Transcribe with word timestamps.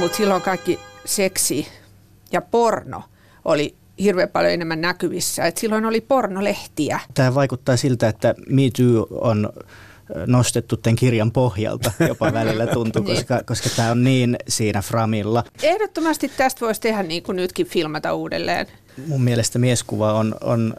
Mutta 0.00 0.16
silloin 0.16 0.42
kaikki 0.42 0.78
seksi 1.04 1.68
ja 2.32 2.42
porno 2.42 3.02
oli 3.44 3.74
hirveän 3.98 4.28
paljon 4.28 4.52
enemmän 4.52 4.80
näkyvissä. 4.80 5.44
Et 5.44 5.56
silloin 5.56 5.84
oli 5.84 6.00
pornolehtiä. 6.00 7.00
Tämä 7.14 7.34
vaikuttaa 7.34 7.76
siltä, 7.76 8.08
että 8.08 8.34
Me 8.48 8.62
Too 8.76 9.06
on 9.10 9.52
nostettu 10.26 10.76
tämän 10.76 10.96
kirjan 10.96 11.32
pohjalta 11.32 11.92
jopa 12.08 12.32
välillä 12.32 12.66
tuntuu, 12.66 13.02
niin. 13.04 13.16
koska, 13.16 13.40
koska 13.46 13.68
tämä 13.76 13.90
on 13.90 14.04
niin 14.04 14.36
siinä 14.48 14.82
framilla. 14.82 15.44
Ehdottomasti 15.62 16.28
tästä 16.36 16.60
voisi 16.66 16.80
tehdä 16.80 17.02
niin 17.02 17.22
kuin 17.22 17.36
nytkin 17.36 17.66
filmata 17.66 18.14
uudelleen. 18.14 18.66
Mun 19.06 19.22
mielestä 19.22 19.58
mieskuva 19.58 20.12
on, 20.12 20.34
on 20.40 20.74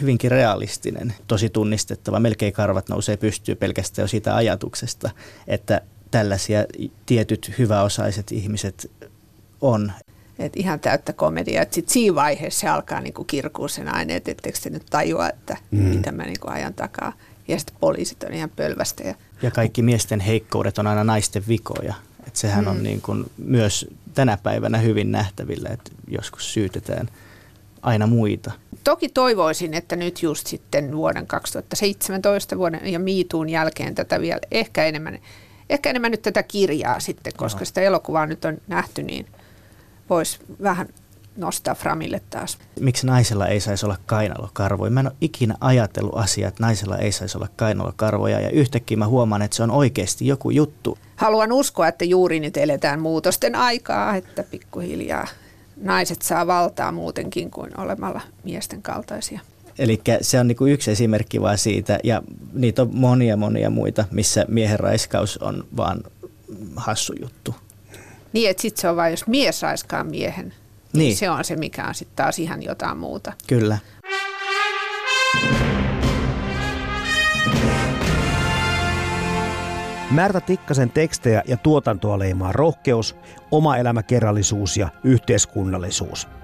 hyvinkin 0.00 0.30
realistinen, 0.30 1.14
tosi 1.26 1.50
tunnistettava. 1.50 2.20
Melkein 2.20 2.52
karvat 2.52 2.88
nousee 2.88 3.16
pystyy 3.16 3.54
pelkästään 3.54 4.04
jo 4.04 4.08
siitä 4.08 4.36
ajatuksesta, 4.36 5.10
että 5.46 5.80
tällaisia 6.12 6.64
tietyt 7.06 7.52
hyväosaiset 7.58 8.32
ihmiset 8.32 8.90
on. 9.60 9.92
Et 10.38 10.56
ihan 10.56 10.80
täyttä 10.80 11.12
komedia. 11.12 11.62
Sitten 11.70 11.92
siinä 11.92 12.14
vaiheessa 12.14 12.60
se 12.60 12.68
alkaa 12.68 13.00
niinku 13.00 13.24
kirkua 13.24 13.68
sen 13.68 13.94
aine, 13.94 14.16
että 14.16 14.30
ettekö 14.30 14.58
te 14.62 14.70
nyt 14.70 14.86
tajua, 14.90 15.28
että 15.28 15.56
mm. 15.70 15.78
mitä 15.78 16.12
mä 16.12 16.24
niinku 16.24 16.48
ajan 16.50 16.74
takaa. 16.74 17.12
Ja 17.48 17.58
sitten 17.58 17.76
poliisit 17.80 18.22
on 18.22 18.32
ihan 18.32 18.50
pölvästä. 18.50 19.02
Ja, 19.02 19.14
ja 19.42 19.50
kaikki 19.50 19.82
miesten 19.82 20.20
heikkoudet 20.20 20.78
on 20.78 20.86
aina 20.86 21.04
naisten 21.04 21.42
vikoja. 21.48 21.94
Et 22.26 22.36
sehän 22.36 22.64
mm. 22.64 22.70
on 22.70 22.82
niin 22.82 23.00
kuin 23.00 23.24
myös 23.38 23.86
tänä 24.14 24.38
päivänä 24.42 24.78
hyvin 24.78 25.12
nähtävillä, 25.12 25.68
että 25.68 25.90
joskus 26.08 26.52
syytetään 26.52 27.08
aina 27.82 28.06
muita. 28.06 28.50
Toki 28.84 29.08
toivoisin, 29.08 29.74
että 29.74 29.96
nyt 29.96 30.22
just 30.22 30.46
sitten 30.46 30.96
vuoden 30.96 31.26
2017 31.26 32.58
vuoden 32.58 32.92
ja 32.92 32.98
miituun 32.98 33.48
jälkeen 33.48 33.94
tätä 33.94 34.20
vielä 34.20 34.40
ehkä 34.50 34.84
enemmän 34.84 35.18
ehkä 35.72 35.90
enemmän 35.90 36.10
nyt 36.10 36.22
tätä 36.22 36.42
kirjaa 36.42 37.00
sitten, 37.00 37.32
koska 37.36 37.60
no. 37.60 37.64
sitä 37.64 37.80
elokuvaa 37.80 38.26
nyt 38.26 38.44
on 38.44 38.58
nähty, 38.68 39.02
niin 39.02 39.26
voisi 40.10 40.38
vähän 40.62 40.88
nostaa 41.36 41.74
Framille 41.74 42.20
taas. 42.30 42.58
Miksi 42.80 43.06
naisella 43.06 43.46
ei 43.46 43.60
saisi 43.60 43.86
olla 43.86 43.96
kainalokarvoja? 44.06 44.90
Mä 44.90 45.00
en 45.00 45.06
ole 45.06 45.16
ikinä 45.20 45.54
ajatellut 45.60 46.16
asiaa, 46.16 46.48
että 46.48 46.62
naisella 46.62 46.98
ei 46.98 47.12
saisi 47.12 47.38
olla 47.38 47.48
kainalokarvoja 47.56 48.40
ja 48.40 48.50
yhtäkkiä 48.50 48.96
mä 48.96 49.06
huomaan, 49.06 49.42
että 49.42 49.56
se 49.56 49.62
on 49.62 49.70
oikeasti 49.70 50.26
joku 50.26 50.50
juttu. 50.50 50.98
Haluan 51.16 51.52
uskoa, 51.52 51.88
että 51.88 52.04
juuri 52.04 52.40
nyt 52.40 52.56
eletään 52.56 53.00
muutosten 53.00 53.54
aikaa, 53.54 54.16
että 54.16 54.42
pikkuhiljaa 54.42 55.26
naiset 55.76 56.22
saa 56.22 56.46
valtaa 56.46 56.92
muutenkin 56.92 57.50
kuin 57.50 57.80
olemalla 57.80 58.20
miesten 58.44 58.82
kaltaisia. 58.82 59.40
Eli 59.78 60.00
se 60.20 60.40
on 60.40 60.48
niinku 60.48 60.66
yksi 60.66 60.90
esimerkki 60.90 61.40
vaan 61.40 61.58
siitä, 61.58 61.98
ja 62.04 62.22
niitä 62.52 62.82
on 62.82 62.90
monia 62.92 63.36
monia 63.36 63.70
muita, 63.70 64.04
missä 64.10 64.44
miehen 64.48 64.80
raiskaus 64.80 65.38
on 65.38 65.64
vaan 65.76 66.02
hassu 66.76 67.12
juttu. 67.20 67.54
Niin, 68.32 68.50
että 68.50 68.62
sitten 68.62 68.80
se 68.80 68.88
on 68.88 68.96
vain, 68.96 69.10
jos 69.10 69.26
mies 69.26 69.62
raiskaa 69.62 70.04
miehen, 70.04 70.46
niin, 70.46 70.54
niin 70.92 71.16
se 71.16 71.30
on 71.30 71.44
se, 71.44 71.56
mikä 71.56 71.86
on 71.86 71.94
sitten 71.94 72.16
taas 72.16 72.38
ihan 72.38 72.62
jotain 72.62 72.98
muuta. 72.98 73.32
Kyllä. 73.46 73.78
Märtä 80.10 80.40
Tikkasen 80.40 80.90
tekstejä 80.90 81.42
ja 81.46 81.56
tuotantoa 81.56 82.18
leimaa 82.18 82.52
rohkeus, 82.52 83.16
oma 83.50 83.76
elämäkerrallisuus 83.76 84.76
ja 84.76 84.88
yhteiskunnallisuus– 85.04 86.28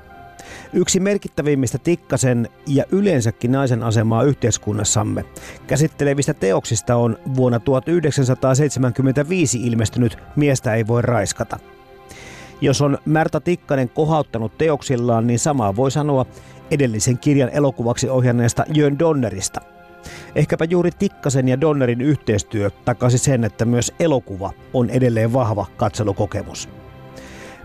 Yksi 0.72 1.00
merkittävimmistä 1.00 1.78
Tikkasen 1.78 2.48
ja 2.66 2.84
yleensäkin 2.92 3.52
naisen 3.52 3.82
asemaa 3.82 4.22
yhteiskunnassamme 4.22 5.24
käsittelevistä 5.66 6.34
teoksista 6.34 6.96
on 6.96 7.18
vuonna 7.36 7.60
1975 7.60 9.66
ilmestynyt 9.66 10.18
Miestä 10.36 10.74
ei 10.74 10.86
voi 10.86 11.02
raiskata. 11.02 11.58
Jos 12.60 12.82
on 12.82 12.98
Märta 13.04 13.40
Tikkanen 13.40 13.88
kohauttanut 13.88 14.58
teoksillaan, 14.58 15.26
niin 15.26 15.38
samaa 15.38 15.76
voi 15.76 15.90
sanoa 15.90 16.26
edellisen 16.70 17.18
kirjan 17.18 17.50
elokuvaksi 17.52 18.08
ohjanneesta 18.08 18.64
Jön 18.74 18.98
Donnerista. 18.98 19.60
Ehkäpä 20.34 20.64
juuri 20.64 20.90
Tikkasen 20.90 21.48
ja 21.48 21.60
Donnerin 21.60 22.00
yhteistyö 22.00 22.70
takasi 22.84 23.18
sen, 23.18 23.44
että 23.44 23.64
myös 23.64 23.92
elokuva 24.00 24.52
on 24.74 24.90
edelleen 24.90 25.32
vahva 25.32 25.66
katselukokemus. 25.76 26.68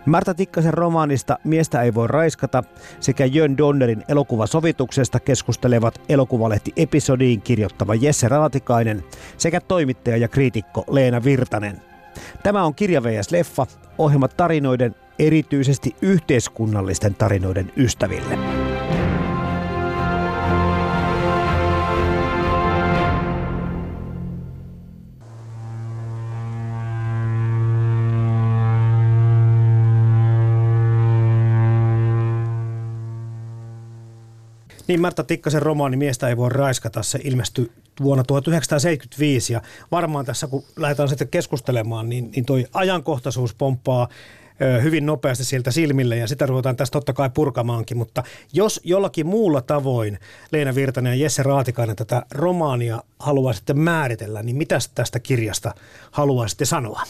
Marta 0.05 0.33
Tikkasen 0.33 0.73
romaanista 0.73 1.37
Miestä 1.43 1.81
ei 1.81 1.93
voi 1.93 2.07
raiskata 2.07 2.63
sekä 2.99 3.25
Jön 3.25 3.57
Donnerin 3.57 4.03
elokuvasovituksesta 4.07 5.19
keskustelevat 5.19 6.01
elokuvalehti 6.09 6.73
episodiin 6.75 7.41
kirjoittava 7.41 7.95
Jesse 7.95 8.27
Raatikainen 8.27 9.03
sekä 9.37 9.61
toimittaja 9.61 10.17
ja 10.17 10.27
kriitikko 10.27 10.83
Leena 10.89 11.23
Virtanen. 11.23 11.81
Tämä 12.43 12.63
on 12.63 12.75
Kirja 12.75 13.03
vs. 13.03 13.31
Leffa, 13.31 13.67
ohjelma 13.97 14.27
tarinoiden, 14.27 14.95
erityisesti 15.19 15.95
yhteiskunnallisten 16.01 17.15
tarinoiden 17.15 17.71
ystäville. 17.77 18.62
Niin 34.87 35.01
Märta 35.01 35.23
Tikkasen 35.23 35.61
romaani 35.61 35.97
Miestä 35.97 36.29
ei 36.29 36.37
voi 36.37 36.49
raiskata, 36.49 37.03
se 37.03 37.19
ilmestyi 37.23 37.71
vuonna 38.03 38.23
1975 38.23 39.53
ja 39.53 39.61
varmaan 39.91 40.25
tässä 40.25 40.47
kun 40.47 40.63
lähdetään 40.75 41.09
sitten 41.09 41.27
keskustelemaan, 41.27 42.09
niin, 42.09 42.31
niin 42.31 42.45
toi 42.45 42.65
ajankohtaisuus 42.73 43.53
pomppaa 43.53 44.07
hyvin 44.83 45.05
nopeasti 45.05 45.45
sieltä 45.45 45.71
silmille 45.71 46.17
ja 46.17 46.27
sitä 46.27 46.45
ruvetaan 46.45 46.75
tästä 46.75 46.91
totta 46.91 47.13
kai 47.13 47.29
purkamaankin, 47.29 47.97
mutta 47.97 48.23
jos 48.53 48.81
jollakin 48.83 49.27
muulla 49.27 49.61
tavoin 49.61 50.19
Leena 50.51 50.75
Virtanen 50.75 51.19
ja 51.19 51.23
Jesse 51.23 51.43
Raatikainen 51.43 51.95
tätä 51.95 52.25
romaania 52.31 53.03
haluaisitte 53.19 53.73
määritellä, 53.73 54.43
niin 54.43 54.55
mitä 54.55 54.79
tästä 54.95 55.19
kirjasta 55.19 55.75
haluaisitte 56.11 56.65
sanoa? 56.65 57.01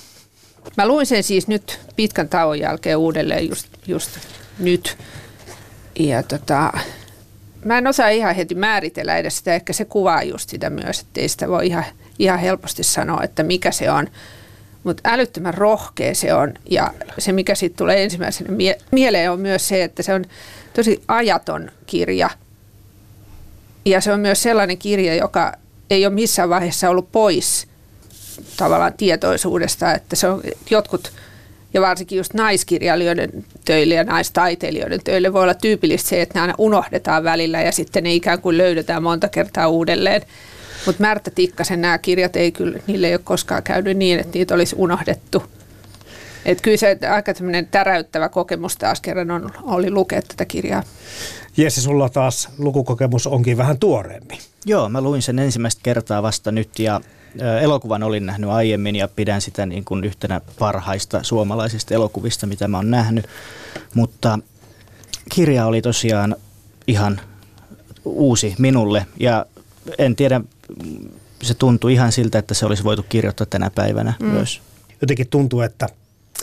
Mä 0.78 0.88
luin 0.88 1.06
sen 1.06 1.24
siis 1.24 1.48
nyt 1.48 1.80
pitkän 1.96 2.30
tauon 2.30 2.60
jälkeen 2.60 2.98
uudelleen 2.98 3.50
just, 3.50 3.68
just 3.88 4.10
nyt. 4.60 4.98
Ja 6.00 6.24
tota, 6.24 6.72
mä 7.66 7.78
en 7.78 7.88
osaa 7.88 8.10
ihan 8.10 8.36
heti 8.36 8.56
määritellä 8.56 9.18
edes 9.18 9.38
sitä, 9.38 9.56
ehkä 9.56 9.74
se 9.74 9.86
kuvaa 9.86 10.24
just 10.24 10.50
sitä 10.50 10.70
myös, 10.70 11.00
että 11.00 11.22
ei 11.22 11.30
sitä 11.30 11.50
voi 11.50 11.68
ihan, 11.68 11.86
ihan 12.20 12.40
helposti 12.40 12.84
sanoa, 12.84 13.24
että 13.24 13.44
mikä 13.44 13.72
se 13.72 13.92
on. 13.92 14.08
Mutta 14.84 15.10
älyttömän 15.10 15.54
rohkea 15.54 16.16
se 16.16 16.34
on 16.34 16.54
ja 16.70 16.94
se 17.18 17.32
mikä 17.32 17.56
siitä 17.56 17.78
tulee 17.78 18.04
ensimmäisenä 18.04 18.52
mie- 18.52 18.78
mieleen 18.92 19.32
on 19.32 19.40
myös 19.40 19.68
se, 19.68 19.84
että 19.84 20.04
se 20.04 20.14
on 20.14 20.26
tosi 20.74 21.04
ajaton 21.08 21.72
kirja. 21.86 22.30
Ja 23.86 24.02
se 24.02 24.14
on 24.14 24.20
myös 24.20 24.44
sellainen 24.44 24.78
kirja, 24.78 25.16
joka 25.16 25.54
ei 25.90 26.06
ole 26.06 26.14
missään 26.14 26.50
vaiheessa 26.50 26.90
ollut 26.90 27.12
pois 27.12 27.68
tavallaan 28.58 28.94
tietoisuudesta, 28.94 29.94
että 29.94 30.16
se 30.16 30.28
on 30.28 30.42
jotkut– 30.70 31.12
ja 31.74 31.82
varsinkin 31.82 32.18
just 32.18 32.34
naiskirjailijoiden 32.34 33.46
töille 33.66 33.94
ja 33.94 34.04
naistaiteilijoiden 34.04 35.00
töille 35.04 35.34
voi 35.34 35.44
olla 35.44 35.54
tyypillistä 35.54 36.10
se, 36.10 36.22
että 36.22 36.40
ne 36.40 36.42
aina 36.42 36.54
unohdetaan 36.58 37.24
välillä 37.24 37.62
ja 37.62 37.72
sitten 37.72 38.04
ne 38.04 38.14
ikään 38.14 38.42
kuin 38.42 38.58
löydetään 38.58 39.04
monta 39.04 39.30
kertaa 39.30 39.68
uudelleen. 39.68 40.22
Mutta 40.86 41.02
Märtä 41.02 41.32
Tikkasen 41.32 41.82
nämä 41.82 41.98
kirjat 41.98 42.36
ei 42.36 42.52
kyllä, 42.52 42.80
niille 42.88 43.08
ei 43.08 43.14
ole 43.14 43.22
koskaan 43.24 43.64
käynyt 43.64 43.98
niin, 43.98 44.20
että 44.20 44.38
niitä 44.38 44.56
olisi 44.56 44.76
unohdettu. 44.78 45.44
Et 46.46 46.62
kyllä 46.62 46.78
se 46.78 46.98
aika 47.14 47.34
täräyttävä 47.72 48.30
kokemus 48.30 48.78
taas 48.78 49.02
kerran 49.02 49.32
on, 49.32 49.52
oli 49.64 49.92
lukea 49.92 50.22
tätä 50.22 50.46
kirjaa. 50.46 50.84
Jesse, 51.58 51.82
sulla 51.82 52.10
taas 52.10 52.50
lukukokemus 52.58 53.28
onkin 53.28 53.58
vähän 53.58 53.78
tuoreempi. 53.78 54.40
Joo, 54.66 54.90
mä 54.90 55.02
luin 55.02 55.22
sen 55.22 55.40
ensimmäistä 55.40 55.80
kertaa 55.84 56.24
vasta 56.24 56.52
nyt 56.52 56.80
ja 56.80 57.02
elokuvan 57.62 58.04
olin 58.04 58.26
nähnyt 58.26 58.50
aiemmin 58.50 58.96
ja 58.96 59.08
pidän 59.08 59.42
sitä 59.42 59.66
niin 59.66 59.86
kuin 59.86 60.04
yhtenä 60.04 60.42
parhaista 60.60 61.24
suomalaisista 61.24 61.94
elokuvista, 61.94 62.48
mitä 62.48 62.68
mä 62.68 62.78
oon 62.78 62.92
nähnyt. 62.92 63.26
Mutta 63.94 64.40
kirja 65.32 65.66
oli 65.66 65.82
tosiaan 65.82 66.36
ihan 66.88 67.22
uusi 68.06 68.56
minulle 68.58 69.06
ja 69.20 69.46
en 69.98 70.16
tiedä, 70.16 70.42
se 71.42 71.54
tuntui 71.54 71.94
ihan 71.94 72.12
siltä, 72.12 72.40
että 72.40 72.54
se 72.54 72.66
olisi 72.66 72.84
voitu 72.84 73.06
kirjoittaa 73.10 73.48
tänä 73.50 73.72
päivänä 73.76 74.14
mm. 74.20 74.26
myös. 74.26 74.62
Jotenkin 75.02 75.28
tuntuu, 75.28 75.62
että, 75.62 75.88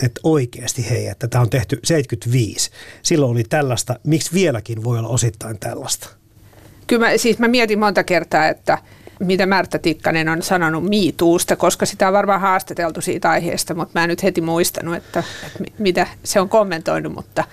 että 0.03 0.21
oikeasti 0.23 0.91
hei, 0.91 1.07
että 1.07 1.29
tämä 1.29 1.43
on 1.43 1.51
tehty 1.51 1.81
75. 1.85 2.71
Silloin 3.03 3.33
oli 3.33 3.45
tällaista, 3.45 3.99
miksi 4.05 4.33
vieläkin 4.33 4.85
voi 4.85 4.99
olla 4.99 5.09
osittain 5.09 5.59
tällaista? 5.59 6.09
Kyllä 6.87 7.07
mä, 7.07 7.17
siis 7.17 7.39
mä 7.39 7.49
mietin 7.49 7.79
monta 7.79 8.05
kertaa, 8.05 8.49
että 8.49 8.79
mitä 9.21 9.47
Märtä 9.47 9.79
Tikkanen 9.79 10.29
on 10.29 10.43
sanonut 10.43 10.85
miituusta, 10.89 11.57
koska 11.57 11.87
sitä 11.87 12.07
on 12.07 12.13
varmaan 12.13 12.41
haastateltu 12.41 13.01
siitä 13.01 13.31
aiheesta, 13.31 13.75
mutta 13.75 13.99
mä 13.99 14.05
en 14.05 14.09
nyt 14.09 14.23
heti 14.23 14.41
muistanut, 14.41 14.95
että, 14.95 15.25
että 15.47 15.73
mitä 15.79 16.07
se 16.25 16.41
on 16.41 16.49
kommentoinut, 16.49 17.13
mutta 17.13 17.45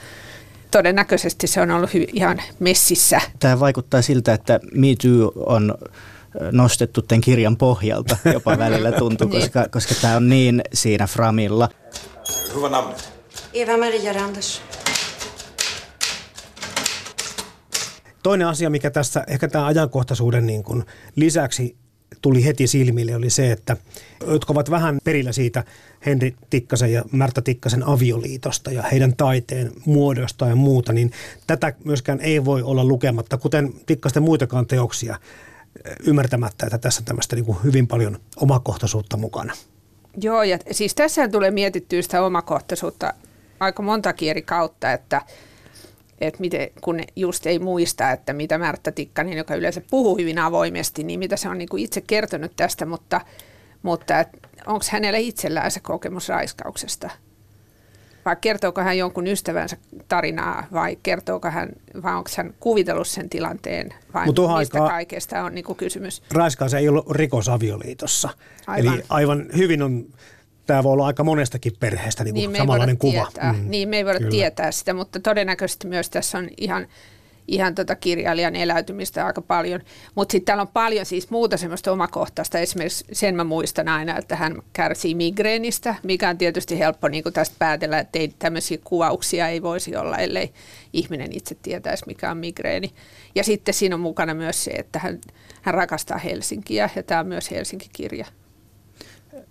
todennäköisesti 0.72 1.48
se 1.48 1.62
on 1.62 1.72
ollut 1.72 1.90
ihan 1.96 2.42
messissä. 2.60 3.22
Tämä 3.40 3.60
vaikuttaa 3.60 4.02
siltä, 4.02 4.34
että 4.34 4.60
Me 4.74 4.88
Too 5.02 5.32
on 5.46 5.76
nostettu 6.52 7.02
tämän 7.02 7.22
kirjan 7.22 7.58
pohjalta 7.58 8.18
jopa 8.34 8.58
välillä 8.66 8.92
tuntuu, 8.92 9.28
niin. 9.28 9.42
koska, 9.42 9.66
koska 9.72 9.96
tämä 10.02 10.16
on 10.16 10.30
niin 10.30 10.62
siinä 10.74 11.08
framilla. 11.08 11.70
Hyvä 12.56 12.70
namn? 12.70 12.94
Eva-Maria 13.54 14.14
Randers. 14.14 14.62
Toinen 18.28 18.48
asia, 18.48 18.70
mikä 18.70 18.90
tässä 18.90 19.24
ehkä 19.28 19.48
tämä 19.48 19.66
ajankohtaisuuden 19.66 20.48
niin 20.48 20.64
kuin 20.64 20.84
lisäksi 21.16 21.76
tuli 22.22 22.46
heti 22.46 22.68
silmille, 22.68 23.16
oli 23.16 23.30
se, 23.30 23.52
että 23.52 23.78
jotka 24.28 24.54
ovat 24.54 24.72
vähän 24.72 24.98
perillä 25.04 25.32
siitä 25.32 25.64
Henri 26.06 26.36
Tikkasen 26.50 26.94
ja 26.94 27.04
Märtä 27.12 27.42
Tikkasen 27.42 27.88
avioliitosta 27.88 28.72
ja 28.72 28.82
heidän 28.82 29.16
taiteen 29.16 29.72
muodosta 29.86 30.48
ja 30.48 30.56
muuta, 30.56 30.94
niin 30.94 31.12
tätä 31.48 31.74
myöskään 31.84 32.20
ei 32.22 32.46
voi 32.46 32.64
olla 32.64 32.86
lukematta, 32.86 33.38
kuten 33.38 33.74
Tikkasten 33.86 34.24
muitakaan 34.24 34.68
teoksia, 34.68 35.16
ymmärtämättä, 36.04 36.66
että 36.66 36.78
tässä 36.78 37.02
on 37.02 37.06
tämmöistä 37.06 37.36
niin 37.36 37.46
kuin 37.46 37.58
hyvin 37.64 37.88
paljon 37.88 38.20
omakohtaisuutta 38.36 39.18
mukana. 39.18 39.54
Joo, 40.22 40.44
ja 40.44 40.60
siis 40.72 40.96
tässä 40.96 41.28
tulee 41.28 41.52
mietittyä 41.52 42.02
sitä 42.02 42.22
omakohtaisuutta 42.22 43.14
aika 43.60 43.84
monta 43.84 44.14
eri 44.22 44.42
kautta, 44.42 44.92
että– 44.92 45.22
että 46.22 46.40
miten, 46.40 46.70
kun 46.82 47.00
just 47.16 47.46
ei 47.46 47.60
muista, 47.60 48.12
että 48.12 48.34
mitä 48.34 48.58
Märttä 48.58 48.92
Tikkanen, 48.92 49.38
joka 49.38 49.56
yleensä 49.56 49.82
puhuu 49.90 50.18
hyvin 50.18 50.40
avoimesti, 50.40 51.04
niin 51.04 51.20
mitä 51.20 51.38
se 51.38 51.50
on 51.50 51.58
niin 51.58 51.70
kuin 51.70 51.84
itse 51.84 52.02
kertonut 52.02 52.52
tästä, 52.56 52.86
mutta, 52.86 53.22
mutta 53.84 54.26
onko 54.66 54.86
hänellä 54.92 55.18
itsellään 55.18 55.72
se 55.72 55.80
kokemus 55.80 56.30
raiskauksesta? 56.30 57.10
Vai 58.26 58.36
kertooko 58.42 58.82
hän 58.82 58.98
jonkun 58.98 59.28
ystävänsä 59.28 59.78
tarinaa 60.08 60.68
vai 60.74 60.98
kertooko 61.04 61.50
hän, 61.50 61.70
vai 62.04 62.16
onko 62.16 62.30
hän 62.38 62.54
kuvitellut 62.60 63.08
sen 63.08 63.30
tilanteen 63.30 63.94
vai 64.14 64.26
Mut 64.26 64.36
mistä 64.60 64.80
kaikesta 64.80 65.44
on 65.44 65.56
niin 65.56 65.66
kuin 65.66 65.78
kysymys? 65.78 66.24
Raiskaus 66.34 66.74
ei 66.74 66.90
ollut 66.90 67.12
rikosavioliitossa. 67.12 68.30
Aivan. 68.68 68.94
Eli 68.94 69.04
aivan 69.10 69.46
hyvin 69.58 69.82
on 69.82 70.06
tämä 70.68 70.84
voi 70.84 70.94
olla 70.94 71.06
aika 71.06 71.24
monestakin 71.24 71.74
perheestä 71.80 72.24
niin 72.24 72.34
niin 72.34 72.56
samanlainen 72.58 72.98
kuva. 72.98 73.26
Tietää. 73.26 73.54
Mm. 73.54 73.70
Niin, 73.70 73.90
me 73.90 73.98
ei 73.98 74.06
voida 74.06 74.20
Kyllä. 74.20 74.32
tietää 74.32 74.72
sitä, 74.72 74.94
mutta 74.94 75.20
todennäköisesti 75.20 75.88
myös 75.88 76.10
tässä 76.10 76.38
on 76.38 76.50
ihan, 76.58 76.88
ihan 77.48 77.76
tota 77.76 77.96
kirjailijan 77.96 78.56
eläytymistä 78.56 79.26
aika 79.26 79.42
paljon. 79.42 79.82
Mutta 80.16 80.32
sitten 80.32 80.46
täällä 80.46 80.62
on 80.62 80.68
paljon 80.68 81.06
siis 81.06 81.30
muuta 81.30 81.58
semmoista 81.58 81.92
omakohtaista. 81.92 82.60
Esimerkiksi 82.60 83.06
sen 83.12 83.36
mä 83.36 83.44
muistan 83.44 83.88
aina, 83.88 84.18
että 84.18 84.36
hän 84.36 84.62
kärsii 84.74 85.16
migreenistä, 85.16 85.96
mikä 86.04 86.30
on 86.30 86.38
tietysti 86.38 86.80
helppo 86.80 87.08
niin 87.08 87.24
tästä 87.34 87.56
päätellä, 87.60 88.00
että 88.00 88.20
ei, 88.20 88.34
tämmöisiä 88.40 88.78
kuvauksia 88.84 89.48
ei 89.48 89.62
voisi 89.62 89.96
olla, 89.96 90.18
ellei 90.18 90.54
ihminen 90.94 91.30
itse 91.32 91.56
tietäisi, 91.56 92.04
mikä 92.08 92.32
on 92.32 92.38
migreeni. 92.38 92.92
Ja 93.36 93.44
sitten 93.44 93.74
siinä 93.74 93.96
on 93.96 94.02
mukana 94.02 94.34
myös 94.34 94.64
se, 94.64 94.72
että 94.72 95.00
hän, 95.00 95.22
hän 95.62 95.76
rakastaa 95.76 96.18
Helsinkiä, 96.18 96.90
ja 96.96 97.04
tämä 97.04 97.20
on 97.20 97.28
myös 97.28 97.52
Helsinki-kirja. 97.52 98.26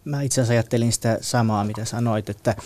Mä 0.06 0.22
itse 0.22 0.40
asiassa 0.40 0.52
ajattelin 0.52 0.92
sitä 0.92 1.18
samaa, 1.20 1.64
mitä 1.64 1.84
sanoit, 1.84 2.30
että, 2.30 2.56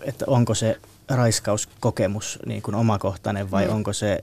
että 0.00 0.24
onko 0.26 0.54
se 0.54 0.80
raiskauskokemus 1.08 2.38
niin 2.46 2.62
kuin 2.62 2.74
omakohtainen 2.74 3.50
vai 3.50 3.66
mm. 3.66 3.72
onko 3.72 3.92
se 3.92 4.18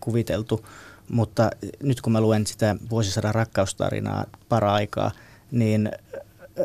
kuviteltu. 0.00 0.66
Mutta 1.10 1.50
nyt 1.82 2.00
kun 2.00 2.12
mä 2.12 2.20
luen 2.20 2.46
sitä 2.46 2.76
vuosisadan 2.90 3.34
rakkaustarinaa 3.34 4.24
para-aikaa, 4.48 5.10
niin 5.50 5.90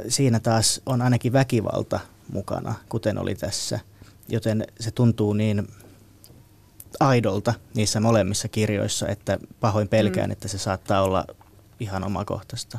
siinä 0.08 0.40
taas 0.40 0.82
on 0.86 1.02
ainakin 1.02 1.34
väkivalta 1.34 2.00
mukana, 2.32 2.76
kuten 2.90 3.18
oli 3.18 3.36
tässä. 3.36 3.80
Joten 4.30 4.68
se 4.80 4.92
tuntuu 4.92 5.34
niin 5.34 5.68
aidolta 7.00 7.54
niissä 7.74 8.00
molemmissa 8.00 8.48
kirjoissa, 8.48 9.08
että 9.08 9.38
pahoin 9.60 9.88
pelkään, 9.88 10.30
mm. 10.30 10.32
että 10.32 10.48
se 10.48 10.58
saattaa 10.58 11.02
olla 11.02 11.26
ihan 11.80 12.04
omakohtaista. 12.04 12.78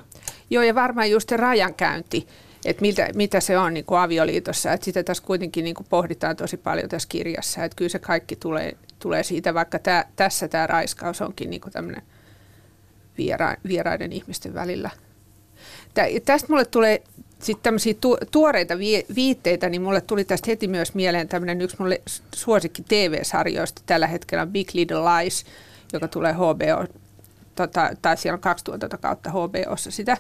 Joo, 0.53 0.63
ja 0.63 0.75
varmaan 0.75 1.11
just 1.11 1.29
se 1.29 1.37
rajankäynti, 1.37 2.27
että 2.65 2.81
mitä, 2.81 3.09
mitä 3.15 3.41
se 3.41 3.59
on 3.59 3.75
niin 3.75 3.85
kuin 3.85 3.99
avioliitossa. 3.99 4.73
Että 4.73 4.85
sitä 4.85 5.03
tässä 5.03 5.25
kuitenkin 5.25 5.65
niin 5.65 5.75
kuin 5.75 5.87
pohditaan 5.91 6.37
tosi 6.37 6.57
paljon 6.57 6.89
tässä 6.89 7.09
kirjassa. 7.09 7.65
Että 7.65 7.77
kyllä 7.77 7.89
se 7.89 7.99
kaikki 7.99 8.37
tulee, 8.37 8.77
tulee 8.99 9.23
siitä, 9.23 9.55
vaikka 9.55 9.79
tämä, 9.79 10.05
tässä 10.17 10.49
tämä 10.49 10.67
raiskaus 10.67 11.21
onkin 11.21 11.51
niin 11.51 11.61
kuin 11.61 11.73
tämmöinen 11.73 12.03
viera, 13.19 13.57
vieraiden 13.69 14.13
ihmisten 14.13 14.55
välillä. 14.55 14.91
Tää, 15.95 16.07
tästä 16.25 16.49
mulle 16.49 16.65
tulee 16.65 17.03
sitten 17.39 17.63
tämmöisiä 17.63 17.95
tu, 18.01 18.19
tuoreita 18.31 18.79
vi, 18.79 19.07
viitteitä, 19.15 19.69
niin 19.69 19.83
mulle 19.83 20.01
tuli 20.01 20.25
tästä 20.25 20.51
heti 20.51 20.69
myös 20.69 20.95
mieleen 20.95 21.29
tämmöinen 21.29 21.61
yksi 21.61 21.77
mulle 21.79 22.03
suosikki 22.35 22.83
TV-sarjoista 22.89 23.83
tällä 23.87 24.07
hetkellä 24.07 24.47
Big 24.47 24.69
Little 24.75 25.01
Lies, 25.01 25.45
joka 25.93 26.09
tulee 26.09 26.33
HBO 26.33 27.02
tota, 27.55 27.91
tai 28.03 28.17
siellä 28.17 28.37
on 28.37 28.41
kaksi 28.41 28.65
tuotantokautta 28.65 29.31
kautta 29.31 29.63
HBOssa 29.69 29.91
sitä, 29.91 30.17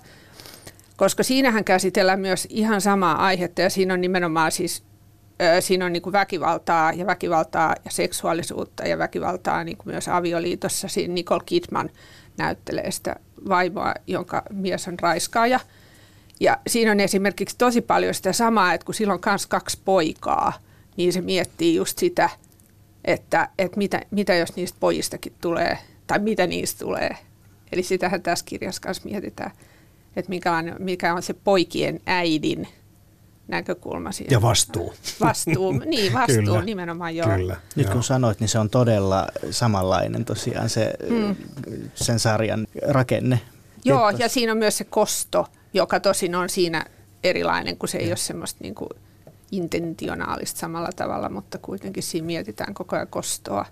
koska 0.96 1.23
siinähän 1.23 1.64
käsitellään 1.64 2.20
myös 2.20 2.46
ihan 2.50 2.81
samaa 2.81 3.25
aihetta 3.25 3.62
ja 3.62 3.70
siinä 3.70 3.94
on 3.94 4.00
nimenomaan 4.00 4.52
siis 4.52 4.82
siinä 5.61 5.87
on 5.87 5.93
niin 5.93 6.02
kuin 6.02 6.12
väkivaltaa 6.12 6.93
ja 6.93 7.06
väkivaltaa 7.06 7.75
ja 7.84 7.90
seksuaalisuutta 7.90 8.84
ja 8.84 8.99
väkivaltaa 8.99 9.64
niin 9.64 9.76
kuin 9.76 9.88
myös 9.94 10.08
avioliitossa. 10.08 10.88
Siinä 10.88 11.14
Nicole 11.14 11.43
Kidman 11.46 11.90
näyttelee 12.37 12.90
sitä 12.90 13.17
vaimoa, 13.49 13.94
jonka 14.06 14.43
mies 14.50 14.88
on 14.88 14.99
raiskaaja. 14.99 15.61
Ja 16.40 16.58
siinä 16.67 16.90
on 16.90 17.00
esimerkiksi 17.00 17.58
tosi 17.58 17.81
paljon 17.81 18.14
sitä 18.14 18.32
samaa, 18.32 18.75
että 18.75 18.85
kun 18.85 18.94
silloin 18.94 19.20
on 19.26 19.31
myös 19.31 19.46
kaksi 19.46 19.78
poikaa, 19.85 20.52
niin 20.96 21.12
se 21.12 21.20
miettii 21.20 21.75
just 21.75 21.99
sitä, 21.99 22.31
että, 23.05 23.49
että 23.58 23.78
mitä, 23.78 24.00
mitä 24.11 24.35
jos 24.35 24.56
niistä 24.56 24.76
pojistakin 24.81 25.35
tulee 25.40 25.78
tai 26.12 26.19
mitä 26.19 26.47
niistä 26.47 26.78
tulee. 26.85 27.16
Eli 27.73 27.83
sitähän 27.83 28.23
tässä 28.23 28.45
kirjassa 28.45 28.83
kanssa 28.83 29.09
mietitään, 29.09 29.50
että 30.16 30.28
mikä 30.28 30.57
on, 30.57 30.76
mikä 30.78 31.14
on 31.14 31.23
se 31.23 31.35
poikien 31.35 32.00
äidin 32.07 32.69
näkökulma 33.49 34.12
siinä. 34.12 34.28
Ja 34.31 34.42
vastuu. 34.42 34.95
Vastuu, 35.21 35.73
niin 35.87 36.12
vastuu 36.12 36.37
Kyllä. 36.37 36.62
nimenomaan 36.62 37.16
joo. 37.16 37.28
Kyllä, 37.28 37.57
Nyt 37.76 37.87
joo. 37.87 37.92
kun 37.92 38.02
sanoit, 38.02 38.40
niin 38.40 38.49
se 38.49 38.59
on 38.59 38.71
todella 38.71 39.26
samanlainen 39.50 40.25
tosiaan 40.25 40.69
se, 40.69 40.92
mm. 41.09 41.37
sen 41.95 42.19
sarjan 42.19 42.66
rakenne. 42.88 43.40
Joo, 43.85 44.11
ja 44.11 44.28
siinä 44.28 44.52
on 44.52 44.59
myös 44.59 44.78
se 44.78 44.85
kosto, 44.85 45.47
joka 45.75 46.00
tosin 46.00 46.35
on 46.35 46.49
siinä 46.49 46.85
erilainen, 47.25 47.76
kun 47.76 47.88
se 47.88 47.99
ei 47.99 48.04
ja. 48.04 48.11
ole 48.11 48.16
semmoista 48.16 48.59
niin 48.62 48.75
kuin 48.75 48.90
intentionaalista 49.52 50.61
samalla 50.61 50.90
tavalla, 50.97 51.28
mutta 51.28 51.59
kuitenkin 51.59 52.02
siinä 52.02 52.26
mietitään 52.26 52.75
koko 52.75 52.97
ajan 52.97 53.09
kostoa. 53.09 53.66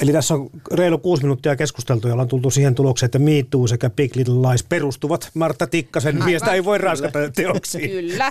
Eli 0.00 0.12
tässä 0.12 0.34
on 0.34 0.50
reilu 0.72 0.98
kuusi 0.98 1.22
minuuttia 1.22 1.56
keskusteltu 1.56 2.08
ja 2.08 2.14
ollaan 2.14 2.28
tultu 2.28 2.50
siihen 2.50 2.74
tulokseen, 2.74 3.06
että 3.06 3.18
Me 3.18 3.44
Too 3.50 3.66
sekä 3.66 3.90
Big 3.90 4.16
Little 4.16 4.34
Lies 4.34 4.62
perustuvat 4.62 5.30
Martta 5.34 5.66
Tikkasen 5.66 6.14
Aivan. 6.14 6.28
miestä 6.28 6.52
ei 6.52 6.64
voi 6.64 6.78
raskata 6.78 7.18
teoksiin. 7.36 7.90
Kyllä. 7.90 8.30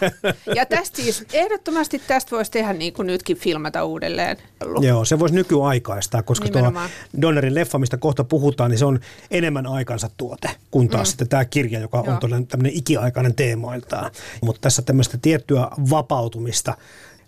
Ja 0.56 0.66
tästä 0.66 1.02
siis, 1.02 1.26
ehdottomasti 1.34 2.02
tästä 2.08 2.32
voisi 2.32 2.52
tehdä 2.52 2.74
niin 2.74 2.94
kuin 2.94 3.08
nytkin 3.08 3.38
filmata 3.38 3.86
uudelleen. 3.86 4.38
Joo, 4.82 5.06
se 5.06 5.20
voisi 5.20 5.36
nykyaikaistaa, 5.36 6.24
koska 6.24 6.46
Nimenomaan. 6.46 6.90
tuo 6.90 7.22
Donnerin 7.22 7.56
leffa, 7.56 7.80
mistä 7.80 7.98
kohta 7.98 8.24
puhutaan, 8.24 8.72
niin 8.72 8.80
se 8.80 8.86
on 8.86 9.00
enemmän 9.32 9.68
aikansa 9.68 10.10
tuote, 10.18 10.50
kun 10.72 10.90
taas 10.90 11.08
mm. 11.08 11.10
sitten 11.10 11.30
tämä 11.30 11.46
kirja, 11.46 11.80
joka 11.80 12.04
Joo. 12.08 12.20
on 12.22 12.48
tämmöinen 12.48 12.74
ikiaikainen 12.76 13.36
teemoiltaan. 13.36 14.12
Mutta 14.42 14.62
tässä 14.62 14.82
tämmöistä 14.82 15.18
tiettyä 15.22 15.68
vapautumista 15.90 16.78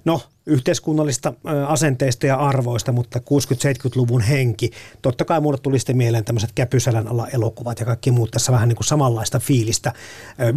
no, 0.06 0.22
yhteiskunnallista 0.46 1.34
asenteista 1.68 2.28
ja 2.28 2.36
arvoista, 2.36 2.92
mutta 2.92 3.20
60-70-luvun 3.20 4.22
henki. 4.22 4.72
Totta 5.02 5.26
kai 5.26 5.42
mulle 5.42 5.58
tuli 5.58 5.80
sitten 5.80 5.98
mieleen 5.98 6.26
tämmöiset 6.26 6.52
käpysälän 6.56 7.08
alla 7.08 7.28
elokuvat 7.28 7.80
ja 7.80 7.86
kaikki 7.86 8.12
muut. 8.12 8.32
Tässä 8.32 8.52
vähän 8.52 8.70
niin 8.70 8.76
kuin 8.76 8.88
samanlaista 8.88 9.40
fiilistä 9.40 9.94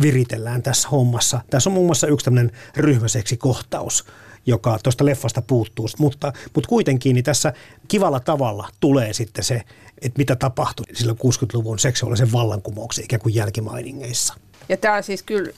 viritellään 0.02 0.62
tässä 0.62 0.88
hommassa. 0.88 1.40
Tässä 1.50 1.70
on 1.70 1.74
muun 1.74 1.86
muassa 1.86 2.06
yksi 2.06 2.24
tämmöinen 2.24 2.52
ryhmäseksi 2.76 3.36
kohtaus 3.36 4.04
joka 4.46 4.78
tuosta 4.82 5.04
leffasta 5.04 5.42
puuttuu, 5.42 5.88
mutta, 5.98 6.32
mutta 6.54 6.68
kuitenkin 6.68 7.14
niin 7.14 7.24
tässä 7.24 7.52
kivalla 7.88 8.20
tavalla 8.20 8.68
tulee 8.80 9.12
sitten 9.12 9.44
se, 9.44 9.62
että 10.02 10.18
mitä 10.18 10.36
tapahtui 10.36 10.86
silloin 10.92 11.18
60-luvun 11.18 11.78
seksuaalisen 11.78 12.32
vallankumouksen 12.32 13.04
ikään 13.04 13.20
kuin 13.20 13.34
jälkimainingeissa. 13.34 14.34
Ja 14.68 14.76
tämä 14.76 15.02
siis 15.02 15.22
kyllä 15.22 15.52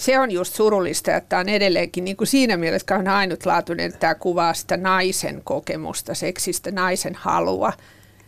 se 0.00 0.18
on 0.18 0.30
just 0.30 0.54
surullista, 0.54 1.16
että 1.16 1.38
on 1.38 1.48
edelleenkin 1.48 2.04
niin 2.04 2.16
kuin 2.16 2.28
siinä 2.28 2.56
mielessä 2.56 2.86
kauhean 2.86 3.08
ainutlaatuinen, 3.08 3.86
että 3.86 3.98
tämä 3.98 4.14
kuvaa 4.14 4.54
sitä 4.54 4.76
naisen 4.76 5.40
kokemusta, 5.44 6.14
seksistä, 6.14 6.70
naisen 6.70 7.14
halua. 7.14 7.72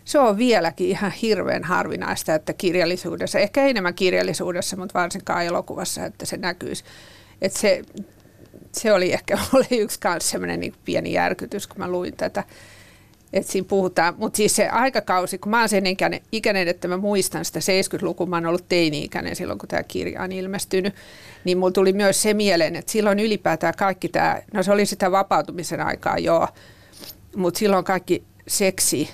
se 0.04 0.18
on 0.18 0.38
vieläkin 0.38 0.88
ihan 0.88 1.10
hirveän 1.10 1.64
harvinaista, 1.64 2.34
että 2.34 2.52
kirjallisuudessa, 2.52 3.38
ehkä 3.38 3.64
enemmän 3.64 3.94
kirjallisuudessa, 3.94 4.76
mutta 4.76 4.98
varsinkaan 4.98 5.44
elokuvassa, 5.44 6.04
että 6.04 6.26
se 6.26 6.36
näkyisi. 6.36 6.84
Että 7.42 7.58
se, 7.58 7.82
se 8.72 8.92
oli 8.92 9.12
ehkä 9.12 9.38
oli 9.52 9.80
yksi 9.80 10.00
kanssa 10.00 10.30
semmoinen 10.30 10.60
niin 10.60 10.74
pieni 10.84 11.12
järkytys, 11.12 11.66
kun 11.66 11.78
mä 11.78 11.88
luin 11.88 12.16
tätä. 12.16 12.44
Että 13.32 13.52
siinä 13.52 13.68
puhutaan, 13.68 14.14
mutta 14.16 14.36
siis 14.36 14.56
se 14.56 14.68
aikakausi, 14.68 15.38
kun 15.38 15.50
mä 15.50 15.58
oon 15.58 15.68
sen 15.68 15.86
ikäinen, 15.86 16.20
ikäinen 16.32 16.68
että 16.68 16.88
mä 16.88 16.96
muistan 16.96 17.44
sitä 17.44 17.58
70-lukua, 17.58 18.26
mä 18.26 18.36
oon 18.36 18.46
ollut 18.46 18.68
teini-ikäinen 18.68 19.36
silloin, 19.36 19.58
kun 19.58 19.68
tämä 19.68 19.82
kirja 19.82 20.22
on 20.22 20.32
ilmestynyt, 20.32 20.94
niin 21.44 21.58
mulla 21.58 21.72
tuli 21.72 21.92
myös 21.92 22.22
se 22.22 22.34
mieleen, 22.34 22.76
että 22.76 22.92
silloin 22.92 23.18
ylipäätään 23.18 23.74
kaikki 23.78 24.08
tämä, 24.08 24.42
no 24.54 24.62
se 24.62 24.72
oli 24.72 24.86
sitä 24.86 25.10
vapautumisen 25.10 25.80
aikaa 25.80 26.18
joo, 26.18 26.48
mutta 27.36 27.58
silloin 27.58 27.84
kaikki 27.84 28.24
seksi 28.48 29.08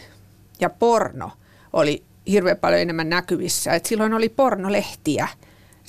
ja 0.61 0.71
porno 0.71 1.31
oli 1.73 2.03
hirveän 2.31 2.57
paljon 2.57 2.81
enemmän 2.81 3.09
näkyvissä. 3.09 3.73
Et 3.73 3.87
silloin 3.87 4.15
oli 4.15 4.29
pornolehtiä. 4.29 5.29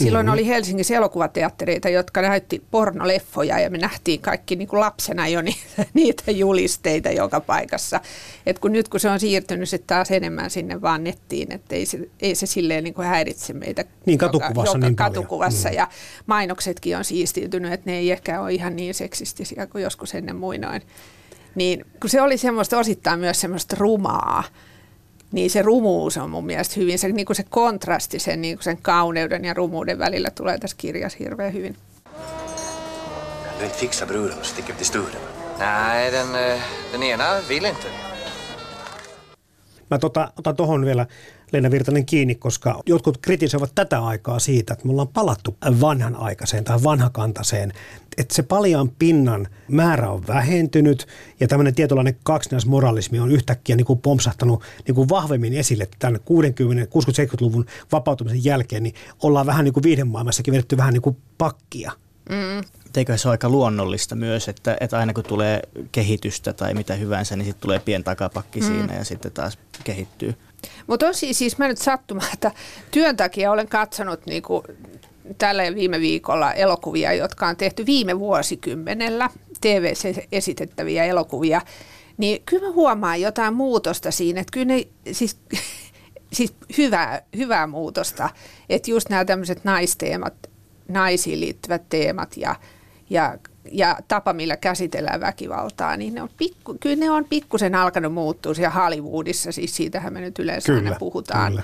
Silloin 0.04 0.26
mm-hmm. 0.26 0.34
oli 0.34 0.48
Helsingissä 0.48 0.96
elokuvateattereita, 0.96 1.90
jotka 1.90 2.22
näytti 2.22 2.64
pornoleffoja 2.72 3.60
ja 3.60 3.70
me 3.70 3.78
nähtiin 3.78 4.22
kaikki 4.22 4.56
niin 4.56 4.68
kuin 4.68 4.80
lapsena 4.80 5.28
jo 5.28 5.42
niitä, 5.42 5.86
niitä 5.94 6.32
julisteita 6.32 7.10
joka 7.10 7.40
paikassa. 7.40 8.02
Et 8.46 8.60
kun 8.60 8.72
nyt 8.72 8.90
kun 8.90 9.00
se 9.00 9.10
on 9.10 9.20
siirtynyt 9.20 9.70
sitten 9.70 9.88
taas 9.88 10.12
enemmän 10.12 10.50
sinne 10.50 10.82
vaan 10.82 11.04
nettiin, 11.04 11.52
että 11.52 11.76
ei 11.76 11.86
se, 11.86 12.10
ei 12.22 12.36
se 12.36 12.46
silleen 12.46 12.84
niin 12.84 12.94
kuin 12.94 13.08
häiritse 13.08 13.54
meitä 13.54 13.86
niin, 14.06 14.18
katukuvassa, 14.18 14.78
joka, 14.78 14.88
niin 14.88 14.96
katukuvassa. 14.96 15.70
Mm. 15.70 15.76
Ja 15.76 15.88
mainoksetkin 16.26 16.98
on 16.98 17.06
siistiytynyt, 17.06 17.74
että 17.74 17.90
ne 17.90 17.98
ei 17.98 18.12
ehkä 18.12 18.42
ole 18.42 18.54
ihan 18.54 18.76
niin 18.76 18.94
seksistisiä 18.94 19.68
kuin 19.68 19.84
joskus 19.84 20.16
ennen 20.16 20.36
muinoin 20.36 20.82
niin 21.56 21.86
kun 22.02 22.10
se 22.10 22.22
oli 22.22 22.38
semmoista 22.38 22.78
osittain 22.78 23.20
myös 23.20 23.42
semmoista 23.42 23.76
rumaa, 23.80 24.44
niin 25.32 25.50
se 25.50 25.62
rumuus 25.62 26.18
on 26.18 26.30
mun 26.30 26.46
mielestä 26.46 26.76
hyvin, 26.78 27.00
se, 27.00 27.10
niin 27.10 27.26
kuin 27.26 27.36
se 27.36 27.46
kontrasti 27.50 28.20
sen, 28.20 28.42
niin 28.42 28.58
kuin 28.58 28.64
sen 28.64 28.78
kauneuden 28.82 29.46
ja 29.46 29.54
rumuuden 29.54 30.00
välillä 30.00 30.30
tulee 30.30 30.58
tässä 30.58 30.78
kirjassa 30.78 31.18
hirveän 31.20 31.54
hyvin. 31.54 31.76
Kan 33.60 33.60
du 33.60 33.66
inte 33.66 33.78
fixa 33.78 34.06
bruden 34.06 34.38
och 34.38 34.46
sticka 34.46 34.72
upp 34.72 34.78
till 34.78 34.86
stugan? 34.86 35.22
Nej, 35.60 36.12
den, 36.12 36.36
eh, 36.36 36.62
den 36.92 37.04
ena 37.04 37.26
vill 37.50 37.66
inte. 37.66 37.88
Mä 39.90 40.00
tota, 40.00 40.32
otan 40.40 40.56
tuohon 40.56 40.86
vielä 40.86 41.06
Leena 41.52 41.72
Virtanen 41.72 42.06
kiinni, 42.06 42.36
koska 42.36 42.82
jotkut 42.86 43.18
kritisoivat 43.18 43.72
tätä 43.76 44.00
aikaa 44.00 44.40
siitä, 44.40 44.74
että 44.74 44.86
me 44.86 44.92
ollaan 44.92 45.08
palattu 45.08 45.58
vanhanaikaiseen 45.82 46.64
tai 46.64 46.84
vanhakantaiseen. 46.84 47.74
Että 48.18 48.36
se 48.36 48.44
paljaan 48.44 48.90
pinnan 49.00 49.48
määrä 49.68 50.10
on 50.10 50.28
vähentynyt 50.28 51.08
ja 51.40 51.48
tämmöinen 51.48 51.76
tietynlainen 51.76 52.18
kaksinaismoralismi 52.24 53.20
on 53.20 53.32
yhtäkkiä 53.32 53.76
niin 53.76 53.86
kuin 53.86 54.00
pompsahtanut 54.00 54.64
niin 54.88 54.96
kuin 54.96 55.10
vahvemmin 55.10 55.54
esille 55.54 55.88
tämän 56.00 56.20
60, 56.26 56.84
60-70-luvun 56.84 57.66
vapautumisen 57.92 58.46
jälkeen, 58.46 58.84
niin 58.84 58.96
ollaan 59.24 59.46
vähän 59.46 59.66
niin 59.66 59.74
kuin 59.74 59.84
viihdemaailmassakin 59.84 60.52
vedetty 60.52 60.78
vähän 60.78 60.94
niin 60.94 61.02
kuin 61.02 61.18
pakkia. 61.38 61.92
Mm. 62.30 62.64
Eikö 62.98 63.18
se 63.18 63.28
ole 63.28 63.34
aika 63.34 63.50
luonnollista 63.50 64.16
myös, 64.16 64.48
että, 64.48 64.78
että 64.80 64.98
aina 64.98 65.14
kun 65.14 65.24
tulee 65.24 65.62
kehitystä 65.92 66.54
tai 66.54 66.74
mitä 66.74 66.96
hyvänsä, 66.96 67.36
niin 67.36 67.46
sitten 67.46 67.62
tulee 67.62 67.80
pien 67.80 68.04
takapakki 68.04 68.60
mm. 68.60 68.66
siinä 68.66 68.96
ja 68.96 69.06
sitten 69.06 69.32
taas 69.32 69.58
kehittyy. 69.84 70.36
Mutta 70.90 71.08
on 71.08 71.14
siis, 71.14 71.38
siis 71.38 71.58
mä 71.58 71.68
nyt 71.68 71.78
sattumalta 71.78 72.52
työn 72.92 73.18
takia 73.18 73.52
olen 73.52 73.68
katsonut 73.68 74.26
niinku 74.26 74.64
tällä 75.38 75.64
viime 75.76 76.00
viikolla 76.00 76.54
elokuvia, 76.54 77.14
jotka 77.14 77.48
on 77.48 77.56
tehty 77.56 77.86
viime 77.86 78.20
vuosikymmenellä, 78.20 79.30
TV-esitettäviä 79.62 81.06
elokuvia, 81.06 81.62
niin 82.18 82.42
kyllä 82.46 82.68
mä 82.68 82.74
huomaan 82.74 83.22
jotain 83.22 83.54
muutosta 83.54 84.12
siinä, 84.12 84.42
että 84.42 84.52
kyllä 84.52 84.66
ne, 84.66 84.88
siis, 85.12 85.38
siis 86.34 86.54
hyvää, 86.78 87.22
hyvää 87.38 87.68
muutosta, 87.68 88.30
että 88.70 88.92
just 88.92 89.10
nämä 89.10 89.26
tämmöiset 89.26 89.64
naisteemat, 89.64 90.34
naisiin 90.88 91.40
liittyvät 91.40 91.82
teemat 91.90 92.38
ja, 92.38 92.56
ja, 93.10 93.38
ja 93.72 93.98
tapa, 94.08 94.34
millä 94.34 94.58
käsitellään 94.58 95.22
väkivaltaa, 95.22 95.98
niin 95.98 96.14
ne 96.14 96.22
on 96.22 96.30
pikku, 96.38 96.78
kyllä 96.80 96.96
ne 96.96 97.12
on 97.12 97.26
pikkusen 97.26 97.76
alkanut 97.76 98.14
muuttua 98.14 98.54
siellä 98.54 98.70
Hollywoodissa, 98.70 99.52
siis 99.52 99.76
siitähän 99.76 100.14
me 100.14 100.22
nyt 100.22 100.40
yleensä 100.40 100.66
Kyllä, 100.66 100.88
aina 100.88 101.00
puhutaan. 101.00 101.52
kyllä. 101.52 101.64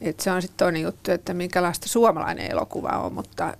Et 0.00 0.20
se 0.20 0.30
on 0.30 0.42
sitten 0.42 0.56
toinen 0.56 0.82
juttu, 0.82 1.10
että 1.10 1.34
minkälaista 1.34 1.88
suomalainen 1.88 2.50
elokuva 2.50 2.88
on, 2.88 3.12
mutta, 3.12 3.54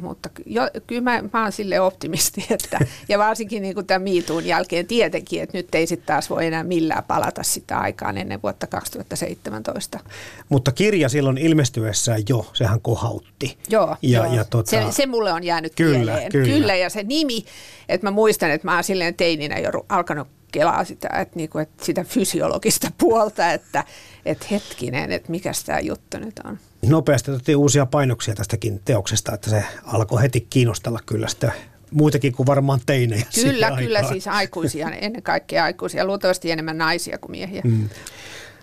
mutta 0.00 0.30
jo, 0.46 0.62
kyllä 0.86 1.02
mä, 1.02 1.22
mä 1.32 1.42
oon 1.42 1.52
sille 1.52 1.80
optimisti, 1.80 2.46
että, 2.50 2.78
ja 3.08 3.18
varsinkin 3.18 3.62
niin 3.62 3.86
tämän 3.86 4.02
miituun 4.02 4.46
jälkeen 4.46 4.86
tietenkin, 4.86 5.42
että 5.42 5.58
nyt 5.58 5.74
ei 5.74 5.86
sitten 5.86 6.06
taas 6.06 6.30
voi 6.30 6.46
enää 6.46 6.64
millään 6.64 7.04
palata 7.04 7.42
sitä 7.42 7.78
aikaan 7.78 8.18
ennen 8.18 8.42
vuotta 8.42 8.66
2017. 8.66 10.00
Mutta 10.48 10.72
kirja 10.72 11.08
silloin 11.08 11.38
ilmestyessään 11.38 12.22
jo, 12.28 12.50
sehän 12.52 12.80
kohautti. 12.80 13.58
Joo, 13.68 13.96
ja, 14.02 14.24
joo. 14.24 14.34
Ja 14.34 14.44
tota, 14.44 14.70
se, 14.70 14.86
se 14.90 15.06
mulle 15.06 15.32
on 15.32 15.44
jäänyt 15.44 15.72
Kyllä, 15.74 15.98
mieleen. 15.98 16.32
kyllä. 16.32 16.54
kyllä, 16.54 16.76
ja 16.76 16.90
se 16.90 17.02
nimi, 17.02 17.44
että 17.88 18.06
mä 18.06 18.10
muistan, 18.10 18.50
että 18.50 18.66
mä 18.66 18.74
oon 18.74 18.84
silleen 18.84 19.14
teininä 19.14 19.58
jo 19.58 19.70
alkanut 19.88 20.28
kelaa 20.52 20.84
sitä, 20.84 21.08
että, 21.08 21.36
niinku, 21.36 21.58
että 21.58 21.84
sitä 21.84 22.04
fysiologista 22.04 22.90
puolta, 22.98 23.52
että, 23.52 23.84
että 24.26 24.46
hetkinen, 24.50 25.12
että 25.12 25.30
mikä 25.30 25.52
tämä 25.66 25.80
juttu 25.80 26.18
nyt 26.18 26.40
on. 26.44 26.58
nopeasti 26.86 27.30
otettiin 27.30 27.56
uusia 27.56 27.86
painoksia 27.86 28.34
tästäkin 28.34 28.80
teoksesta, 28.84 29.34
että 29.34 29.50
se 29.50 29.64
alkoi 29.84 30.22
heti 30.22 30.46
kiinnostella 30.50 31.00
kyllä 31.06 31.28
sitä 31.28 31.52
muitakin 31.90 32.32
kuin 32.32 32.46
varmaan 32.46 32.80
teinejä. 32.86 33.26
Kyllä, 33.34 33.70
kyllä 33.70 33.98
aikaan. 33.98 34.14
siis 34.14 34.28
aikuisia, 34.28 34.90
ennen 34.90 35.22
kaikkea 35.22 35.64
aikuisia, 35.64 36.04
luultavasti 36.04 36.50
enemmän 36.50 36.78
naisia 36.78 37.18
kuin 37.18 37.30
miehiä. 37.30 37.62
Mm. 37.64 37.88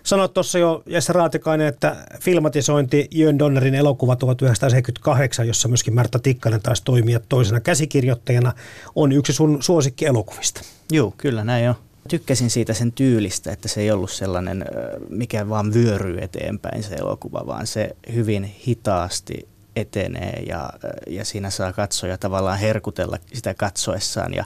Sanoit 0.05 0.33
tuossa 0.33 0.59
jo 0.59 0.83
Jesse 0.85 1.13
Raatikainen, 1.13 1.67
että 1.67 1.95
filmatisointi 2.19 3.07
Jön 3.11 3.39
Donnerin 3.39 3.75
elokuva 3.75 4.15
1978, 4.15 5.47
jossa 5.47 5.67
myöskin 5.67 5.93
Märta 5.93 6.19
Tikkanen 6.19 6.61
taisi 6.61 6.83
toimia 6.83 7.19
toisena 7.29 7.59
käsikirjoittajana, 7.59 8.53
on 8.95 9.11
yksi 9.11 9.33
sun 9.33 9.63
suosikkielokuvista. 9.63 10.61
Joo, 10.91 11.13
kyllä 11.17 11.43
näin 11.43 11.69
on. 11.69 11.75
Tykkäsin 12.07 12.49
siitä 12.49 12.73
sen 12.73 12.91
tyylistä, 12.91 13.51
että 13.51 13.67
se 13.67 13.81
ei 13.81 13.91
ollut 13.91 14.11
sellainen, 14.11 14.65
mikä 15.09 15.49
vaan 15.49 15.73
vyöryy 15.73 16.17
eteenpäin 16.21 16.83
se 16.83 16.95
elokuva, 16.95 17.43
vaan 17.47 17.67
se 17.67 17.95
hyvin 18.13 18.43
hitaasti 18.43 19.47
etenee 19.75 20.43
ja, 20.47 20.69
ja 21.07 21.25
siinä 21.25 21.49
saa 21.49 21.73
katsoja 21.73 22.17
tavallaan 22.17 22.59
herkutella 22.59 23.17
sitä 23.33 23.53
katsoessaan 23.53 24.33
ja, 24.33 24.45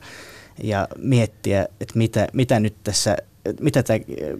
ja 0.63 0.88
miettiä, 0.98 1.68
että 1.82 1.98
mitä, 1.98 2.28
mitä 2.34 2.60
nyt 2.60 2.75
tässä, 2.84 3.18
mitä 3.60 3.84
tämä 3.84 4.00
ö, 4.22 4.38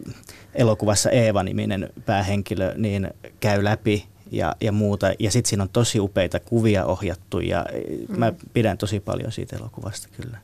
elokuvassa 0.56 1.10
Eeva-niminen 1.10 1.90
päähenkilö 2.06 2.74
niin 2.78 3.10
käy 3.40 3.64
läpi 3.64 4.06
ja, 4.32 4.56
ja 4.62 4.72
muuta. 4.72 5.12
Ja 5.20 5.32
sitten 5.32 5.50
siinä 5.50 5.64
on 5.64 5.70
tosi 5.70 6.00
upeita 6.00 6.40
kuvia 6.40 6.86
ohjattu 6.86 7.40
ja 7.40 7.66
mm. 8.08 8.20
mä 8.20 8.34
pidän 8.54 8.78
tosi 8.78 9.00
paljon 9.00 9.32
siitä 9.32 9.56
elokuvasta 9.56 10.08
kyllä. 10.22 10.38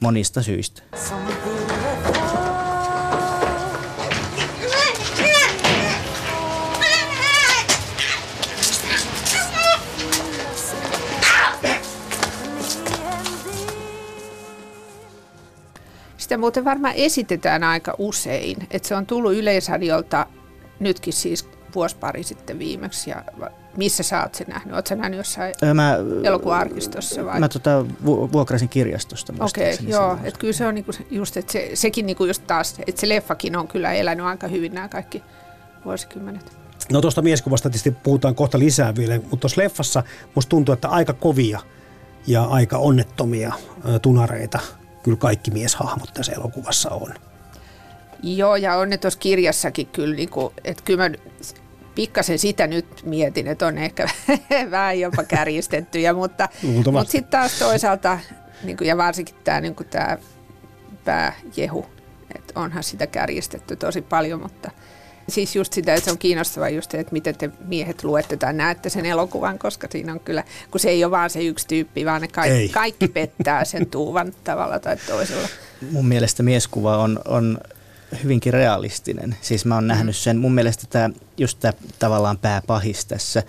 Monista 0.00 0.42
syistä. 0.42 0.82
Sitä 16.30 16.38
muuten 16.38 16.64
varmaan 16.64 16.94
esitetään 16.96 17.64
aika 17.64 17.94
usein, 17.98 18.56
että 18.70 18.88
se 18.88 18.94
on 18.94 19.06
tullut 19.06 19.32
Yleisradiolta 19.32 20.26
nytkin 20.80 21.12
siis 21.12 21.48
vuosi 21.74 21.96
pari 21.96 22.22
sitten 22.22 22.58
viimeksi. 22.58 23.10
Ja 23.10 23.24
missä 23.76 24.02
sä 24.02 24.22
oot 24.22 24.34
sen 24.34 24.46
nähnyt? 24.48 24.74
Oot 24.74 24.86
sä 24.86 24.94
nähnyt 24.94 25.18
jossain 25.18 25.54
Mä, 25.74 25.96
elokuva-arkistossa 26.24 27.24
vai? 27.24 27.40
Mä 27.40 27.48
tota, 27.48 27.86
vu- 28.04 28.32
vuokrasin 28.32 28.68
kirjastosta 28.68 29.32
Okei, 29.32 29.64
muistaakseni 29.64 29.90
joo, 29.90 30.18
että 30.24 30.40
kyllä 30.40 30.52
se 30.52 30.66
on 30.66 30.74
niinku 30.74 30.92
just, 31.10 31.36
että 31.36 31.52
se, 31.52 31.70
sekin 31.74 32.06
niinku 32.06 32.24
just 32.24 32.42
taas, 32.46 32.74
että 32.86 33.00
se 33.00 33.08
leffakin 33.08 33.56
on 33.56 33.68
kyllä 33.68 33.92
elänyt 33.92 34.26
aika 34.26 34.48
hyvin 34.48 34.74
nämä 34.74 34.88
kaikki 34.88 35.22
vuosikymmenet. 35.84 36.52
No 36.92 37.00
tuosta 37.00 37.22
mieskuvasta 37.22 37.70
tietysti 37.70 37.90
puhutaan 37.90 38.34
kohta 38.34 38.58
lisää 38.58 38.94
vielä, 38.94 39.18
mutta 39.18 39.36
tuossa 39.36 39.60
leffassa 39.60 40.02
musta 40.34 40.50
tuntuu, 40.50 40.72
että 40.72 40.88
aika 40.88 41.12
kovia 41.12 41.60
ja 42.26 42.44
aika 42.44 42.78
onnettomia 42.78 43.52
tunareita 44.02 44.58
kyllä 45.02 45.16
kaikki 45.16 45.50
mieshahmot 45.50 46.14
tässä 46.14 46.32
elokuvassa 46.32 46.90
on. 46.90 47.14
Joo, 48.22 48.56
ja 48.56 48.76
on 48.76 48.90
ne 48.90 48.98
tuossa 48.98 49.20
kirjassakin 49.20 49.86
kyllä, 49.86 50.14
niinku, 50.14 50.52
että 50.64 50.82
kyllä 50.84 51.08
mä 51.08 51.16
pikkasen 51.94 52.38
sitä 52.38 52.66
nyt 52.66 53.02
mietin, 53.04 53.46
että 53.46 53.66
on 53.66 53.78
ehkä 53.78 54.08
vähän 54.70 55.00
jopa 55.00 55.24
kärjistettyjä, 55.24 56.12
mutta, 56.12 56.48
Luultavasti. 56.62 56.90
mutta 56.90 57.12
sitten 57.12 57.30
taas 57.30 57.58
toisaalta, 57.58 58.18
niinku, 58.62 58.84
ja 58.84 58.96
varsinkin 58.96 59.34
tämä 59.44 59.60
tää 59.90 60.18
pääjehu, 61.04 61.86
että 62.34 62.60
onhan 62.60 62.82
sitä 62.82 63.06
kärjistetty 63.06 63.76
tosi 63.76 64.02
paljon, 64.02 64.40
mutta 64.40 64.70
siis 65.28 65.56
just 65.56 65.72
sitä, 65.72 65.94
että 65.94 66.04
se 66.04 66.10
on 66.10 66.18
kiinnostavaa 66.18 66.68
just, 66.68 66.94
että 66.94 67.12
miten 67.12 67.36
te 67.36 67.50
miehet 67.66 68.04
luette 68.04 68.36
tai 68.36 68.52
näette 68.52 68.90
sen 68.90 69.06
elokuvan, 69.06 69.58
koska 69.58 69.88
siinä 69.90 70.12
on 70.12 70.20
kyllä, 70.20 70.44
kun 70.70 70.80
se 70.80 70.90
ei 70.90 71.04
ole 71.04 71.10
vaan 71.10 71.30
se 71.30 71.42
yksi 71.42 71.66
tyyppi, 71.68 72.06
vaan 72.06 72.20
ne 72.20 72.26
Ei. 72.26 72.32
kaikki, 72.32 72.68
kaikki 72.80 73.08
pettää 73.08 73.64
sen 73.64 73.86
tuuvan 73.86 74.32
tavalla 74.44 74.78
tai 74.78 74.96
toisella. 74.96 75.48
Mun 75.90 76.06
mielestä 76.06 76.42
mieskuva 76.42 76.96
on, 76.96 77.20
on 77.28 77.58
hyvinkin 78.22 78.52
realistinen. 78.52 79.36
Siis 79.40 79.64
mä 79.64 79.74
oon 79.74 79.86
nähnyt 79.86 80.16
sen, 80.16 80.38
mun 80.38 80.54
mielestä 80.54 80.86
tämä, 80.90 81.10
just 81.38 81.58
tämä 81.60 81.72
tavallaan 81.98 82.38
pääpahis 82.38 83.04
tässä, 83.04 83.42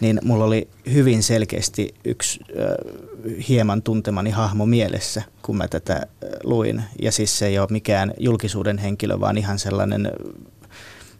niin 0.00 0.20
mulla 0.24 0.44
oli 0.44 0.68
hyvin 0.92 1.22
selkeästi 1.22 1.94
yksi 2.04 2.40
äh, 2.50 3.48
hieman 3.48 3.82
tuntemani 3.82 4.30
hahmo 4.30 4.66
mielessä, 4.66 5.22
kun 5.42 5.56
mä 5.56 5.68
tätä 5.68 5.94
äh, 5.94 6.28
luin. 6.42 6.82
Ja 7.02 7.12
siis 7.12 7.38
se 7.38 7.46
ei 7.46 7.58
ole 7.58 7.68
mikään 7.70 8.14
julkisuuden 8.18 8.78
henkilö, 8.78 9.20
vaan 9.20 9.38
ihan 9.38 9.58
sellainen 9.58 10.12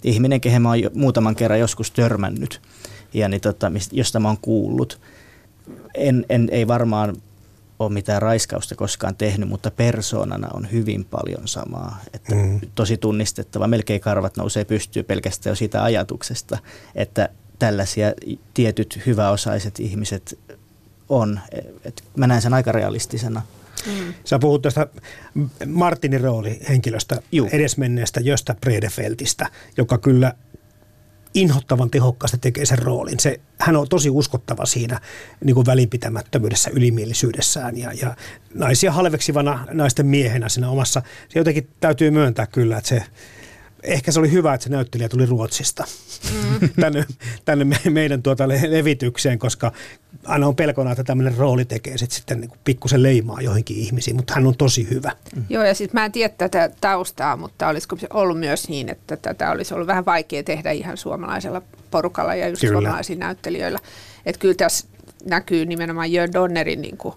ihminen, 0.04 0.40
kehen 0.40 0.62
mä 0.62 0.68
oon 0.68 0.78
muutaman 0.94 1.36
kerran 1.36 1.60
joskus 1.60 1.90
törmännyt 1.90 2.60
ja 3.14 3.28
niin 3.28 3.40
tota, 3.40 3.72
josta 3.92 4.20
mä 4.20 4.28
oon 4.28 4.38
kuullut. 4.42 5.00
En, 5.94 6.26
en, 6.28 6.48
ei 6.52 6.68
varmaan 6.68 7.16
ole 7.78 7.92
mitään 7.92 8.22
raiskausta 8.22 8.74
koskaan 8.74 9.16
tehnyt, 9.16 9.48
mutta 9.48 9.70
persoonana 9.70 10.48
on 10.54 10.72
hyvin 10.72 11.04
paljon 11.04 11.48
samaa. 11.48 12.00
Että 12.14 12.34
mm. 12.34 12.60
Tosi 12.74 12.96
tunnistettava, 12.96 13.66
melkein 13.66 14.00
karvat 14.00 14.36
nousee 14.36 14.64
pystyy 14.64 15.02
pelkästään 15.02 15.52
jo 15.52 15.56
siitä 15.56 15.82
ajatuksesta, 15.82 16.58
että 16.94 17.28
tällaisia 17.58 18.12
tietyt 18.54 19.00
hyväosaiset 19.06 19.80
ihmiset 19.80 20.38
on. 21.08 21.40
Et 21.84 22.04
mä 22.16 22.26
näen 22.26 22.42
sen 22.42 22.54
aika 22.54 22.72
realistisena. 22.72 23.42
Mm. 23.86 24.14
Sä 24.24 24.38
puhut 24.38 24.62
tästä 24.62 24.86
Martinin 25.66 26.20
rooli 26.20 26.60
henkilöstä, 26.68 27.22
Juh. 27.32 27.48
edesmenneestä 27.52 28.20
Jöstä 28.20 28.54
Bredefeltistä, 28.60 29.46
joka 29.76 29.98
kyllä 29.98 30.32
inhottavan 31.34 31.90
tehokkaasti 31.90 32.38
tekee 32.38 32.66
sen 32.66 32.78
roolin. 32.78 33.20
Se, 33.20 33.40
hän 33.58 33.76
on 33.76 33.88
tosi 33.88 34.10
uskottava 34.10 34.66
siinä 34.66 35.00
niin 35.44 35.54
kuin 35.54 35.66
välinpitämättömyydessä, 35.66 36.70
ylimielisyydessään 36.70 37.78
ja, 37.78 37.92
ja 37.92 38.16
naisia 38.54 38.92
halveksivana 38.92 39.66
naisten 39.72 40.06
miehenä 40.06 40.48
siinä 40.48 40.70
omassa. 40.70 41.02
Se 41.28 41.38
jotenkin 41.38 41.70
täytyy 41.80 42.10
myöntää 42.10 42.46
kyllä, 42.46 42.78
että 42.78 42.88
se 42.88 43.02
ehkä 43.84 44.12
se 44.12 44.18
oli 44.18 44.32
hyvä, 44.32 44.54
että 44.54 44.64
se 44.64 44.70
näyttelijä 44.70 45.08
tuli 45.08 45.26
Ruotsista 45.26 45.84
mm. 46.32 46.68
tänne, 46.80 47.04
tänne 47.44 47.66
meidän 47.90 48.22
tuota 48.22 48.48
levitykseen, 48.48 49.38
koska 49.38 49.72
aina 50.24 50.46
on 50.46 50.56
pelkona, 50.56 50.90
että 50.90 51.04
tämmöinen 51.04 51.36
rooli 51.36 51.64
tekee 51.64 51.98
sit 51.98 52.10
sitten 52.10 52.40
niin 52.40 52.50
pikkusen 52.64 53.02
leimaa 53.02 53.40
joihinkin 53.40 53.76
ihmisiin, 53.76 54.16
mutta 54.16 54.34
hän 54.34 54.46
on 54.46 54.56
tosi 54.56 54.90
hyvä. 54.90 55.12
Mm. 55.36 55.44
Joo, 55.48 55.64
ja 55.64 55.74
sitten 55.74 56.00
mä 56.00 56.04
en 56.04 56.12
tiedä 56.12 56.34
tätä 56.38 56.70
taustaa, 56.80 57.36
mutta 57.36 57.68
olisiko 57.68 57.96
se 57.96 58.06
ollut 58.12 58.38
myös 58.38 58.68
niin, 58.68 58.88
että 58.88 59.16
tätä 59.16 59.50
olisi 59.50 59.74
ollut 59.74 59.86
vähän 59.86 60.06
vaikea 60.06 60.42
tehdä 60.42 60.70
ihan 60.70 60.96
suomalaisella 60.96 61.62
porukalla 61.90 62.34
ja 62.34 62.48
just 62.48 62.60
kyllä. 62.60 62.72
suomalaisilla 62.72 63.24
näyttelijöillä. 63.24 63.78
Että 64.26 64.38
kyllä 64.38 64.54
tässä 64.54 64.86
näkyy 65.24 65.66
nimenomaan 65.66 66.12
Jörn 66.12 66.32
Donnerin 66.32 66.82
niin 66.82 66.96
kuin 66.96 67.14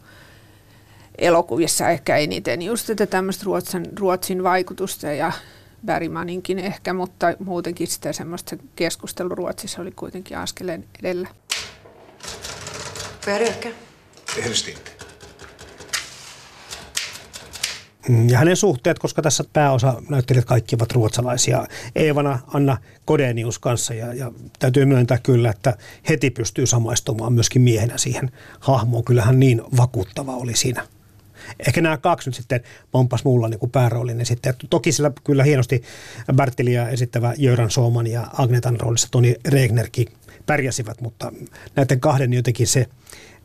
elokuvissa 1.17 1.89
ehkä 1.89 2.17
eniten 2.17 2.62
just 2.62 2.88
tätä 2.88 3.05
tämmöistä 3.05 3.43
Ruotsin, 3.45 3.86
Ruotsin 4.00 4.43
vaikutusta 4.43 5.07
ja 5.07 5.31
Bergmaninkin 5.88 6.60
ehkä, 6.60 6.94
mutta 6.94 7.27
muutenkin 7.39 7.88
sitä 7.88 8.13
semmoista 8.13 8.56
keskustelu 8.75 9.29
Ruotsissa 9.29 9.82
oli 9.82 9.91
kuitenkin 9.91 10.38
askeleen 10.38 10.86
edellä. 11.00 11.27
Får 13.22 13.34
jag 13.34 13.41
röka? 13.41 13.70
Helst 14.44 14.67
inte. 14.67 14.91
Mm, 18.10 18.29
ja 18.29 18.38
hänen 18.38 18.56
suhteet, 18.56 19.00
koska 19.00 19.22
tässä 19.22 19.44
pääosa 19.53 20.01
näyttelijät 20.10 20.46
kaikki 20.46 20.75
ovat 20.75 20.91
ruotsalaisia. 20.91 21.65
Eevana, 21.96 22.39
Anna 22.48 22.77
Kodenius 23.06 23.60
kanssa 23.60 23.94
ja, 23.94 24.13
ja 24.13 24.32
täytyy 24.60 24.86
myöntää 24.86 25.17
kyllä, 25.17 25.50
että 25.50 25.77
heti 26.10 26.29
pystyy 26.29 26.65
samaistumaan 26.65 27.34
myöskin 27.34 27.62
miehenä 27.62 27.98
siihen 27.98 28.32
hahmoon. 28.60 29.03
Kyllähän 29.03 29.39
niin 29.39 29.62
vakuuttava 29.77 30.36
oli 30.36 30.56
siinä 30.56 30.88
ehkä 31.68 31.82
nämä 31.82 31.98
kaksi 31.98 32.30
nyt 32.30 32.36
sitten 32.36 32.62
pompas 32.92 33.24
mulla 33.24 33.48
niin 33.48 33.72
pääroolinen 33.72 34.25
sitten. 34.25 34.54
Toki 34.70 34.92
sillä 34.92 35.12
kyllä 35.24 35.44
hienosti 35.44 35.84
Bertiliä 36.36 36.89
esittävä 36.89 37.34
Jöran 37.38 37.72
Sooman 37.72 38.08
ja 38.08 38.27
Agnetan 38.34 38.80
roolissa 38.80 39.08
Toni 39.12 39.36
Regnerkin 39.48 40.08
pärjäsivät, 40.45 41.02
mutta 41.02 41.32
näiden 41.76 42.00
kahden 42.00 42.34
jotenkin 42.34 42.67
se 42.67 42.88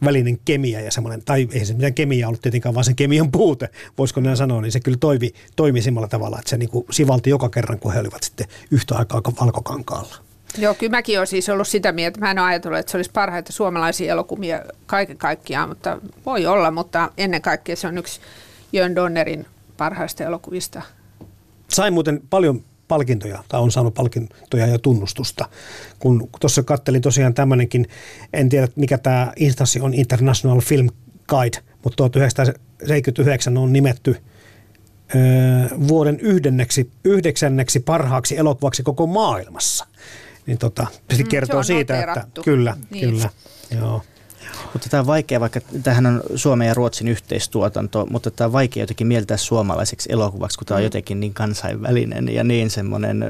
välinen 0.04 0.38
kemia 0.44 0.80
ja 0.80 0.90
semmoinen, 0.90 1.22
tai 1.24 1.48
ei 1.52 1.64
se 1.64 1.74
mitään 1.74 1.94
kemia 1.94 2.28
ollut 2.28 2.42
tietenkään, 2.42 2.74
vaan 2.74 2.84
sen 2.84 2.96
kemian 2.96 3.30
puute, 3.30 3.68
voisiko 3.98 4.20
näin 4.20 4.36
sanoa, 4.36 4.60
niin 4.60 4.72
se 4.72 4.80
kyllä 4.80 4.98
toimi, 5.00 5.32
toimi 5.56 5.82
samalla 5.82 6.08
tavalla, 6.08 6.38
että 6.38 6.50
se 6.50 6.58
niin 6.58 6.70
kuin 6.70 6.86
sivalti 6.90 7.30
joka 7.30 7.48
kerran, 7.48 7.78
kun 7.78 7.92
he 7.92 8.00
olivat 8.00 8.22
sitten 8.22 8.46
yhtä 8.70 8.94
aikaa 8.94 9.22
valkokankaalla. 9.40 10.31
Joo, 10.58 10.74
kyllä 10.74 10.90
mäkin 10.90 11.18
olen 11.18 11.26
siis 11.26 11.48
ollut 11.48 11.68
sitä 11.68 11.92
mieltä. 11.92 12.20
Mä 12.20 12.30
en 12.30 12.38
ole 12.38 12.46
ajatellut, 12.46 12.78
että 12.78 12.92
se 12.92 12.98
olisi 12.98 13.10
parhaita 13.10 13.52
suomalaisia 13.52 14.12
elokuvia 14.12 14.62
kaiken 14.86 15.18
kaikkiaan, 15.18 15.68
mutta 15.68 15.98
voi 16.26 16.46
olla, 16.46 16.70
mutta 16.70 17.10
ennen 17.18 17.42
kaikkea 17.42 17.76
se 17.76 17.86
on 17.86 17.98
yksi 17.98 18.20
Jön 18.72 18.96
Donnerin 18.96 19.46
parhaista 19.76 20.24
elokuvista. 20.24 20.82
Sain 21.68 21.94
muuten 21.94 22.22
paljon 22.30 22.64
palkintoja, 22.88 23.44
tai 23.48 23.60
on 23.60 23.70
saanut 23.70 23.94
palkintoja 23.94 24.66
ja 24.66 24.78
tunnustusta. 24.78 25.48
Kun 25.98 26.28
tuossa 26.40 26.62
kattelin 26.62 27.02
tosiaan 27.02 27.34
tämmöinenkin, 27.34 27.88
en 28.32 28.48
tiedä 28.48 28.68
mikä 28.76 28.98
tämä 28.98 29.32
instanssi 29.36 29.80
on, 29.80 29.94
International 29.94 30.60
Film 30.60 30.88
Guide, 31.28 31.58
mutta 31.84 31.96
1979 31.96 33.58
on 33.58 33.72
nimetty 33.72 34.16
vuoden 35.88 36.20
yhdenneksi, 36.20 36.90
yhdeksänneksi 37.04 37.80
parhaaksi 37.80 38.38
elokuvaksi 38.38 38.82
koko 38.82 39.06
maailmassa 39.06 39.86
niin 40.46 40.58
tota, 40.58 40.86
se 41.16 41.22
mm, 41.22 41.28
kertoo 41.28 41.62
se 41.62 41.66
siitä, 41.66 41.94
noterattu. 41.94 42.20
että 42.26 42.40
kyllä, 42.44 42.76
niin. 42.90 43.10
kyllä, 43.10 43.30
joo. 43.80 44.02
Mutta 44.72 44.88
tämä 44.88 45.00
on 45.00 45.06
vaikea, 45.06 45.40
vaikka 45.40 45.60
tähän 45.82 46.06
on 46.06 46.22
Suomen 46.34 46.68
ja 46.68 46.74
Ruotsin 46.74 47.08
yhteistuotanto, 47.08 48.06
mutta 48.10 48.30
tämä 48.30 48.46
on 48.46 48.52
vaikea 48.52 48.82
jotenkin 48.82 49.06
mieltää 49.06 49.36
suomalaiseksi 49.36 50.12
elokuvaksi, 50.12 50.58
kun 50.58 50.66
tämä 50.66 50.76
on 50.76 50.82
mm. 50.82 50.84
jotenkin 50.84 51.20
niin 51.20 51.34
kansainvälinen 51.34 52.28
ja 52.28 52.44
niin 52.44 52.70
semmoinen 52.70 53.24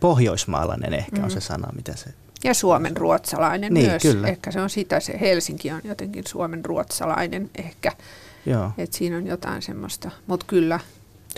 pohjoismaalainen 0.00 0.94
ehkä 0.94 1.16
mm. 1.16 1.24
on 1.24 1.30
se 1.30 1.40
sana, 1.40 1.68
mitä 1.76 1.96
se... 1.96 2.10
Ja 2.44 2.54
Suomen 2.54 2.96
ruotsalainen 2.96 3.74
niin, 3.74 3.90
myös. 3.90 4.02
Kyllä. 4.02 4.28
Ehkä 4.28 4.50
se 4.50 4.60
on 4.60 4.70
sitä, 4.70 5.00
se 5.00 5.20
Helsinki 5.20 5.70
on 5.70 5.80
jotenkin 5.84 6.24
Suomen 6.26 6.64
ruotsalainen 6.64 7.50
ehkä. 7.58 7.92
Joo. 8.46 8.70
Että 8.78 8.96
siinä 8.96 9.16
on 9.16 9.26
jotain 9.26 9.62
semmoista, 9.62 10.10
mutta 10.26 10.46
kyllä, 10.48 10.80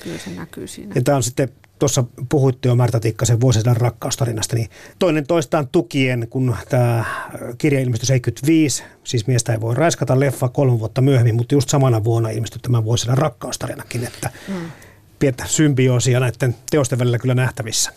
kyllä 0.03 0.18
se 0.18 0.31
näkyy 0.31 0.66
siinä. 0.66 0.92
Ja 0.94 1.03
tämä 1.03 1.16
on 1.16 1.23
sitten 1.23 1.49
tuossa 1.79 2.05
puhuitte 2.29 2.69
jo 2.69 2.75
Märtä 2.75 3.01
Tikkasen 3.01 3.41
vuosisadan 3.41 3.77
rakkaustarinasta, 3.77 4.57
niin 4.57 4.69
toinen 4.99 5.27
toistaan 5.27 5.69
tukien, 5.69 6.27
kun 6.31 6.57
tämä 6.69 7.05
kirja 7.59 7.81
ilmestyi 7.81 8.07
75, 8.07 8.85
siis 9.05 9.27
miestä 9.27 9.53
ei 9.53 9.61
voi 9.61 9.75
raiskata 9.75 10.21
leffa 10.21 10.49
kolme 10.49 10.79
vuotta 10.79 11.01
myöhemmin, 11.01 11.35
mutta 11.35 11.55
just 11.55 11.69
samana 11.69 12.05
vuonna 12.05 12.31
ilmestyi 12.31 12.61
tämä 12.62 12.85
vuosisadan 12.85 13.19
rakkaustarinakin, 13.19 14.05
että 14.05 14.31
mm. 14.49 14.55
pientä 15.19 15.45
symbioosia 15.47 16.21
näiden 16.21 16.57
teosten 16.71 16.99
välillä 16.99 17.19
kyllä 17.19 17.35
nähtävissä. 17.35 17.93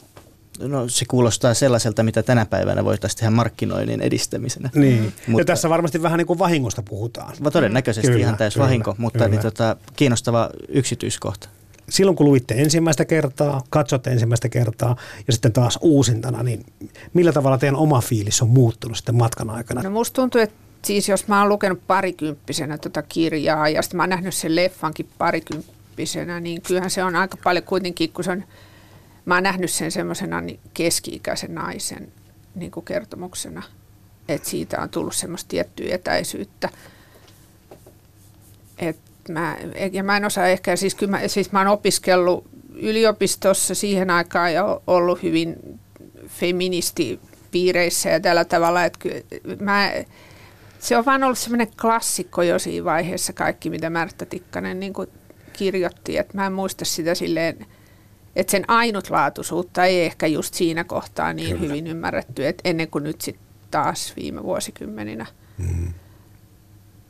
No 0.59 0.89
se 0.89 1.05
kuulostaa 1.05 1.53
sellaiselta, 1.53 2.03
mitä 2.03 2.23
tänä 2.23 2.45
päivänä 2.45 2.85
voitaisiin 2.85 3.19
tehdä 3.19 3.31
markkinoinnin 3.31 4.01
edistämisenä. 4.01 4.69
Niin, 4.75 5.13
mutta, 5.27 5.41
ja 5.41 5.45
tässä 5.45 5.69
varmasti 5.69 6.01
vähän 6.01 6.17
niin 6.17 6.27
kuin 6.27 6.39
vahingosta 6.39 6.83
puhutaan. 6.83 7.33
Todennäköisesti 7.53 8.07
kyllä, 8.07 8.19
ihan 8.19 8.37
täys 8.37 8.53
kyllä, 8.53 8.65
vahinko, 8.65 8.95
mutta 8.97 9.19
kyllä. 9.19 9.29
Niin 9.29 9.41
tota, 9.41 9.75
kiinnostava 9.95 10.49
yksityiskohta 10.67 11.49
silloin 11.91 12.15
kun 12.17 12.25
luitte 12.25 12.53
ensimmäistä 12.57 13.05
kertaa, 13.05 13.63
katsotte 13.69 14.11
ensimmäistä 14.11 14.49
kertaa 14.49 14.95
ja 15.27 15.33
sitten 15.33 15.53
taas 15.53 15.79
uusintana, 15.81 16.43
niin 16.43 16.65
millä 17.13 17.31
tavalla 17.31 17.57
teidän 17.57 17.75
oma 17.75 18.01
fiilis 18.01 18.41
on 18.41 18.49
muuttunut 18.49 18.97
sitten 18.97 19.15
matkan 19.15 19.49
aikana? 19.49 19.83
No 19.83 19.89
musta 19.89 20.15
tuntuu, 20.15 20.41
että 20.41 20.55
siis 20.81 21.09
jos 21.09 21.27
mä 21.27 21.39
oon 21.39 21.49
lukenut 21.49 21.87
parikymppisenä 21.87 22.77
tota 22.77 23.01
kirjaa 23.01 23.69
ja 23.69 23.81
sitten 23.81 23.97
mä 23.97 24.03
oon 24.03 24.09
nähnyt 24.09 24.35
sen 24.35 24.55
leffankin 24.55 25.09
parikymppisenä, 25.17 26.39
niin 26.39 26.61
kyllähän 26.61 26.91
se 26.91 27.03
on 27.03 27.15
aika 27.15 27.37
paljon 27.43 27.65
kuitenkin, 27.65 28.11
kun 28.11 28.23
se 28.23 28.31
on, 28.31 28.43
mä 29.25 29.33
oon 29.33 29.43
nähnyt 29.43 29.71
sen 29.71 29.91
semmoisena 29.91 30.41
niin 30.41 30.59
keski-ikäisen 30.73 31.55
naisen 31.55 32.11
niin 32.55 32.71
kuin 32.71 32.85
kertomuksena, 32.85 33.63
että 34.29 34.49
siitä 34.49 34.81
on 34.81 34.89
tullut 34.89 35.15
semmoista 35.15 35.47
tiettyä 35.47 35.95
etäisyyttä. 35.95 36.69
Että 38.77 39.10
mä, 39.29 39.57
ja 39.91 40.03
mä 40.03 40.17
en 40.17 40.25
osaa 40.25 40.47
ehkä, 40.47 40.75
siis, 40.75 40.95
kyllä 40.95 41.11
mä, 41.11 41.27
siis 41.27 41.51
mä 41.51 41.59
oon 41.59 41.67
opiskellut 41.67 42.47
yliopistossa 42.75 43.75
siihen 43.75 44.09
aikaan 44.09 44.53
ja 44.53 44.81
ollut 44.87 45.23
hyvin 45.23 45.79
feministipiireissä 46.27 48.09
ja 48.09 48.19
tällä 48.19 48.45
tavalla, 48.45 48.85
että 48.85 49.09
mä, 49.59 49.91
se 50.79 50.97
on 50.97 51.05
vaan 51.05 51.23
ollut 51.23 51.37
semmoinen 51.37 51.67
klassikko 51.81 52.41
jo 52.41 52.59
siinä 52.59 52.85
vaiheessa 52.85 53.33
kaikki, 53.33 53.69
mitä 53.69 53.89
Märtä 53.89 54.25
Tikkanen 54.25 54.79
niin 54.79 54.93
kuin 54.93 55.09
kirjoitti, 55.53 56.17
että 56.17 56.37
mä 56.37 56.45
en 56.45 56.53
muista 56.53 56.85
sitä 56.85 57.15
silleen, 57.15 57.65
että 58.35 58.51
sen 58.51 58.65
ainutlaatuisuutta 58.67 59.85
ei 59.85 60.05
ehkä 60.05 60.27
just 60.27 60.53
siinä 60.53 60.83
kohtaa 60.83 61.33
niin 61.33 61.47
Kyllä. 61.47 61.61
hyvin 61.61 61.87
ymmärretty, 61.87 62.47
että 62.47 62.69
ennen 62.69 62.87
kuin 62.87 63.03
nyt 63.03 63.21
sitten 63.21 63.45
taas 63.71 64.13
viime 64.15 64.43
vuosikymmeninä. 64.43 65.25
Mm. 65.57 65.93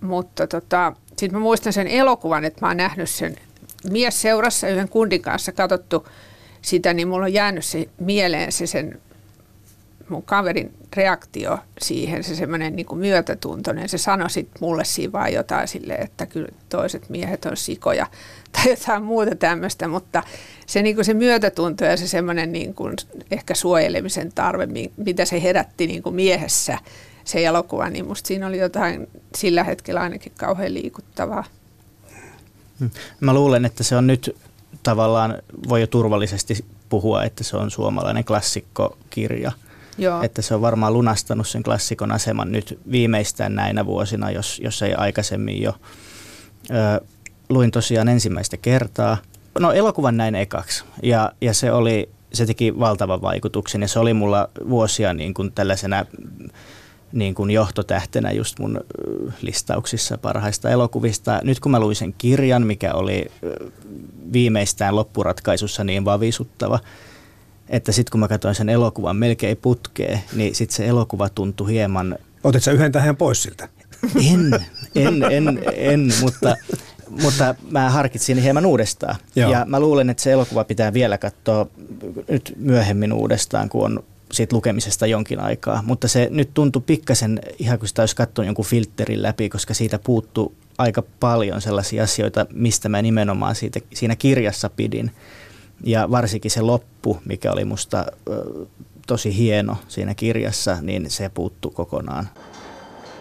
Mutta 0.01 0.47
tota, 0.47 0.93
sitten 1.21 1.39
mä 1.39 1.43
muistan 1.43 1.73
sen 1.73 1.87
elokuvan, 1.87 2.45
että 2.45 2.61
mä 2.61 2.67
oon 2.67 2.77
nähnyt 2.77 3.09
sen 3.09 3.35
mies 3.91 4.21
seurassa 4.21 4.67
yhden 4.67 4.89
kundin 4.89 5.21
kanssa 5.21 5.51
katsottu 5.51 6.07
sitä, 6.61 6.93
niin 6.93 7.07
mulla 7.07 7.25
on 7.25 7.33
jäänyt 7.33 7.65
se 7.65 7.89
mieleen 7.99 8.51
se 8.51 8.67
sen 8.67 9.01
mun 10.09 10.23
kaverin 10.23 10.73
reaktio 10.95 11.59
siihen, 11.81 12.23
se 12.23 12.35
semmoinen 12.35 12.75
niin 12.75 12.85
myötätuntoinen, 12.93 13.89
se 13.89 13.97
sanoi 13.97 14.29
sitten 14.29 14.57
mulle 14.61 14.85
siinä 14.85 15.11
vaan 15.11 15.33
jotain 15.33 15.67
sille, 15.67 15.93
että 15.93 16.25
kyllä 16.25 16.49
toiset 16.69 17.09
miehet 17.09 17.45
on 17.45 17.57
sikoja 17.57 18.07
tai 18.51 18.69
jotain 18.69 19.03
muuta 19.03 19.35
tämmöistä, 19.35 19.87
mutta 19.87 20.23
se, 20.65 20.81
niin 20.81 20.95
kuin 20.95 21.05
se 21.05 21.13
myötätunto 21.13 21.85
ja 21.85 21.97
se 21.97 22.07
semmoinen 22.07 22.51
niin 22.51 22.73
kuin 22.73 22.95
ehkä 23.31 23.55
suojelemisen 23.55 24.31
tarve, 24.35 24.67
mitä 24.97 25.25
se 25.25 25.43
herätti 25.43 25.87
niin 25.87 26.03
kuin 26.03 26.15
miehessä, 26.15 26.77
se 27.23 27.45
elokuva, 27.45 27.89
niin 27.89 28.07
musta 28.07 28.27
siinä 28.27 28.47
oli 28.47 28.57
jotain 28.57 29.07
sillä 29.35 29.63
hetkellä 29.63 30.01
ainakin 30.01 30.31
kauhean 30.37 30.73
liikuttavaa. 30.73 31.43
Hmm. 32.79 32.89
Mä 33.19 33.33
luulen, 33.33 33.65
että 33.65 33.83
se 33.83 33.95
on 33.95 34.07
nyt 34.07 34.35
tavallaan, 34.83 35.37
voi 35.69 35.81
jo 35.81 35.87
turvallisesti 35.87 36.65
puhua, 36.89 37.23
että 37.23 37.43
se 37.43 37.57
on 37.57 37.71
suomalainen 37.71 38.25
klassikkokirja. 38.25 39.51
Joo. 39.97 40.21
Että 40.21 40.41
se 40.41 40.55
on 40.55 40.61
varmaan 40.61 40.93
lunastanut 40.93 41.47
sen 41.47 41.63
klassikon 41.63 42.11
aseman 42.11 42.51
nyt 42.51 42.79
viimeistään 42.91 43.55
näinä 43.55 43.85
vuosina, 43.85 44.31
jos, 44.31 44.61
jos 44.63 44.81
ei 44.81 44.93
aikaisemmin 44.93 45.61
jo. 45.61 45.75
Ö, 46.71 47.05
luin 47.49 47.71
tosiaan 47.71 48.09
ensimmäistä 48.09 48.57
kertaa. 48.57 49.17
No 49.59 49.71
elokuvan 49.71 50.17
näin 50.17 50.35
ekaksi 50.35 50.83
ja, 51.03 51.31
ja 51.41 51.53
se 51.53 51.71
oli 51.71 52.09
se 52.33 52.45
teki 52.45 52.79
valtavan 52.79 53.21
vaikutuksen 53.21 53.81
ja 53.81 53.87
se 53.87 53.99
oli 53.99 54.13
mulla 54.13 54.49
vuosia 54.69 55.13
niin 55.13 55.33
kuin 55.33 55.51
tällaisena 55.51 56.05
niin 57.13 57.35
kuin 57.35 57.51
johtotähtenä 57.51 58.31
just 58.31 58.59
mun 58.59 58.79
listauksissa 59.41 60.17
parhaista 60.17 60.69
elokuvista. 60.69 61.39
Nyt 61.43 61.59
kun 61.59 61.71
mä 61.71 61.79
luin 61.79 61.95
sen 61.95 62.13
kirjan, 62.17 62.67
mikä 62.67 62.93
oli 62.93 63.25
viimeistään 64.33 64.95
loppuratkaisussa 64.95 65.83
niin 65.83 66.05
vavisuttava, 66.05 66.79
että 67.69 67.91
sitten 67.91 68.11
kun 68.11 68.19
mä 68.19 68.27
katsoin 68.27 68.55
sen 68.55 68.69
elokuvan 68.69 69.15
melkein 69.15 69.57
putkeen, 69.57 70.19
niin 70.33 70.55
sitten 70.55 70.75
se 70.75 70.87
elokuva 70.87 71.29
tuntui 71.29 71.71
hieman... 71.71 72.17
Otit 72.43 72.63
sä 72.63 72.71
yhden 72.71 72.91
tähän 72.91 73.17
pois 73.17 73.43
siltä? 73.43 73.69
En, 74.33 74.65
en, 74.95 75.23
en, 75.23 75.59
en 75.73 76.13
mutta, 76.21 76.57
mutta 77.21 77.55
mä 77.71 77.89
harkitsin 77.89 78.37
hieman 78.37 78.65
uudestaan. 78.65 79.15
Joo. 79.35 79.51
Ja 79.51 79.65
mä 79.65 79.79
luulen, 79.79 80.09
että 80.09 80.23
se 80.23 80.31
elokuva 80.31 80.63
pitää 80.63 80.93
vielä 80.93 81.17
katsoa 81.17 81.67
nyt 82.27 82.53
myöhemmin 82.57 83.13
uudestaan, 83.13 83.69
kun 83.69 83.85
on 83.85 84.03
siitä 84.31 84.55
lukemisesta 84.55 85.07
jonkin 85.07 85.39
aikaa, 85.39 85.83
mutta 85.85 86.07
se 86.07 86.27
nyt 86.31 86.53
tuntui 86.53 86.81
pikkasen 86.85 87.41
ihan 87.59 87.79
kuin 87.79 87.89
sitä 87.89 88.01
olisi 88.01 88.15
katsonut 88.15 88.47
jonkun 88.47 88.65
filterin 88.65 89.21
läpi, 89.21 89.49
koska 89.49 89.73
siitä 89.73 89.99
puuttuu 89.99 90.55
aika 90.77 91.03
paljon 91.19 91.61
sellaisia 91.61 92.03
asioita, 92.03 92.45
mistä 92.53 92.89
mä 92.89 93.01
nimenomaan 93.01 93.55
siitä, 93.55 93.79
siinä 93.93 94.15
kirjassa 94.15 94.69
pidin. 94.69 95.11
Ja 95.83 96.11
varsinkin 96.11 96.51
se 96.51 96.61
loppu, 96.61 97.17
mikä 97.25 97.51
oli 97.51 97.65
musta 97.65 98.05
ö, 98.29 98.65
tosi 99.07 99.37
hieno 99.37 99.77
siinä 99.87 100.13
kirjassa, 100.13 100.77
niin 100.81 101.09
se 101.09 101.29
puuttuu 101.29 101.71
kokonaan. 101.71 102.29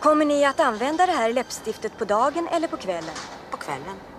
Kommer 0.00 0.24
ni 0.24 0.46
att 0.46 0.60
använda 0.60 1.06
det 1.06 1.12
här 1.12 1.34
läppstiftet 1.34 1.98
på 1.98 2.08
dagen 2.08 2.48
eller 2.48 2.68
på 2.68 2.76
kvällen? 2.76 3.14
På 3.50 3.56
kvällen 3.56 4.09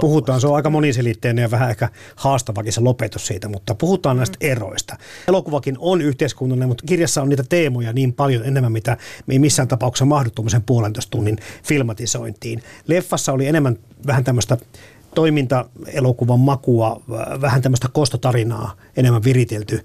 puhutaan, 0.00 0.40
se 0.40 0.46
on 0.46 0.56
aika 0.56 0.70
moniselitteinen 0.70 1.42
ja 1.42 1.50
vähän 1.50 1.70
ehkä 1.70 1.88
haastavakin 2.16 2.72
se 2.72 2.80
lopetus 2.80 3.26
siitä, 3.26 3.48
mutta 3.48 3.74
puhutaan 3.74 4.16
näistä 4.16 4.38
mm. 4.42 4.50
eroista. 4.50 4.96
Elokuvakin 5.28 5.76
on 5.78 6.00
yhteiskunnallinen, 6.00 6.68
mutta 6.68 6.84
kirjassa 6.86 7.22
on 7.22 7.28
niitä 7.28 7.44
teemoja 7.48 7.92
niin 7.92 8.12
paljon 8.12 8.44
enemmän, 8.44 8.72
mitä 8.72 8.96
me 9.26 9.34
ei 9.34 9.38
missään 9.38 9.68
tapauksessa 9.68 10.04
mahdu 10.04 10.30
tuommoisen 10.30 10.62
puolentoista 10.62 11.10
tunnin 11.10 11.38
filmatisointiin. 11.64 12.62
Leffassa 12.86 13.32
oli 13.32 13.46
enemmän 13.46 13.78
vähän 14.06 14.24
tämmöistä 14.24 14.56
toimintaelokuvan 15.14 16.40
makua, 16.40 17.02
vähän 17.40 17.62
tämmöistä 17.62 17.88
kostotarinaa 17.92 18.76
enemmän 18.96 19.24
viritelty 19.24 19.84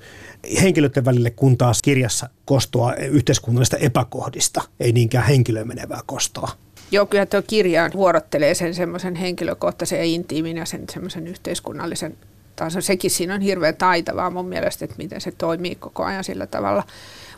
henkilöiden 0.61 1.05
välille, 1.05 1.29
kun 1.29 1.57
taas 1.57 1.81
kirjassa 1.81 2.29
kostoa 2.45 2.93
yhteiskunnallista 2.93 3.77
epäkohdista, 3.77 4.61
ei 4.79 4.91
niinkään 4.91 5.27
henkilöön 5.27 5.67
menevää 5.67 5.99
kostoa. 6.05 6.51
Joo, 6.91 7.05
kyllä 7.05 7.25
tuo 7.25 7.41
kirja 7.47 7.89
vuorottelee 7.93 8.53
sen 8.53 8.73
semmoisen 8.73 9.15
henkilökohtaisen 9.15 9.99
ja 9.99 10.05
intiimin 10.05 10.57
ja 10.57 10.65
sen 10.65 10.83
semmoisen 10.91 11.27
yhteiskunnallisen 11.27 12.17
tason. 12.55 12.81
Sekin 12.81 13.11
siinä 13.11 13.33
on 13.33 13.41
hirveän 13.41 13.75
taitavaa 13.75 14.29
mun 14.29 14.47
mielestä, 14.47 14.85
että 14.85 14.97
miten 14.97 15.21
se 15.21 15.31
toimii 15.31 15.75
koko 15.75 16.03
ajan 16.03 16.23
sillä 16.23 16.47
tavalla. 16.47 16.83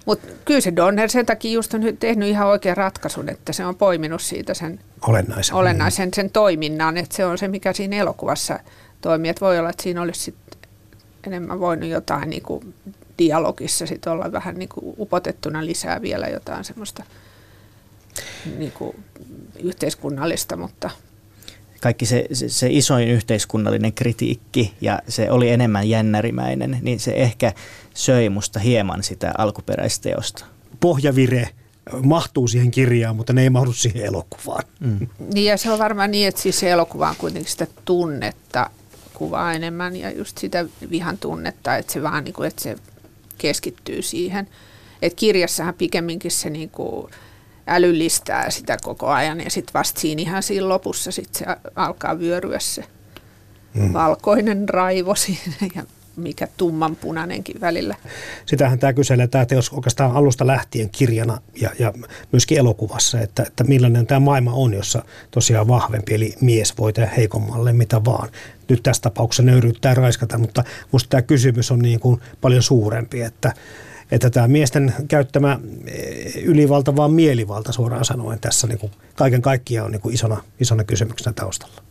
Mutta 0.05 0.27
kyllä 0.45 0.61
se 0.61 0.75
Donner 0.75 1.09
sen 1.09 1.25
takia 1.25 1.51
just 1.51 1.73
on 1.73 1.81
tehnyt 1.99 2.29
ihan 2.29 2.47
oikean 2.47 2.77
ratkaisun, 2.77 3.29
että 3.29 3.53
se 3.53 3.65
on 3.65 3.75
poiminut 3.75 4.21
siitä 4.21 4.53
sen 4.53 4.79
olennaisen, 5.07 5.55
olennaisen 5.55 6.09
sen 6.13 6.29
toiminnan, 6.29 6.97
että 6.97 7.15
se 7.15 7.25
on 7.25 7.37
se, 7.37 7.47
mikä 7.47 7.73
siinä 7.73 7.97
elokuvassa 7.97 8.59
toimii. 9.01 9.29
Että 9.29 9.45
voi 9.45 9.59
olla, 9.59 9.69
että 9.69 9.83
siinä 9.83 10.01
olisi 10.01 10.21
sit 10.21 10.35
enemmän 11.27 11.59
voinut 11.59 11.89
jotain 11.89 12.29
niin 12.29 12.43
kuin 12.43 12.73
dialogissa 13.19 13.85
sit 13.85 14.07
olla 14.07 14.31
vähän 14.31 14.55
niin 14.55 14.69
kuin 14.69 14.95
upotettuna 14.99 15.65
lisää 15.65 16.01
vielä 16.01 16.27
jotain 16.27 16.63
semmoista– 16.63 17.03
niin 18.57 18.71
kuin 18.71 19.03
yhteiskunnallista, 19.63 20.57
mutta 20.57 20.89
kaikki 21.81 22.05
se, 22.05 22.25
se, 22.33 22.49
se 22.49 22.67
isoin 22.69 23.07
yhteiskunnallinen 23.07 23.93
kritiikki 23.93 24.73
ja 24.81 24.99
se 25.07 25.31
oli 25.31 25.49
enemmän 25.49 25.89
jännärimäinen, 25.89 26.77
niin 26.81 26.99
se 26.99 27.11
ehkä 27.11 27.53
söi 27.93 28.29
musta 28.29 28.59
hieman 28.59 29.03
sitä 29.03 29.33
alkuperäisteosta. 29.37 30.45
Pohjavire 30.79 31.49
mahtuu 32.03 32.47
siihen 32.47 32.71
kirjaan, 32.71 33.15
mutta 33.15 33.33
ne 33.33 33.41
ei 33.41 33.49
mahdu 33.49 33.73
siihen 33.73 34.05
elokuvaan. 34.05 34.63
Mm. 34.79 35.07
Niin 35.33 35.45
ja 35.45 35.57
se 35.57 35.71
on 35.71 35.79
varmaan 35.79 36.11
niin, 36.11 36.27
että 36.27 36.41
siis 36.41 36.59
se 36.59 36.71
elokuva 36.71 37.09
on 37.09 37.15
kuitenkin 37.15 37.51
sitä 37.51 37.67
tunnetta 37.85 38.69
kuvaa 39.13 39.53
enemmän 39.53 39.95
ja 39.95 40.11
just 40.11 40.37
sitä 40.37 40.65
vihan 40.89 41.17
tunnetta, 41.17 41.77
että 41.77 41.93
se 41.93 42.03
vaan 42.03 42.23
niin 42.23 42.33
kuin, 42.33 42.47
että 42.47 42.63
se 42.63 42.75
keskittyy 43.37 44.01
siihen. 44.01 44.47
Että 45.01 45.15
kirjassahan 45.15 45.73
pikemminkin 45.73 46.31
se 46.31 46.49
niin 46.49 46.69
kuin, 46.69 47.11
älyllistää 47.67 48.49
sitä 48.49 48.77
koko 48.83 49.07
ajan 49.07 49.41
ja 49.41 49.49
sitten 49.49 49.73
vasta 49.73 49.99
siinä 49.99 50.21
ihan 50.21 50.43
siinä 50.43 50.69
lopussa 50.69 51.11
sit 51.11 51.35
se 51.35 51.45
alkaa 51.75 52.19
vyöryä 52.19 52.59
se 52.59 52.83
mm. 53.73 53.93
valkoinen 53.93 54.69
raivo 54.69 55.15
siinä 55.15 55.69
ja 55.75 55.83
mikä 56.17 56.47
tummanpunainenkin 56.57 57.61
välillä. 57.61 57.95
Sitähän 58.45 58.79
tämä 58.79 58.93
kyselee 58.93 59.27
tämä 59.27 59.45
teos 59.45 59.69
oikeastaan 59.69 60.11
alusta 60.11 60.47
lähtien 60.47 60.89
kirjana 60.89 61.37
ja, 61.61 61.69
ja 61.79 61.93
myöskin 62.31 62.57
elokuvassa, 62.57 63.19
että, 63.19 63.43
että 63.43 63.63
millainen 63.63 64.07
tämä 64.07 64.19
maailma 64.19 64.53
on, 64.53 64.73
jossa 64.73 65.03
tosiaan 65.31 65.67
vahvempi 65.67 66.13
eli 66.13 66.33
mies 66.41 66.77
voi 66.77 66.93
tehdä 66.93 67.11
heikommalle 67.17 67.73
mitä 67.73 68.05
vaan. 68.05 68.29
Nyt 68.69 68.83
tässä 68.83 69.01
tapauksessa 69.01 69.43
nöyryyttää 69.43 69.93
raiskata, 69.93 70.37
mutta 70.37 70.63
minusta 70.91 71.09
tämä 71.09 71.21
kysymys 71.21 71.71
on 71.71 71.79
niin 71.79 71.99
kuin 71.99 72.21
paljon 72.41 72.63
suurempi, 72.63 73.21
että 73.21 73.53
että 74.11 74.29
tämä 74.29 74.47
miesten 74.47 74.93
käyttämä 75.07 75.59
eh, 75.87 76.35
ylivalta, 76.43 76.95
vaan 76.95 77.13
mielivalta 77.13 77.71
suoraan 77.71 78.05
sanoen 78.05 78.39
tässä 78.39 78.67
niin 78.67 78.79
kuin 78.79 78.91
kaiken 79.15 79.41
kaikkiaan 79.41 79.85
on 79.85 79.91
niin 79.91 80.01
kuin 80.01 80.15
isona, 80.15 80.43
isona 80.59 80.83
kysymyksenä 80.83 81.33
taustalla. 81.33 81.83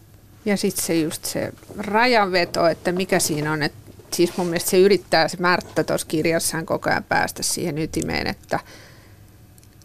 Ja 0.44 0.57
sitten 0.57 0.85
se 0.85 0.94
just 0.94 1.24
se 1.24 1.53
rajanveto, 1.79 2.66
että 2.66 2.92
mikä 2.92 3.18
siinä 3.18 3.53
on, 3.53 3.62
että 3.62 3.79
siis 4.14 4.37
mun 4.37 4.46
mielestä 4.46 4.70
se 4.70 4.79
yrittää 4.79 5.29
se 5.29 5.37
Märttä 5.40 5.85
tuossa 5.85 6.07
kirjassaan 6.07 6.66
koko 6.66 6.90
ajan 6.90 7.05
päästä 7.05 7.42
siihen 7.42 7.79
ytimeen, 7.79 8.27
että 8.27 8.61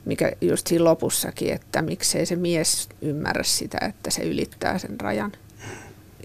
mikä 0.06 0.32
just 0.42 0.68
siinä 0.68 0.84
lopussakin, 0.84 1.54
että 1.54 1.82
miksei 1.82 2.26
se 2.26 2.36
mies 2.36 2.90
ymmärrä 3.02 3.44
sitä, 3.44 3.78
että 3.82 4.12
se 4.12 4.22
ylittää 4.22 4.78
sen 4.78 5.00
rajan. 5.02 5.32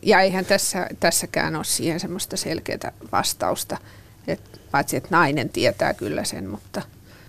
Ja 0.03 0.21
eihän 0.21 0.45
tässä, 0.45 0.87
tässäkään 1.01 1.57
ole 1.57 1.65
siihen 1.65 2.01
semmoista 2.01 2.37
selkeää 2.37 2.93
vastausta, 3.13 3.79
että 4.27 4.59
paitsi 4.71 4.97
että 4.97 5.09
nainen 5.11 5.49
tietää 5.49 5.95
kyllä 5.95 6.25
sen, 6.25 6.51
mutta... 6.51 6.83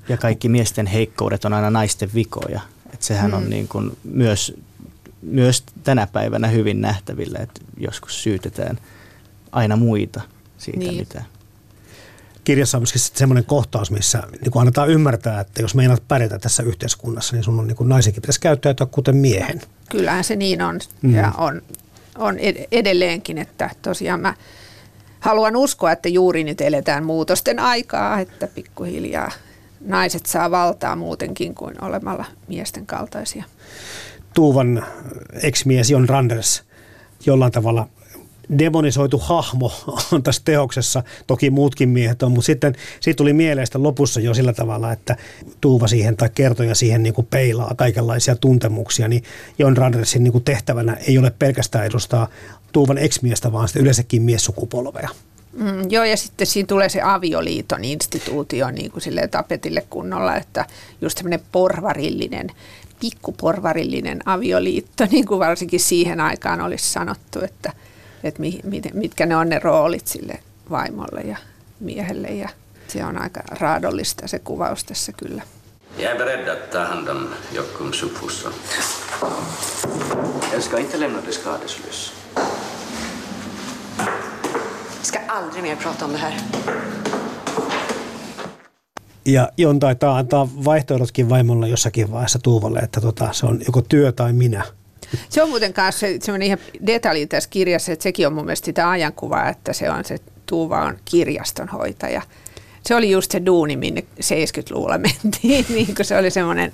Ja 0.09 0.17
kaikki 0.17 0.49
miesten 0.49 0.87
heikkoudet 0.87 1.45
on 1.45 1.53
aina 1.53 1.69
naisten 1.69 2.09
vikoja. 2.15 2.61
Että 2.93 3.05
sehän 3.05 3.31
mm. 3.31 3.37
on 3.37 3.49
niin 3.49 3.67
kuin 3.67 3.97
myös, 4.03 4.53
myös 5.21 5.63
tänä 5.83 6.07
päivänä 6.07 6.47
hyvin 6.47 6.81
nähtävillä, 6.81 7.39
että 7.39 7.61
joskus 7.77 8.23
syytetään 8.23 8.79
aina 9.51 9.75
muita 9.75 10.21
siitä, 10.57 10.79
niin. 10.79 10.95
mitä 10.95 11.23
kirjassa 12.43 12.77
on 12.77 12.81
myöskin 12.81 13.01
semmoinen 13.01 13.45
kohtaus, 13.45 13.91
missä 13.91 14.23
niin 14.41 14.51
kuin 14.51 14.61
annetaan 14.61 14.89
ymmärtää, 14.89 15.39
että 15.39 15.61
jos 15.61 15.75
meinaat 15.75 16.07
pärjätä 16.07 16.39
tässä 16.39 16.63
yhteiskunnassa, 16.63 17.35
niin 17.35 17.43
sun 17.43 17.59
on 17.59 17.67
niin 17.67 17.75
kuin 17.77 17.89
naisenkin 17.89 18.21
pitäisi 18.21 18.39
käyttäytyä 18.39 18.85
kuten 18.85 19.15
miehen. 19.15 19.61
Kyllähän 19.89 20.23
se 20.23 20.35
niin 20.35 20.61
on 20.61 20.79
mm. 21.01 21.15
ja 21.15 21.31
on, 21.37 21.61
on 22.17 22.35
edelleenkin, 22.71 23.37
että 23.37 23.69
tosiaan 23.81 24.19
mä 24.19 24.33
haluan 25.25 25.55
uskoa, 25.55 25.91
että 25.91 26.09
juuri 26.09 26.43
nyt 26.43 26.61
eletään 26.61 27.05
muutosten 27.05 27.59
aikaa, 27.59 28.19
että 28.19 28.47
pikkuhiljaa 28.47 29.31
naiset 29.85 30.25
saa 30.25 30.51
valtaa 30.51 30.95
muutenkin 30.95 31.55
kuin 31.55 31.83
olemalla 31.83 32.25
miesten 32.47 32.85
kaltaisia. 32.85 33.43
Tuuvan 34.33 34.85
ex-mies 35.43 35.89
Jon 35.89 36.09
Randers 36.09 36.63
jollain 37.25 37.51
tavalla 37.51 37.87
demonisoitu 38.59 39.17
hahmo 39.17 39.71
on 40.11 40.23
tässä 40.23 40.41
teoksessa, 40.45 41.03
toki 41.27 41.49
muutkin 41.49 41.89
miehet 41.89 42.23
on, 42.23 42.31
mutta 42.31 42.45
sitten 42.45 42.75
siitä 42.99 43.17
tuli 43.17 43.33
mieleen 43.33 43.67
lopussa 43.75 44.19
jo 44.19 44.33
sillä 44.33 44.53
tavalla, 44.53 44.91
että 44.91 45.15
Tuuva 45.61 45.87
siihen 45.87 46.17
tai 46.17 46.29
kertoja 46.35 46.75
siihen 46.75 47.03
niin 47.03 47.13
kuin 47.13 47.27
peilaa 47.29 47.75
kaikenlaisia 47.77 48.35
tuntemuksia, 48.35 49.07
niin 49.07 49.23
Jon 49.59 49.77
Randersin 49.77 50.23
niin 50.23 50.31
kuin 50.31 50.43
tehtävänä 50.43 50.97
ei 51.07 51.17
ole 51.17 51.31
pelkästään 51.39 51.85
edustaa 51.85 52.27
Tuuvan 52.75 52.97
ex-miestä, 52.97 53.51
vaan 53.51 53.67
sitten 53.67 53.81
yleensäkin 53.81 54.21
miessukupolvea. 54.21 55.09
Mm, 55.53 55.89
joo, 55.89 56.03
ja 56.03 56.17
sitten 56.17 56.47
siinä 56.47 56.67
tulee 56.67 56.89
se 56.89 57.01
avioliiton 57.01 57.83
instituutio 57.83 58.71
niin 58.71 58.91
kuin 58.91 59.01
silleen 59.01 59.29
tapetille 59.29 59.85
kunnolla, 59.89 60.35
että 60.35 60.65
just 61.01 61.17
semmoinen 61.17 61.39
porvarillinen, 61.51 62.51
pikkuporvarillinen 62.99 64.19
avioliitto, 64.25 65.05
niin 65.11 65.25
kuin 65.25 65.39
varsinkin 65.39 65.79
siihen 65.79 66.21
aikaan 66.21 66.61
olisi 66.61 66.91
sanottu, 66.91 67.39
että, 67.43 67.73
että 68.23 68.41
mi, 68.41 68.59
mitkä 68.93 69.25
ne 69.25 69.35
on 69.35 69.49
ne 69.49 69.59
roolit 69.59 70.07
sille 70.07 70.39
vaimolle 70.69 71.21
ja 71.21 71.37
miehelle. 71.79 72.27
Ja 72.27 72.49
se 72.87 73.05
on 73.05 73.21
aika 73.21 73.43
raadollista 73.59 74.27
se 74.27 74.39
kuvaus 74.39 74.83
tässä 74.83 75.11
kyllä. 75.11 75.41
Jag 75.97 76.11
är 76.11 76.17
beredd 76.17 76.49
att 76.49 76.71
ta 76.71 76.83
hand 76.83 77.09
om 77.09 77.29
Jockums 77.53 78.03
uppfostran. 78.03 78.53
Jag 80.53 80.63
ska 80.63 80.79
inte 80.79 80.97
lämna 80.97 81.21
dig 81.21 81.33
skadeslös. 81.33 82.24
Vi 84.99 85.05
ska 85.05 85.19
aldrig 85.27 85.63
mer 85.63 85.75
prata 85.75 86.05
om 86.05 86.11
det 86.11 86.17
här. 86.17 86.33
Ja 89.25 89.49
Jon 89.57 89.79
taitaa 89.79 90.17
antaa 90.17 90.47
vaihtoehdotkin 90.65 91.29
vaimolle 91.29 91.69
jossakin 91.69 92.11
vaiheessa 92.11 92.39
Tuuvalle, 92.39 92.79
että 92.79 93.01
tota, 93.01 93.33
se 93.33 93.45
on 93.45 93.61
joko 93.67 93.81
työ 93.81 94.11
tai 94.11 94.33
minä. 94.33 94.63
Se 95.29 95.43
on 95.43 95.49
muuten 95.49 95.73
kanssa 95.73 95.99
se, 95.99 96.17
semmoinen 96.21 96.45
ihan 96.45 96.59
detalji 96.87 97.27
tässä 97.27 97.49
kirjassa, 97.49 97.91
että 97.91 98.03
sekin 98.03 98.27
on 98.27 98.33
mun 98.33 98.45
mielestä 98.45 98.65
sitä 98.65 98.89
ajankuvaa, 98.89 99.49
että 99.49 99.73
se 99.73 99.89
on 99.89 100.05
se 100.05 100.17
Tuuva 100.45 100.81
on 100.81 100.97
kirjastonhoitaja. 101.05 102.21
Se 102.85 102.95
oli 102.95 103.11
just 103.11 103.31
se 103.31 103.45
duuni, 103.45 103.75
minne 103.75 104.03
70-luvulla 104.19 104.97
mentiin, 104.97 105.65
niin 105.75 105.95
kuin 105.95 106.05
se 106.05 106.17
oli 106.17 106.31
semmoinen, 106.31 106.73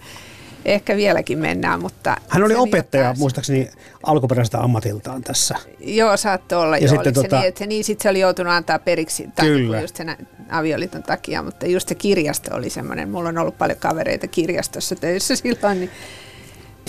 ehkä 0.65 0.95
vieläkin 0.95 1.39
mennään, 1.39 1.82
mutta... 1.82 2.15
Hän 2.28 2.43
oli 2.43 2.56
opettaja 2.56 3.15
muistaakseni 3.17 3.69
alkuperäisestä 4.04 4.60
ammatiltaan 4.60 5.21
tässä. 5.21 5.56
Joo, 5.80 6.17
saattoi 6.17 6.60
olla. 6.60 6.78
Ja 6.78 6.84
jo, 6.84 6.89
sitten 6.89 7.13
tota... 7.13 7.30
se 7.30 7.36
niin, 7.36 7.47
että 7.47 7.60
se, 7.60 7.65
niin 7.65 7.84
sitten 7.84 8.04
se 8.04 8.10
oli 8.10 8.19
joutunut 8.19 8.54
antaa 8.54 8.80
periksi 8.80 9.28
tai 9.36 9.45
Kyllä. 9.45 9.82
just 9.82 9.95
sen 9.95 10.28
avioliiton 10.50 11.04
takia, 11.04 11.43
mutta 11.43 11.65
just 11.65 11.88
se 11.88 11.95
kirjasto 11.95 12.56
oli 12.56 12.69
semmoinen, 12.69 13.10
mulla 13.10 13.30
on 13.30 13.38
ollut 13.38 13.58
paljon 13.58 13.80
kavereita 13.80 14.28
kirjastossa 14.28 14.95
töissä 14.95 15.36
silloin, 15.41 15.80
niin 15.80 15.91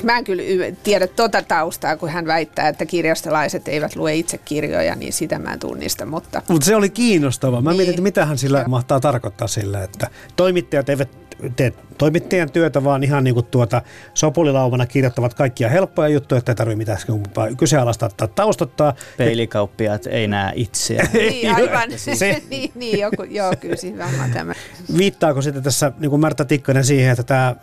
Mä 0.03 0.19
en 0.19 0.25
kyllä 0.25 0.43
tiedä 0.83 1.07
tuota 1.07 1.43
taustaa, 1.43 1.97
kun 1.97 2.09
hän 2.09 2.27
väittää, 2.27 2.69
että 2.69 2.87
kirjastolaiset 2.87 3.69
eivät 3.69 3.97
lue 3.97 4.15
itse 4.15 4.39
kirjoja, 4.39 4.97
niin 4.97 5.13
sitä 5.13 5.39
mä 5.39 5.53
en 5.53 5.59
tunnista. 5.59 6.07
Mutta 6.07 6.43
Mut 6.49 6.63
se 6.63 6.77
oli 6.77 6.91
kiinnostavaa. 6.91 7.61
Mä 7.61 7.71
niin. 7.71 7.77
mietin, 7.77 7.91
että 7.91 8.03
mitä 8.03 8.27
hän 8.27 8.39
sillä 8.39 8.65
mahtaa 8.69 9.01
tarkoittaa 9.01 9.49
sillä, 9.49 9.83
että 9.83 10.11
toimittajat 10.37 10.89
eivät 10.89 11.22
tee 11.57 11.73
toimittajan 11.99 12.53
työtä, 12.53 12.85
vaan 12.85 13.05
ihan 13.05 13.25
niin 13.25 13.35
kuin 13.35 13.47
tuota 13.47 13.83
sopulilaumana 14.15 14.87
kirjoittavat 14.87 15.35
kaikkia 15.35 15.69
helppoja 15.69 16.09
juttuja, 16.09 16.39
että 16.39 16.53
ei 16.53 16.57
tarvitse 16.57 16.77
mitään 16.77 16.99
kyseenalaistaa 17.59 18.09
tai 18.17 18.29
taustottaa. 18.35 18.95
Peilikauppiaat 19.17 20.07
ei 20.07 20.29
näe 20.29 20.53
itseä. 20.55 21.09
niin, 21.13 21.55
aivan. 21.55 21.91
se. 21.97 22.43
niin, 22.51 22.73
niin, 22.75 23.01
joku, 23.01 23.23
joo, 23.23 23.53
kyllä 23.61 23.77
siinä 23.77 24.09
tämä. 24.33 24.53
Viittaako 24.97 25.43
sitten 25.43 25.63
tässä 25.63 25.93
niin 25.99 26.11
kuin 26.11 26.21
Märta 26.21 26.45
Tikkanen 26.45 26.85
siihen, 26.85 27.11
että 27.11 27.23
tämä 27.23 27.57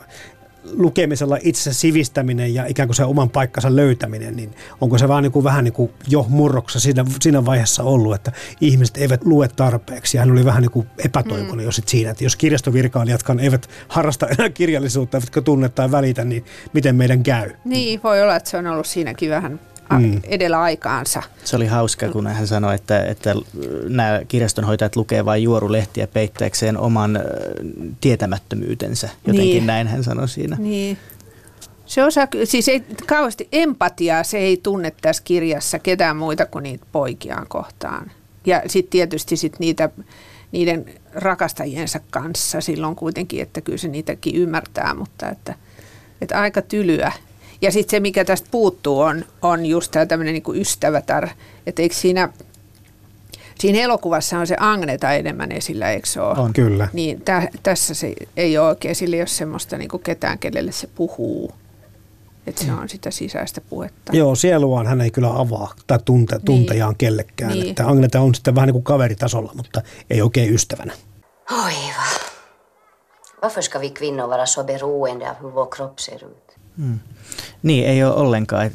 lukemisella 0.73 1.38
itse 1.41 1.73
sivistäminen 1.73 2.53
ja 2.53 2.65
ikään 2.65 2.88
kuin 2.88 2.95
se 2.95 3.03
oman 3.03 3.29
paikkansa 3.29 3.75
löytäminen, 3.75 4.36
niin 4.36 4.51
onko 4.82 4.97
se 4.97 5.08
vaan 5.08 5.23
niin 5.23 5.32
kuin 5.32 5.43
vähän 5.43 5.63
niin 5.63 5.73
kuin 5.73 5.91
jo 6.08 6.25
murroksessa 6.29 6.79
siinä, 6.79 7.05
siinä 7.21 7.45
vaiheessa 7.45 7.84
ollut, 7.84 8.15
että 8.15 8.32
ihmiset 8.62 8.97
eivät 8.97 9.25
lue 9.25 9.47
tarpeeksi. 9.47 10.17
Ja 10.17 10.21
hän 10.21 10.32
oli 10.32 10.45
vähän 10.45 10.62
niin 10.62 10.71
kuin 10.71 10.88
epätoivoinen 10.97 11.58
mm. 11.58 11.63
jo 11.63 11.71
sit 11.71 11.88
siinä, 11.88 12.12
että 12.12 12.23
jos 12.23 12.36
kirjastovirkailijatkaan 12.36 13.39
eivät 13.39 13.69
harrasta 13.88 14.27
enää 14.27 14.49
kirjallisuutta, 14.49 15.17
eivätkä 15.17 15.41
tunne 15.41 15.69
tai 15.69 15.91
välitä, 15.91 16.25
niin 16.25 16.45
miten 16.73 16.95
meidän 16.95 17.23
käy? 17.23 17.51
Niin, 17.65 17.99
voi 18.03 18.21
olla, 18.21 18.36
että 18.36 18.49
se 18.49 18.58
on 18.58 18.67
ollut 18.67 18.88
siinäkin 18.88 19.29
vähän 19.29 19.60
mm. 19.97 20.21
edellä 20.23 20.62
aikaansa. 20.62 21.23
Se 21.43 21.56
oli 21.56 21.65
hauska, 21.65 22.10
kun 22.10 22.28
hän 22.28 22.47
sanoi, 22.47 22.75
että, 22.75 23.04
että 23.04 23.36
nämä 23.88 24.21
kirjastonhoitajat 24.28 24.95
lukee 24.95 25.25
vain 25.25 25.43
juorulehtiä 25.43 26.08
peittääkseen 26.08 26.78
oman 26.78 27.19
tietämättömyytensä. 28.02 29.10
Jotenkin 29.28 29.54
niin. 29.54 29.67
näin 29.67 29.88
hän 29.88 30.04
sanoi 30.04 30.28
siinä. 30.28 30.56
Niin. 30.60 30.97
Se 31.86 32.04
osaa, 32.04 32.28
siis 32.43 32.67
ei, 32.67 32.84
kauheasti 33.08 33.47
empatiaa 33.52 34.23
se 34.23 34.38
ei 34.38 34.58
tunne 34.58 34.93
tässä 35.02 35.23
kirjassa 35.23 35.80
ketään 35.80 36.17
muita 36.17 36.45
kuin 36.45 36.63
niitä 36.63 36.86
poikiaan 36.91 37.47
kohtaan. 37.47 38.12
Ja 38.45 38.62
sitten 38.67 38.91
tietysti 38.91 39.36
sit 39.36 39.60
niitä, 39.60 39.89
niiden 40.52 40.86
rakastajiensa 41.13 41.99
kanssa 42.12 42.62
silloin 42.62 42.95
kuitenkin, 42.95 43.41
että 43.41 43.62
kyllä 43.62 43.78
se 43.78 43.88
niitäkin 43.88 44.36
ymmärtää, 44.36 44.93
mutta 44.93 45.30
että, 45.30 45.56
että 46.21 46.41
aika 46.41 46.62
tylyä 46.62 47.12
ja 47.62 47.72
sitten 47.72 47.91
se, 47.91 48.00
mikä 48.00 48.26
tästä 48.26 48.48
puuttuu, 48.52 49.00
on, 49.00 49.26
on 49.41 49.65
just 49.65 49.91
tämä 49.91 50.06
tämmöinen 50.06 50.34
niin 50.34 50.62
ystävätär. 50.62 51.30
Että 51.67 51.82
eikö 51.82 51.95
siinä, 51.95 52.34
siinä 53.60 53.80
elokuvassa 53.80 54.39
on 54.39 54.48
se 54.48 54.56
Agneta 54.60 55.13
enemmän 55.13 55.52
esillä, 55.52 55.91
eikö 55.91 56.08
se 56.08 56.22
ole? 56.22 56.39
On, 56.39 56.54
kyllä. 56.54 56.88
Niin 56.93 57.22
tä, 57.22 57.48
tässä 57.63 57.93
se 57.93 58.13
ei 58.38 58.58
ole 58.58 58.67
oikein, 58.67 58.95
sillä 58.95 59.15
ei 59.15 59.22
ole 59.22 59.28
semmoista 59.28 59.78
niin 59.78 59.89
kuin 59.89 60.04
ketään, 60.04 60.39
kenelle 60.39 60.72
se 60.72 60.88
puhuu. 60.95 61.52
Että 62.48 62.65
se 62.65 62.72
on 62.72 62.89
sitä 62.89 63.12
sisäistä 63.12 63.62
puhetta. 63.62 64.12
Joo, 64.15 64.36
sieluaan 64.36 64.88
hän 64.88 65.02
ei 65.02 65.12
kyllä 65.12 65.39
avaa 65.39 65.74
tai 65.88 66.00
tunte, 66.06 66.36
niin. 66.36 66.45
tuntejaan 66.45 66.95
kellekään. 66.95 67.52
Niin. 67.52 67.69
Että 67.69 67.88
Agneta 67.88 68.22
on 68.22 68.36
sitten 68.36 68.56
vähän 68.56 68.67
niin 68.67 68.74
kuin 68.74 68.84
kaveritasolla, 68.84 69.52
mutta 69.56 69.82
ei 70.10 70.22
oikein 70.22 70.54
ystävänä. 70.54 70.93
Oi 71.52 71.74
Varför 73.41 73.62
ska 73.62 73.80
vi 73.80 73.89
kvinnor 73.89 74.30
vara 74.30 74.45
så 74.45 74.63
beroende 74.63 75.30
av 75.30 75.36
hur 75.41 75.52
vår 75.52 75.67
kropp 75.69 76.00
ser 76.00 76.26
ut? 76.26 76.48
Mm. 76.80 77.00
Niin, 77.63 77.86
ei 77.86 78.04
ole 78.04 78.15
ollenkaan. 78.15 78.65
Et 78.65 78.74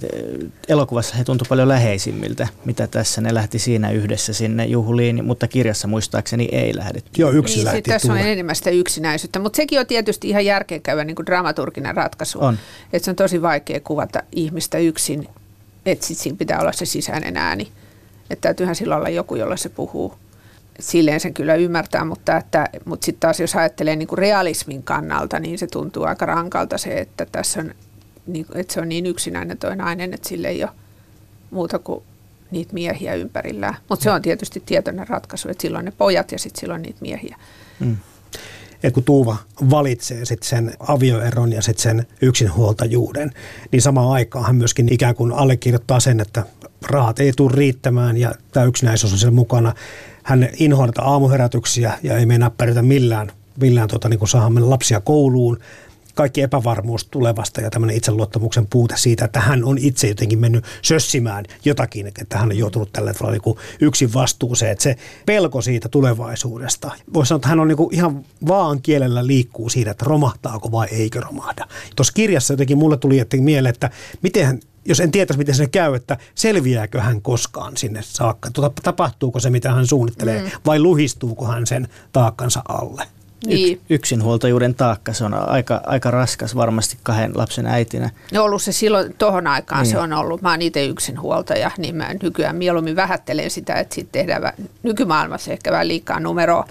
elokuvassa 0.69 1.17
he 1.17 1.25
tuntuivat 1.25 1.49
paljon 1.49 1.69
läheisimmiltä, 1.69 2.49
mitä 2.65 2.87
tässä. 2.87 3.21
Ne 3.21 3.35
lähti 3.35 3.59
siinä 3.59 3.91
yhdessä 3.91 4.33
sinne 4.33 4.67
juhliin, 4.67 5.25
mutta 5.25 5.49
kirjassa 5.49 5.89
muistaakseni 5.89 6.49
ei 6.53 6.77
lähdetty. 6.77 7.11
Joo, 7.21 7.31
yksi 7.31 7.57
niin, 7.57 7.65
lähti 7.65 7.83
Tässä 7.83 8.13
on 8.13 8.19
enemmän 8.19 8.57
sitä 8.57 8.71
yksinäisyyttä, 8.71 9.39
mutta 9.39 9.57
sekin 9.57 9.81
on 9.81 9.87
tietysti 9.87 10.29
ihan 10.29 10.45
järkeenkäyvä 10.45 11.05
niin 11.05 11.17
kuin 11.17 11.27
dramaturginen 11.27 11.97
ratkaisu. 11.97 12.39
On. 12.41 12.59
Että 12.93 13.05
se 13.05 13.11
on 13.11 13.17
tosi 13.17 13.43
vaikea 13.43 13.81
kuvata 13.81 14.23
ihmistä 14.33 14.79
yksin, 14.79 15.29
että 15.87 16.07
sitten 16.07 16.23
siinä 16.23 16.39
pitää 16.39 16.61
olla 16.61 16.73
se 16.73 16.85
sisäinen 16.85 17.37
ääni. 17.37 17.69
Että 18.31 18.43
täytyyhän 18.43 18.77
silloin 18.77 18.99
olla 18.99 19.09
joku, 19.09 19.37
jolla 19.37 19.57
se 19.57 19.69
puhuu 19.69 20.15
silleen 20.81 21.21
sen 21.21 21.35
kyllä 21.35 21.55
ymmärtää, 21.55 22.05
mutta, 22.05 22.37
että, 22.37 22.69
mutta 22.85 23.05
sitten 23.05 23.21
taas 23.21 23.41
jos 23.41 23.57
ajattelee 23.57 23.97
niin 23.97 24.09
kuin 24.09 24.19
realismin 24.19 24.83
kannalta, 24.83 25.41
niin 25.41 25.59
se 25.59 25.67
tuntuu 25.67 26.05
aika 26.05 26.27
rankalta 26.27 26.79
se, 26.79 26.99
että 26.99 27.27
tässä 27.33 27.61
on 27.61 27.75
niin, 28.27 28.47
että 28.55 28.75
se 28.75 28.81
on 28.81 28.89
niin 28.89 29.07
yksinäinen 29.07 29.59
tuo 29.59 29.75
nainen, 29.75 30.15
että 30.15 30.29
sille 30.29 30.49
ei 30.49 30.63
ole 30.63 30.71
muuta 31.51 31.79
kuin 31.79 32.03
niitä 32.51 32.75
miehiä 32.75 33.15
ympärillään. 33.15 33.77
Mutta 33.89 34.03
se 34.03 34.11
on 34.11 34.23
tietysti 34.23 34.63
tietoinen 34.67 35.09
ratkaisu, 35.09 35.49
että 35.49 35.63
silloin 35.63 35.85
ne 35.85 35.93
pojat 35.99 36.33
ja 36.33 36.39
sitten 36.39 36.61
silloin 36.61 36.83
niitä 36.83 36.99
miehiä. 37.01 37.37
Mm. 37.81 37.97
Et 38.83 38.95
kun 38.95 39.05
Tuuva 39.05 39.37
valitsee 39.71 40.25
sit 40.25 40.43
sen 40.43 40.73
avioeron 40.79 41.53
ja 41.53 41.63
sit 41.63 41.79
sen 41.79 42.07
yksinhuoltajuuden, 42.23 43.31
niin 43.73 43.83
samaan 43.83 44.11
aikaan 44.11 44.45
hän 44.47 44.57
myöskin 44.57 44.93
ikään 44.93 45.15
kuin 45.15 45.33
allekirjoittaa 45.33 46.01
sen, 46.01 46.21
että 46.21 46.47
rahat 46.83 47.21
ei 47.21 47.33
tule 47.37 47.53
riittämään 47.55 48.17
ja 48.17 48.35
tämä 48.53 48.67
yksinäisyys 48.67 49.13
on 49.13 49.19
siellä 49.19 49.35
mukana. 49.35 49.75
Hän 50.23 50.49
inhoaa 50.57 50.89
aamuherätyksiä 50.99 51.99
ja 52.03 52.17
ei 52.17 52.27
meinaa 52.27 52.51
pärjätä 52.51 52.83
millään, 52.83 53.33
millään 53.61 53.89
tota, 53.89 54.09
niin 54.09 54.29
saada 54.29 54.71
lapsia 54.71 55.01
kouluun 55.01 55.59
kaikki 56.15 56.43
epävarmuus 56.43 57.05
tulevasta 57.05 57.61
ja 57.61 57.71
tämmöinen 57.71 57.97
itseluottamuksen 57.97 58.67
puute 58.67 58.95
siitä, 58.97 59.25
että 59.25 59.41
hän 59.41 59.65
on 59.65 59.79
itse 59.79 60.09
jotenkin 60.09 60.39
mennyt 60.39 60.65
sössimään 60.83 61.45
jotakin, 61.65 62.07
että 62.07 62.39
hän 62.39 62.51
on 62.51 62.59
joutunut 62.59 62.93
tällä 62.93 63.15
tavalla 63.15 63.39
niin 63.45 63.57
yksin 63.81 64.15
vastuuseen, 64.15 64.73
että 64.73 64.83
se 64.83 64.97
pelko 65.27 65.63
siitä 65.63 65.89
tulevaisuudesta. 65.89 66.91
Voisi 67.15 67.29
sanoa, 67.29 67.39
että 67.39 67.49
hän 67.49 67.61
on 67.61 67.69
niin 67.69 67.77
kuin 67.77 67.95
ihan 67.95 68.25
vaan 68.49 68.83
kielellä 68.83 69.27
liikkuu 69.27 69.69
siitä, 69.69 69.91
että 69.91 70.05
romahtaako 70.05 70.73
vai 70.73 70.89
eikö 70.91 71.21
romahda. 71.21 71.67
Tuossa 71.97 72.13
kirjassa 72.13 72.53
jotenkin 72.53 72.79
mulle 72.79 72.97
tuli 72.97 73.19
jotenkin 73.19 73.45
mieleen, 73.45 73.75
että 73.75 73.91
miten 74.23 74.61
jos 74.85 75.01
en 75.01 75.11
tietäisi, 75.11 75.39
miten 75.39 75.55
se 75.55 75.67
käy, 75.67 75.95
että 75.95 76.17
selviääkö 76.35 77.01
hän 77.01 77.23
koskaan 77.23 77.77
sinne 77.77 78.03
saakka, 78.03 78.51
tuota, 78.51 78.83
tapahtuuko 78.83 79.41
se, 79.41 79.51
mitä 79.51 79.73
hän 79.73 79.87
suunnittelee, 79.87 80.43
mm. 80.43 80.51
vai 80.67 80.79
luhistuuko 80.79 81.47
hän 81.47 81.67
sen 81.67 81.89
taakkansa 82.13 82.63
alle. 82.69 83.05
Niin. 83.47 83.81
yksinhuoltajuuden 83.91 84.75
taakka, 84.75 85.13
se 85.13 85.25
on 85.25 85.35
aika, 85.35 85.81
aika 85.87 86.11
raskas 86.11 86.57
varmasti 86.57 86.97
kahden 87.03 87.33
lapsen 87.35 87.67
äitinä. 87.67 88.11
No 88.33 88.45
ollut 88.45 88.63
se 88.63 88.73
silloin, 88.73 89.15
tohon 89.19 89.47
aikaan 89.47 89.83
niin. 89.83 89.91
se 89.91 89.99
on 89.99 90.13
ollut. 90.13 90.43
Mä 90.43 90.51
oon 90.51 90.63
itse 90.63 90.85
yksinhuoltaja, 90.85 91.71
niin 91.79 91.97
mä 91.97 92.15
nykyään 92.23 92.57
mieluummin 92.57 92.97
vähättelen 92.97 93.51
sitä, 93.51 93.75
että 93.75 93.95
siitä 93.95 94.13
tehdään 94.13 94.53
nykymaailmassa 94.83 95.53
ehkä 95.53 95.73
vähän 95.73 95.89
liikaa 95.89 96.21
numeroa. 96.21 96.69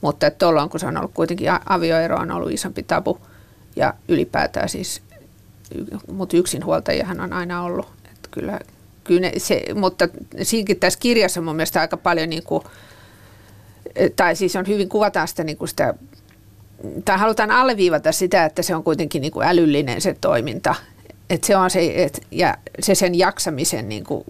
Mutta 0.00 0.26
että 0.26 0.38
tuolloin, 0.38 0.70
kun 0.70 0.80
se 0.80 0.86
on 0.86 0.96
ollut 0.96 1.14
kuitenkin 1.14 1.50
avioero, 1.66 2.16
on 2.16 2.30
ollut 2.30 2.52
isompi 2.52 2.82
tabu. 2.82 3.18
Ja 3.76 3.94
ylipäätään 4.08 4.68
siis, 4.68 5.02
mutta 6.12 6.36
yksinhuoltajahan 6.36 7.20
on 7.20 7.32
aina 7.32 7.62
ollut. 7.62 7.86
Että 8.04 8.28
kyllä, 8.30 8.60
kyllä 9.04 9.30
se, 9.38 9.64
mutta 9.74 10.08
siinäkin 10.42 10.80
tässä 10.80 10.98
kirjassa 10.98 11.40
on 11.40 11.44
mun 11.44 11.56
mielestä 11.56 11.80
aika 11.80 11.96
paljon 11.96 12.30
niin 12.30 12.42
kuin, 12.42 12.64
tai 14.16 14.36
siis 14.36 14.56
on 14.56 14.66
hyvin 14.66 14.88
kuvataan 14.88 15.28
sitä, 15.28 15.44
niin 15.44 15.56
kuin 15.56 15.68
sitä 15.68 15.94
tai 17.04 17.18
halutaan 17.18 17.50
alleviivata 17.50 18.12
sitä, 18.12 18.44
että 18.44 18.62
se 18.62 18.74
on 18.74 18.84
kuitenkin 18.84 19.22
niin 19.22 19.32
kuin 19.32 19.46
älyllinen 19.46 20.00
se 20.00 20.16
toiminta. 20.20 20.74
Että 21.30 21.46
se 21.46 21.56
on 21.56 21.70
se, 21.70 22.02
et, 22.04 22.26
ja 22.30 22.56
se 22.80 22.94
sen 22.94 23.14
jaksamisen 23.14 23.88
niin 23.88 24.04
kuin 24.04 24.24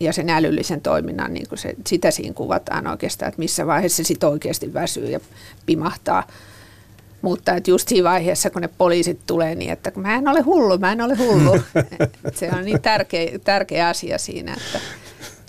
ja 0.00 0.12
sen 0.12 0.30
älyllisen 0.30 0.80
toiminnan, 0.80 1.34
niin 1.34 1.48
kuin 1.48 1.58
se, 1.58 1.74
sitä 1.86 2.10
siinä 2.10 2.34
kuvataan 2.34 2.86
oikeastaan, 2.86 3.28
että 3.28 3.38
missä 3.38 3.66
vaiheessa 3.66 3.96
se 3.96 4.06
sitten 4.06 4.28
oikeasti 4.28 4.74
väsyy 4.74 5.10
ja 5.10 5.20
pimahtaa. 5.66 6.26
Mutta 7.22 7.54
että 7.54 7.70
just 7.70 7.88
siinä 7.88 8.10
vaiheessa, 8.10 8.50
kun 8.50 8.62
ne 8.62 8.68
poliisit 8.78 9.20
tulee, 9.26 9.54
niin 9.54 9.70
että 9.70 9.92
mä 9.96 10.14
en 10.14 10.28
ole 10.28 10.40
hullu, 10.40 10.78
mä 10.78 10.92
en 10.92 11.00
ole 11.00 11.14
hullu. 11.14 11.60
se 12.38 12.50
on 12.52 12.64
niin 12.64 12.82
tärkeä, 12.82 13.38
tärkeä 13.44 13.88
asia 13.88 14.18
siinä, 14.18 14.52
että, 14.52 14.80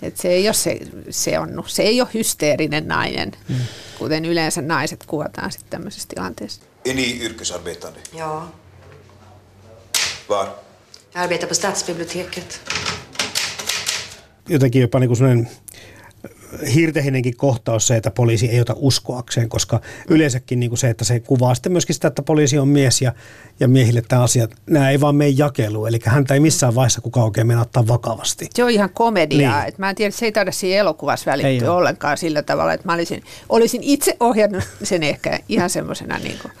että 0.02 0.22
se, 0.22 0.28
ei 0.28 0.48
ole 0.48 0.54
se, 0.54 0.78
se, 1.10 1.38
on, 1.38 1.64
se 1.66 1.82
ei 1.82 2.00
ole 2.00 2.08
hysteerinen 2.14 2.88
nainen, 2.88 3.32
mm. 3.48 3.56
kuten 3.98 4.24
yleensä 4.24 4.62
naiset 4.62 5.04
kuvataan 5.06 5.52
sitten 5.52 5.70
tämmöisessä 5.70 6.08
tilanteessa. 6.14 6.62
Är 6.84 6.94
ni 6.94 7.18
yrkesarbetande? 7.22 8.00
Ja, 8.12 8.46
Var? 10.28 10.46
jag 11.14 11.22
arbetar 11.22 11.48
på 11.48 11.54
stadsbiblioteket. 11.54 12.60
Jotenkin 14.48 14.82
jopa 14.82 14.98
niin 14.98 15.08
kuin 15.08 15.16
sellainen 15.16 15.48
hirtehinenkin 16.74 17.36
kohtaus 17.36 17.86
se, 17.86 17.96
että 17.96 18.10
poliisi 18.10 18.50
ei 18.50 18.60
ota 18.60 18.74
uskoakseen, 18.76 19.48
koska 19.48 19.80
yleensäkin 20.08 20.60
niin 20.60 20.70
kuin 20.70 20.78
se, 20.78 20.90
että 20.90 21.04
se 21.04 21.20
kuvaa 21.20 21.54
sitten 21.54 21.72
myöskin 21.72 21.94
sitä, 21.94 22.08
että 22.08 22.22
poliisi 22.22 22.58
on 22.58 22.68
mies 22.68 23.02
ja, 23.02 23.12
ja 23.60 23.68
miehille 23.68 24.02
tämä 24.08 24.22
asia, 24.22 24.48
nämä 24.66 24.90
ei 24.90 25.00
vaan 25.00 25.16
mene 25.16 25.30
jakeluun, 25.30 25.88
eli 25.88 25.98
häntä 26.04 26.34
ei 26.34 26.40
missään 26.40 26.74
vaiheessa 26.74 27.00
kukaan 27.00 27.24
oikein 27.24 27.46
mennä 27.46 27.62
ottaa 27.62 27.88
vakavasti. 27.88 28.48
Se 28.54 28.64
on 28.64 28.70
ihan 28.70 28.90
komediaa. 28.90 29.58
Niin. 29.58 29.64
Niin. 29.64 29.74
mä 29.78 29.90
en 29.90 29.96
tiedä, 29.96 30.10
se 30.10 30.24
ei 30.24 30.32
taida 30.32 30.52
siinä 30.52 30.80
elokuvassa 30.80 31.30
välittyä 31.30 31.72
ollenkaan 31.72 32.18
sillä 32.18 32.42
tavalla, 32.42 32.72
että 32.72 32.86
mä 32.86 32.94
olisin, 32.94 33.22
olisin 33.48 33.82
itse 33.82 34.16
ohjannut 34.20 34.64
sen 34.82 35.02
ehkä 35.02 35.38
ihan 35.48 35.70
semmoisena 35.70 36.18
niin 36.18 36.38
kuin, 36.42 36.52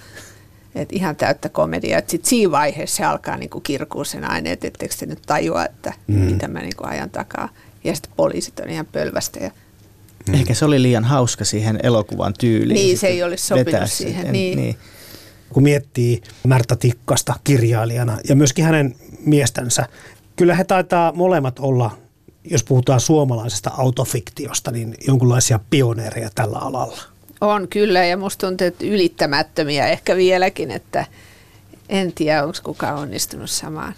että 0.74 0.96
ihan 0.96 1.16
täyttä 1.16 1.48
komediaa. 1.48 1.98
Että 1.98 2.10
sitten 2.10 2.28
siinä 2.28 2.50
vaiheessa 2.50 2.96
se 2.96 3.04
alkaa 3.04 3.36
niin 3.36 3.50
kuin 3.50 3.62
kirkua 3.62 4.04
sen 4.04 4.30
aineen, 4.30 4.52
että 4.52 4.66
etteikö 4.66 4.94
te 4.98 5.06
nyt 5.06 5.22
tajua, 5.26 5.64
että 5.64 5.92
mm. 6.06 6.14
mitä 6.14 6.48
mä 6.48 6.60
niin 6.60 6.76
kuin 6.76 6.88
ajan 6.88 7.10
takaa. 7.10 7.48
Ja 7.84 7.94
sitten 7.94 8.12
poliisit 8.16 8.60
on 8.60 8.70
ihan 8.70 8.86
pölvästä 8.86 9.44
ja 9.44 9.50
Mm. 10.28 10.34
Ehkä 10.34 10.54
se 10.54 10.64
oli 10.64 10.82
liian 10.82 11.04
hauska 11.04 11.44
siihen 11.44 11.78
elokuvan 11.82 12.34
tyyliin. 12.38 12.74
Niin, 12.74 12.98
se 12.98 13.06
ei 13.06 13.22
olisi 13.22 13.46
sopinut 13.46 13.90
siihen, 13.90 14.14
sitten. 14.14 14.32
niin. 14.32 14.58
niin. 14.58 14.76
kun 15.52 15.62
miettii 15.62 16.22
Märta 16.46 16.76
Tikkasta 16.76 17.34
kirjailijana 17.44 18.18
ja 18.28 18.36
myöskin 18.36 18.64
hänen 18.64 18.94
miestänsä, 19.26 19.86
kyllä 20.36 20.54
he 20.54 20.64
taitaa 20.64 21.12
molemmat 21.12 21.58
olla, 21.58 21.90
jos 22.44 22.64
puhutaan 22.64 23.00
suomalaisesta 23.00 23.70
autofiktiosta, 23.76 24.70
niin 24.70 24.94
jonkinlaisia 25.06 25.60
pioneereja 25.70 26.30
tällä 26.34 26.58
alalla. 26.58 27.02
On 27.40 27.68
kyllä, 27.68 28.04
ja 28.04 28.16
musta 28.16 28.46
tuntuu, 28.46 28.66
että 28.66 28.86
ylittämättömiä 28.86 29.86
ehkä 29.86 30.16
vieläkin, 30.16 30.70
että 30.70 31.04
en 31.88 32.12
tiedä, 32.12 32.44
onko 32.44 32.58
kukaan 32.62 32.98
onnistunut 32.98 33.50
samaan 33.50 33.94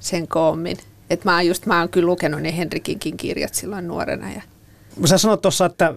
sen 0.00 0.28
koommin. 0.28 0.76
Et 1.10 1.24
mä, 1.24 1.34
oon 1.34 1.46
just, 1.46 1.66
mä 1.66 1.80
oon 1.80 1.88
kyllä 1.88 2.06
lukenut 2.06 2.42
ne 2.42 2.56
Henrikinkin 2.56 3.16
kirjat 3.16 3.54
silloin 3.54 3.88
nuorena. 3.88 4.32
Ja 4.32 4.42
Sä 5.04 5.18
sanoit 5.18 5.40
tuossa, 5.40 5.66
että 5.66 5.86
äh, 5.86 5.94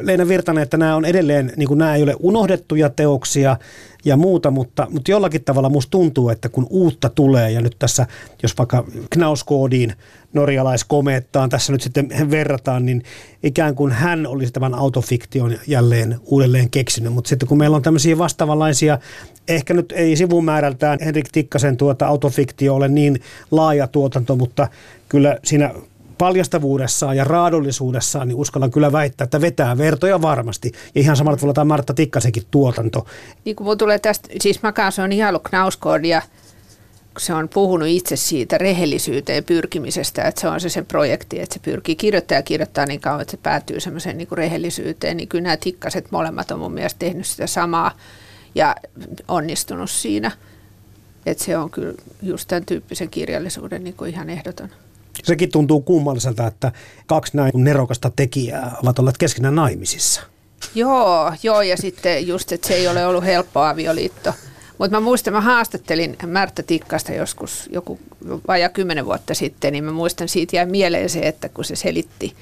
Leena 0.00 0.28
Virtanen, 0.28 0.62
että 0.62 0.76
nämä 0.76 0.96
on 0.96 1.04
edelleen, 1.04 1.52
niin 1.56 1.78
nämä 1.78 1.94
ei 1.94 2.02
ole 2.02 2.16
unohdettuja 2.18 2.90
teoksia 2.90 3.56
ja 4.04 4.16
muuta, 4.16 4.50
mutta, 4.50 4.86
mutta 4.90 5.10
jollakin 5.10 5.44
tavalla 5.44 5.68
musta 5.68 5.90
tuntuu, 5.90 6.28
että 6.28 6.48
kun 6.48 6.66
uutta 6.70 7.08
tulee 7.08 7.50
ja 7.50 7.60
nyt 7.60 7.76
tässä, 7.78 8.06
jos 8.42 8.58
vaikka 8.58 8.84
Knauskoodiin 9.10 9.92
norjalaiskomeettaan 10.32 11.50
tässä 11.50 11.72
nyt 11.72 11.80
sitten 11.80 12.08
verrataan, 12.30 12.86
niin 12.86 13.02
ikään 13.42 13.74
kuin 13.74 13.92
hän 13.92 14.26
olisi 14.26 14.52
tämän 14.52 14.74
autofiktion 14.74 15.58
jälleen 15.66 16.16
uudelleen 16.24 16.70
keksinyt, 16.70 17.12
mutta 17.12 17.28
sitten 17.28 17.48
kun 17.48 17.58
meillä 17.58 17.76
on 17.76 17.82
tämmöisiä 17.82 18.18
vastaavanlaisia, 18.18 18.98
ehkä 19.48 19.74
nyt 19.74 19.92
ei 19.92 20.16
sivumäärältään 20.16 20.98
Henrik 21.04 21.28
Tikkasen 21.32 21.76
tuota 21.76 22.06
autofiktio 22.06 22.74
ole 22.74 22.88
niin 22.88 23.20
laaja 23.50 23.86
tuotanto, 23.86 24.36
mutta 24.36 24.68
kyllä 25.08 25.38
siinä 25.44 25.74
paljastavuudessaan 26.20 27.16
ja 27.16 27.24
raadollisuudessaan, 27.24 28.28
niin 28.28 28.36
uskallan 28.36 28.70
kyllä 28.70 28.92
väittää, 28.92 29.24
että 29.24 29.40
vetää 29.40 29.78
vertoja 29.78 30.22
varmasti. 30.22 30.72
Ja 30.94 31.00
ihan 31.00 31.16
samalla 31.16 31.36
tavalla 31.36 31.54
tämä 31.54 31.64
Martta 31.64 31.94
Tikkasenkin 31.94 32.42
tuotanto. 32.50 33.06
niin 33.44 33.56
kuin 33.56 33.78
tulee 33.78 33.98
tästä, 33.98 34.28
siis 34.40 34.62
mä 34.62 34.72
kanssa 34.72 35.02
on 35.02 35.12
ihailu 35.12 35.38
Knauskoodia, 35.38 36.22
kun 37.14 37.20
se 37.20 37.34
on 37.34 37.48
puhunut 37.48 37.88
itse 37.88 38.16
siitä 38.16 38.58
rehellisyyteen 38.58 39.44
pyrkimisestä, 39.44 40.22
että 40.22 40.40
se 40.40 40.48
on 40.48 40.60
se 40.60 40.68
sen 40.68 40.86
projekti, 40.86 41.40
että 41.40 41.54
se 41.54 41.60
pyrkii 41.60 41.96
kirjoittaa 41.96 42.38
ja 42.38 42.42
kirjoittaa 42.42 42.86
niin 42.86 43.00
kauan, 43.00 43.20
että 43.20 43.30
se 43.30 43.36
päätyy 43.36 43.80
semmoiseen 43.80 44.18
niin 44.18 44.28
kuin 44.28 44.38
rehellisyyteen, 44.38 45.16
niin 45.16 45.28
kyllä 45.28 45.42
nämä 45.42 45.56
tikkaset 45.56 46.10
molemmat 46.10 46.50
on 46.50 46.58
mun 46.58 46.72
mielestä 46.72 46.98
tehnyt 46.98 47.26
sitä 47.26 47.46
samaa 47.46 47.96
ja 48.54 48.76
onnistunut 49.28 49.90
siinä. 49.90 50.30
Että 51.26 51.44
se 51.44 51.58
on 51.58 51.70
kyllä 51.70 51.94
just 52.22 52.48
tämän 52.48 52.66
tyyppisen 52.66 53.10
kirjallisuuden 53.10 53.84
niin 53.84 53.94
kuin 53.94 54.10
ihan 54.10 54.30
ehdoton. 54.30 54.68
Sekin 55.24 55.50
tuntuu 55.52 55.80
kummalliselta, 55.80 56.46
että 56.46 56.72
kaksi 57.06 57.36
näin 57.36 57.52
nerokasta 57.54 58.10
tekijää 58.16 58.76
ovat 58.82 58.98
olleet 58.98 59.18
keskenään 59.18 59.54
naimisissa. 59.54 60.22
Joo, 60.74 61.32
joo, 61.42 61.62
ja 61.62 61.76
sitten 61.76 62.26
just, 62.26 62.52
että 62.52 62.68
se 62.68 62.74
ei 62.74 62.88
ole 62.88 63.06
ollut 63.06 63.24
helppo 63.24 63.60
avioliitto. 63.60 64.32
Mutta 64.78 64.96
mä 64.96 65.00
muistan, 65.00 65.34
mä 65.34 65.40
haastattelin 65.40 66.16
Märtä 66.26 66.62
Tikkasta 66.62 67.12
joskus 67.12 67.68
joku 67.72 68.00
vajaa 68.48 68.68
kymmenen 68.68 69.04
vuotta 69.04 69.34
sitten, 69.34 69.72
niin 69.72 69.84
mä 69.84 69.92
muistan 69.92 70.28
siitä 70.28 70.56
jäi 70.56 70.66
mieleen 70.66 71.10
se, 71.10 71.20
että 71.20 71.48
kun 71.48 71.64
se 71.64 71.76
selitti, 71.76 72.34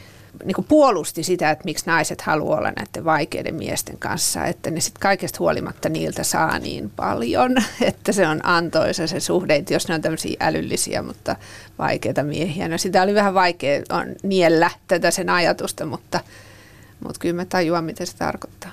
niin 0.45 0.65
puolusti 0.69 1.23
sitä, 1.23 1.51
että 1.51 1.65
miksi 1.65 1.87
naiset 1.87 2.21
haluaa 2.21 2.59
olla 2.59 2.73
näiden 2.77 3.05
vaikeiden 3.05 3.55
miesten 3.55 3.99
kanssa, 3.99 4.45
että 4.45 4.71
ne 4.71 4.81
sitten 4.81 5.01
kaikesta 5.01 5.37
huolimatta 5.39 5.89
niiltä 5.89 6.23
saa 6.25 6.59
niin 6.59 6.91
paljon, 6.97 7.57
että 7.83 8.13
se 8.13 8.29
on 8.29 8.41
antoisa 8.47 9.07
se 9.07 9.21
suhde, 9.21 9.55
että 9.55 9.75
jos 9.75 9.89
ne 9.89 9.95
on 9.95 10.03
tämmöisiä 10.03 10.37
älyllisiä, 10.41 11.03
mutta 11.03 11.37
vaikeita 11.79 12.23
miehiä. 12.23 12.69
No 12.69 12.79
sitä 12.79 13.03
oli 13.03 13.15
vähän 13.15 13.35
vaikea 13.35 13.83
on 13.91 14.07
niellä 14.23 14.71
tätä 14.89 15.11
sen 15.11 15.31
ajatusta, 15.31 15.87
mutta, 15.87 16.21
mutta 17.01 17.21
kyllä 17.21 17.35
mä 17.35 17.45
tajuan, 17.45 17.85
mitä 17.85 18.07
se 18.07 18.17
tarkoittaa. 18.17 18.71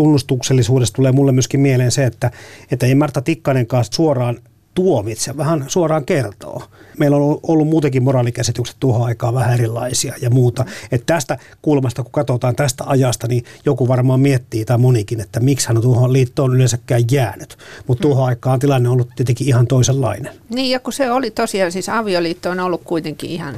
Tunnustuksellisuudesta 0.00 0.96
tulee 0.96 1.12
mulle 1.12 1.32
myöskin 1.32 1.60
mieleen 1.60 1.90
se, 1.90 2.04
että, 2.04 2.30
että 2.70 2.86
ei 2.86 2.94
Marta 2.94 3.22
Tikkanen 3.22 3.66
kanssa 3.66 3.96
suoraan 3.96 4.38
tuomitse, 4.74 5.36
vähän 5.36 5.64
suoraan 5.68 6.04
kertoo. 6.04 6.62
Meillä 6.98 7.16
on 7.16 7.40
ollut 7.42 7.68
muutenkin 7.68 8.02
moraalikäsitykset 8.02 8.76
tuohon 8.80 9.06
aikaan 9.06 9.34
vähän 9.34 9.54
erilaisia 9.54 10.14
ja 10.22 10.30
muuta. 10.30 10.64
Että 10.92 11.14
tästä 11.14 11.38
kulmasta, 11.62 12.02
kun 12.02 12.12
katsotaan 12.12 12.56
tästä 12.56 12.84
ajasta, 12.86 13.26
niin 13.28 13.44
joku 13.64 13.88
varmaan 13.88 14.20
miettii 14.20 14.64
tai 14.64 14.78
monikin, 14.78 15.20
että 15.20 15.40
miksi 15.40 15.68
hän 15.68 15.76
on 15.76 15.82
tuohon 15.82 16.12
liittoon 16.12 16.54
yleensäkään 16.54 17.02
jäänyt. 17.10 17.58
Mutta 17.86 18.02
tuohon 18.02 18.26
aikaan 18.26 18.58
tilanne 18.58 18.88
on 18.88 18.92
ollut 18.92 19.10
tietenkin 19.16 19.46
ihan 19.48 19.66
toisenlainen. 19.66 20.32
Niin, 20.54 20.70
ja 20.70 20.80
kun 20.80 20.92
se 20.92 21.10
oli 21.10 21.30
tosiaan, 21.30 21.72
siis 21.72 21.88
avioliitto 21.88 22.50
on 22.50 22.60
ollut 22.60 22.82
kuitenkin 22.84 23.30
ihan, 23.30 23.54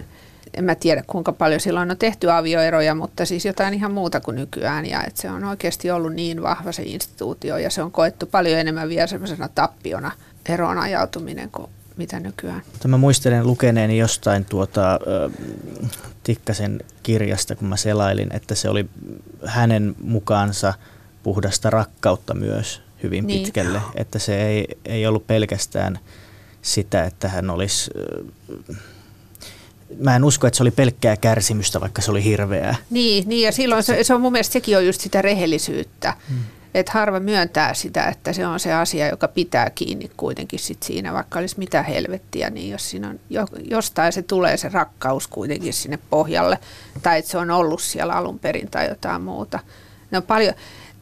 en 0.54 0.64
mä 0.64 0.74
tiedä 0.74 1.04
kuinka 1.06 1.32
paljon 1.32 1.60
silloin 1.60 1.90
on 1.90 1.96
tehty 1.96 2.30
avioeroja, 2.30 2.94
mutta 2.94 3.24
siis 3.26 3.44
jotain 3.44 3.74
ihan 3.74 3.92
muuta 3.92 4.20
kuin 4.20 4.34
nykyään. 4.34 4.86
Ja 4.86 5.04
että 5.04 5.22
se 5.22 5.30
on 5.30 5.44
oikeasti 5.44 5.90
ollut 5.90 6.12
niin 6.14 6.42
vahva 6.42 6.72
se 6.72 6.82
instituutio 6.82 7.56
ja 7.56 7.70
se 7.70 7.82
on 7.82 7.90
koettu 7.92 8.26
paljon 8.26 8.58
enemmän 8.58 8.88
vielä 8.88 9.06
semmoisena 9.06 9.48
tappiona 9.48 10.10
eroon 10.48 10.78
ajautuminen 10.78 11.50
kuin 11.50 11.70
mitä 11.96 12.20
nykyään. 12.20 12.62
Mä 12.86 12.96
muistelen 12.96 13.46
lukeneeni 13.46 13.98
jostain 13.98 14.44
tuota, 14.44 14.98
ö, 15.06 15.30
Tikkasen 16.22 16.80
kirjasta, 17.02 17.54
kun 17.54 17.68
mä 17.68 17.76
selailin, 17.76 18.28
että 18.34 18.54
se 18.54 18.68
oli 18.68 18.86
hänen 19.46 19.94
mukaansa 20.02 20.74
puhdasta 21.22 21.70
rakkautta 21.70 22.34
myös 22.34 22.82
hyvin 23.02 23.26
Niin. 23.26 23.42
pitkälle. 23.42 23.80
Että 23.94 24.18
se 24.18 24.46
ei, 24.46 24.66
ei 24.84 25.06
ollut 25.06 25.26
pelkästään 25.26 25.98
sitä, 26.62 27.04
että 27.04 27.28
hän 27.28 27.50
olisi... 27.50 27.90
ö, 27.96 28.24
Mä 29.98 30.16
en 30.16 30.24
usko, 30.24 30.46
että 30.46 30.56
se 30.56 30.62
oli 30.62 30.70
pelkkää 30.70 31.16
kärsimystä, 31.16 31.80
vaikka 31.80 32.02
se 32.02 32.10
oli 32.10 32.24
hirveää. 32.24 32.76
Niin, 32.90 33.28
niin 33.28 33.46
ja 33.46 33.52
silloin 33.52 33.82
se, 33.82 34.04
se 34.04 34.14
on 34.14 34.20
mun 34.20 34.32
mielestä 34.32 34.52
sekin 34.52 34.76
on 34.76 34.86
just 34.86 35.00
sitä 35.00 35.22
rehellisyyttä. 35.22 36.14
Hmm. 36.28 36.38
Että 36.74 36.92
harva 36.92 37.20
myöntää 37.20 37.74
sitä, 37.74 38.04
että 38.04 38.32
se 38.32 38.46
on 38.46 38.60
se 38.60 38.72
asia, 38.72 39.08
joka 39.08 39.28
pitää 39.28 39.70
kiinni 39.70 40.10
kuitenkin 40.16 40.58
sit 40.58 40.82
siinä, 40.82 41.12
vaikka 41.12 41.38
olisi 41.38 41.58
mitä 41.58 41.82
helvettiä, 41.82 42.50
niin 42.50 42.70
jos 42.70 42.90
siinä 42.90 43.08
on, 43.08 43.20
jo, 43.30 43.46
jostain 43.70 44.12
se 44.12 44.22
tulee 44.22 44.56
se 44.56 44.68
rakkaus 44.68 45.26
kuitenkin 45.28 45.72
sinne 45.72 45.98
pohjalle, 46.10 46.58
tai 47.02 47.18
että 47.18 47.30
se 47.30 47.38
on 47.38 47.50
ollut 47.50 47.82
siellä 47.82 48.12
alun 48.12 48.38
perin 48.38 48.70
tai 48.70 48.88
jotain 48.88 49.22
muuta. 49.22 49.58
No 50.10 50.22
paljon, 50.22 50.54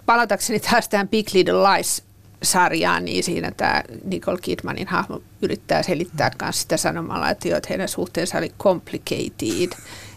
palatakseni 0.06 0.60
taas 0.60 0.88
tähän 0.88 1.08
Big 1.08 1.28
Little 1.34 1.54
Lies 1.54 2.02
sarjaan, 2.42 3.04
niin 3.04 3.24
siinä 3.24 3.52
tämä 3.56 3.82
Nicole 4.04 4.38
Kidmanin 4.42 4.88
hahmo 4.88 5.22
yrittää 5.42 5.82
selittää 5.82 6.30
myös 6.42 6.62
sitä 6.62 6.76
sanomalla, 6.76 7.30
että, 7.30 7.48
jo, 7.48 7.56
että 7.56 7.68
heidän 7.68 7.88
suhteensa 7.88 8.38
oli 8.38 8.52
complicated, 8.58 9.72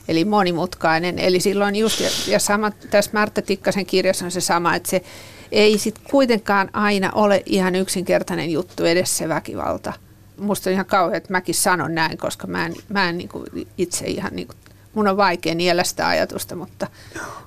eli 0.08 0.26
monimutkainen. 0.26 1.20
Eli 1.20 1.40
silloin 1.40 1.76
just, 1.76 2.00
ja, 2.00 2.10
ja 2.28 2.40
sama, 2.40 2.72
tässä 2.72 3.12
Märtä 3.14 3.42
Tikkasen 3.42 3.86
kirjassa 3.86 4.26
on 4.26 4.32
se 4.32 4.42
sama, 4.42 4.76
että 4.76 4.90
se 4.90 5.04
ei 5.52 5.78
sitten 5.78 6.04
kuitenkaan 6.12 6.70
aina 6.74 7.12
ole 7.12 7.44
ihan 7.46 7.76
yksinkertainen 7.76 8.52
juttu 8.52 8.86
edes 8.86 9.18
se 9.18 9.30
väkivalta. 9.30 9.94
Musta 10.38 10.70
on 10.70 10.74
ihan 10.74 10.86
kauhean, 10.86 11.18
että 11.18 11.32
mäkin 11.32 11.56
sanon 11.56 11.96
näin, 11.96 12.18
koska 12.18 12.48
mä 12.48 12.66
en, 12.66 12.74
mä 12.90 13.10
en 13.10 13.18
niinku 13.18 13.46
itse 13.78 14.06
ihan 14.06 14.36
niinku 14.36 14.54
mun 14.94 15.08
on 15.08 15.18
vaikea 15.18 15.56
niellä 15.56 15.84
sitä 15.84 16.08
ajatusta, 16.08 16.56
mutta, 16.56 16.88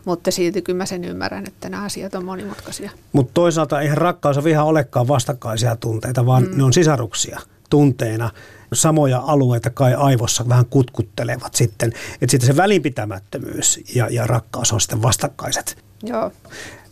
mutta 0.05 0.30
silti 0.30 0.62
kyllä 0.62 0.76
mä 0.76 0.86
sen 0.86 1.05
ymmärrän, 1.05 1.47
että 1.47 1.68
nämä 1.68 1.84
asiat 1.84 2.14
on 2.14 2.24
monimutkaisia. 2.24 2.90
Mutta 3.12 3.30
toisaalta 3.34 3.80
eihän 3.80 3.99
rakkaus 3.99 4.36
ja 4.36 4.44
viha 4.44 4.64
olekaan 4.64 5.09
vastakkaisia 5.09 5.76
tunteita, 5.76 6.26
vaan 6.26 6.42
mm. 6.42 6.57
ne 6.57 6.64
on 6.64 6.72
sisaruksia 6.72 7.40
tunteina. 7.70 8.30
Samoja 8.72 9.22
alueita 9.26 9.70
kai 9.70 9.94
aivossa 9.94 10.49
vähän 10.49 10.66
kutkuttelevat 10.66 11.55
sitten. 11.55 11.92
Että 12.20 12.30
sitten 12.30 12.47
se 12.47 12.57
välinpitämättömyys 12.57 13.80
ja, 13.94 14.09
ja 14.11 14.26
rakkaus 14.26 14.72
on 14.72 14.80
sitten 14.80 15.03
vastakkaiset. 15.03 15.84
Joo. 16.03 16.32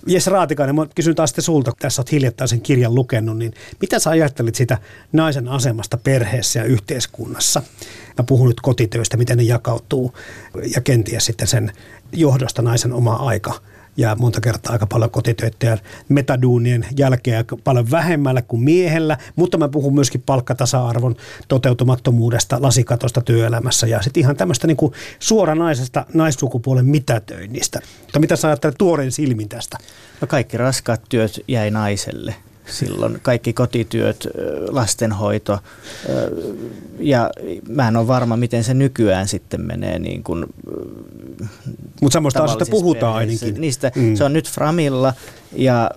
Jesse 0.07 0.31
Raatikainen, 0.31 0.75
mä 0.75 0.87
kysyn 0.95 1.15
taas 1.15 1.31
sitten 1.31 1.45
sulta, 1.45 1.73
tässä 1.79 2.03
olet 2.03 2.13
hiljattain 2.13 2.49
sen 2.49 2.61
kirjan 2.61 2.95
lukenut, 2.95 3.39
niin 3.39 3.55
mitä 3.81 3.99
sä 3.99 4.11
ajattelit 4.11 4.55
sitä 4.55 4.79
naisen 5.13 5.49
asemasta 5.49 5.97
perheessä 5.97 6.59
ja 6.59 6.65
yhteiskunnassa? 6.65 7.63
Mä 8.19 8.25
puhun 8.25 8.49
nyt 8.49 8.61
kotitöistä, 8.61 9.17
miten 9.17 9.37
ne 9.37 9.43
jakautuu. 9.43 10.15
Ja 10.75 10.81
kenties 10.81 11.27
sitten 11.27 11.47
sen 11.47 11.73
johdosta 12.12 12.62
naisen 12.62 12.93
oma 12.93 13.15
aika. 13.15 13.55
Ja 13.97 14.17
monta 14.21 14.41
kertaa 14.41 14.73
aika 14.73 14.87
paljon 14.87 15.11
kotitöitä 15.11 15.67
ja 15.67 15.79
metaduunien 16.09 16.87
jälkeen 16.99 17.45
paljon 17.65 17.91
vähemmällä 17.91 18.43
kuin 18.43 18.62
miehellä, 18.62 19.19
mutta 19.37 19.59
mä 19.59 19.69
puhun 19.69 19.95
myöskin 19.95 20.23
palkkatasa-arvon 20.27 21.17
toteutumattomuudesta, 21.49 22.62
lasikatosta 22.62 23.21
työelämässä. 23.21 23.87
Ja 23.87 24.03
sitten 24.03 24.21
ihan 24.21 24.37
tämmöistä 24.37 24.67
niin 24.67 24.77
suoranaisesta 25.19 26.07
naissukupuolen 26.15 26.87
mitätöinnistä. 26.87 27.81
Mutta 28.03 28.19
mitä 28.19 28.37
sä 28.37 28.49
ajattelet 28.49 28.79
tuoreen 28.79 29.12
silmin 29.12 29.49
tästä? 29.49 29.79
No 30.21 30.27
kaikki 30.27 30.57
raskaat 30.57 31.03
työt 31.09 31.41
jäi 31.49 31.71
naiselle 31.71 32.35
silloin. 32.67 33.19
Kaikki 33.23 33.53
kotityöt, 33.53 34.29
lastenhoito 34.69 35.59
ja 36.99 37.31
mä 37.69 37.89
en 37.89 37.97
ole 37.97 38.07
varma, 38.07 38.37
miten 38.37 38.65
se 38.65 38.75
nykyään 38.75 39.29
sitten 39.29 39.61
menee 39.61 39.99
niin 39.99 40.25
kuin 40.25 40.47
Mutta 42.01 42.12
semmoista 42.12 42.45
asioista 42.45 42.71
puhutaan 42.71 43.15
ainakin. 43.15 43.61
Niistä, 43.61 43.93
mm. 43.97 44.15
Se 44.15 44.25
on 44.25 44.33
nyt 44.33 44.51
Framilla 44.51 45.15
ja, 45.53 45.91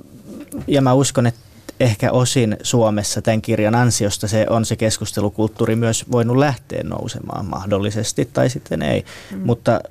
ja 0.68 0.82
mä 0.82 0.94
uskon, 0.94 1.28
että 1.28 1.40
ehkä 1.80 2.12
osin 2.12 2.58
Suomessa 2.64 3.22
tämän 3.22 3.42
kirjan 3.42 3.76
ansiosta 3.76 4.28
se 4.28 4.46
on 4.50 4.66
se 4.66 4.76
keskustelukulttuuri 4.76 5.76
myös 5.76 6.06
voinut 6.12 6.38
lähteä 6.38 6.84
nousemaan 6.84 7.46
mahdollisesti 7.46 8.30
tai 8.34 8.50
sitten 8.50 8.82
ei. 8.82 9.06
Mm. 9.32 9.40
Mutta, 9.40 9.82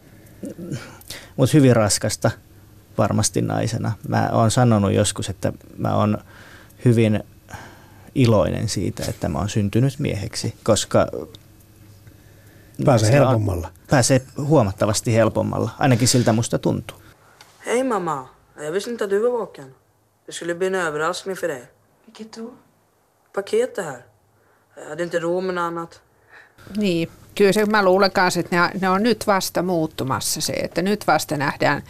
mutta 1.37 1.57
hyvin 1.57 1.77
raskasta 1.77 2.31
varmasti 2.99 3.43
naisena. 3.43 3.93
Mä 4.09 4.29
oon 4.33 4.51
sanonut 4.51 4.93
joskus, 4.93 5.29
että 5.29 5.53
mä 5.79 5.97
oon 5.97 6.19
hyvin 6.87 7.25
iloinen 8.15 8.69
siitä, 8.69 9.05
että 9.09 9.29
mä 9.29 9.39
oon 9.39 9.49
syntynyt 9.49 9.99
mieheksi, 9.99 10.55
koska 10.63 11.07
Pääsee 12.85 13.13
helpommalla. 13.13 13.69
Pääsee 13.91 14.21
huomattavasti 14.39 15.15
helpommalla, 15.15 15.71
ainakin 15.79 16.09
siltä 16.09 16.33
musta 16.33 16.59
tuntuu. 16.59 16.97
Hej 17.67 17.83
mamma, 17.85 18.29
jag 18.57 18.73
visste 18.73 18.91
inte 18.91 19.05
att 19.05 19.11
du 19.11 19.23
var 19.23 19.39
vaken. 19.39 19.75
Det 20.27 20.33
skulle 20.33 20.55
bli 20.55 20.67
en 20.67 20.75
överraskning 20.75 21.37
för 21.37 21.49
dig. 21.49 21.63
Vilket 22.07 22.37
då? 22.37 22.53
Paket 23.33 23.77
det 23.77 23.83
här. 23.83 24.03
Jag 24.77 24.89
hade 24.89 25.03
inte 25.03 25.19
råd 25.19 25.45
med 25.45 25.55
något 25.55 25.63
annat. 25.63 26.01
Niin, 26.77 27.09
kyllä 27.35 27.53
se, 27.53 27.67
mä 27.67 27.85
luulen 27.85 28.11
kanssa, 28.11 28.41
että 28.41 28.57
ne, 28.57 28.81
ne 28.81 28.89
on 28.89 29.03
nyt 29.03 29.27
vasta 29.27 29.63
muuttumassa 29.63 30.41
se, 30.41 30.53
että 30.53 30.83
nyt 30.83 31.07
vasta 31.07 31.37
nähdään 31.37 31.83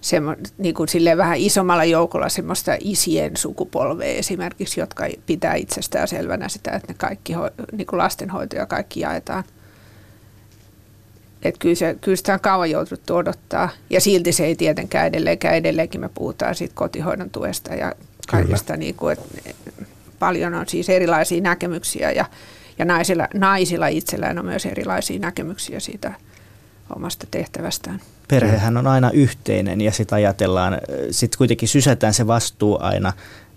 semmo, 0.00 0.34
niin 0.58 0.74
kuin 0.74 0.88
vähän 1.16 1.38
isommalla 1.38 1.84
joukolla 1.84 2.28
semmoista 2.28 2.76
isien 2.80 3.36
sukupolvea 3.36 4.14
esimerkiksi, 4.14 4.80
jotka 4.80 5.04
pitää 5.26 5.54
itsestään 5.54 6.08
selvänä 6.08 6.48
sitä, 6.48 6.70
että 6.70 6.92
ne 6.92 6.94
kaikki 6.98 7.32
niin 7.72 7.86
kuin 7.86 7.98
lastenhoito 7.98 8.56
ja 8.56 8.66
kaikki 8.66 9.00
jaetaan. 9.00 9.44
Että 11.42 11.58
kyllä, 11.58 11.74
se, 11.74 11.96
kyllä 12.00 12.16
sitä 12.16 12.34
on 12.34 12.40
kauan 12.40 12.70
jouduttu 12.70 13.16
odottaa. 13.16 13.68
Ja 13.90 14.00
silti 14.00 14.32
se 14.32 14.44
ei 14.44 14.56
tietenkään 14.56 15.06
edelleenkään. 15.06 15.54
Edelleenkin 15.54 16.00
me 16.00 16.10
puhutaan 16.14 16.54
siitä 16.54 16.74
kotihoidon 16.74 17.30
tuesta 17.30 17.74
ja 17.74 17.94
kaikesta. 18.28 18.76
Niin 18.76 18.94
kuin, 18.94 19.12
että 19.12 19.24
paljon 20.18 20.54
on 20.54 20.68
siis 20.68 20.88
erilaisia 20.88 21.40
näkemyksiä 21.40 22.10
ja, 22.10 22.24
ja 22.78 22.84
naisilla, 22.84 23.28
naisilla 23.34 23.88
itsellään 23.88 24.38
on 24.38 24.44
myös 24.44 24.66
erilaisia 24.66 25.18
näkemyksiä 25.18 25.80
siitä 25.80 26.12
omasta 26.96 27.26
tehtävästään 27.30 28.00
perhehän 28.30 28.76
on 28.76 28.86
aina 28.86 29.10
yhteinen 29.10 29.80
ja 29.80 29.92
sitten 29.92 30.16
ajatellaan, 30.16 30.78
sitten 31.10 31.38
kuitenkin 31.38 31.68
sysätään 31.68 32.14
se 32.14 32.26
vastuu 32.26 32.78
aina 32.80 33.12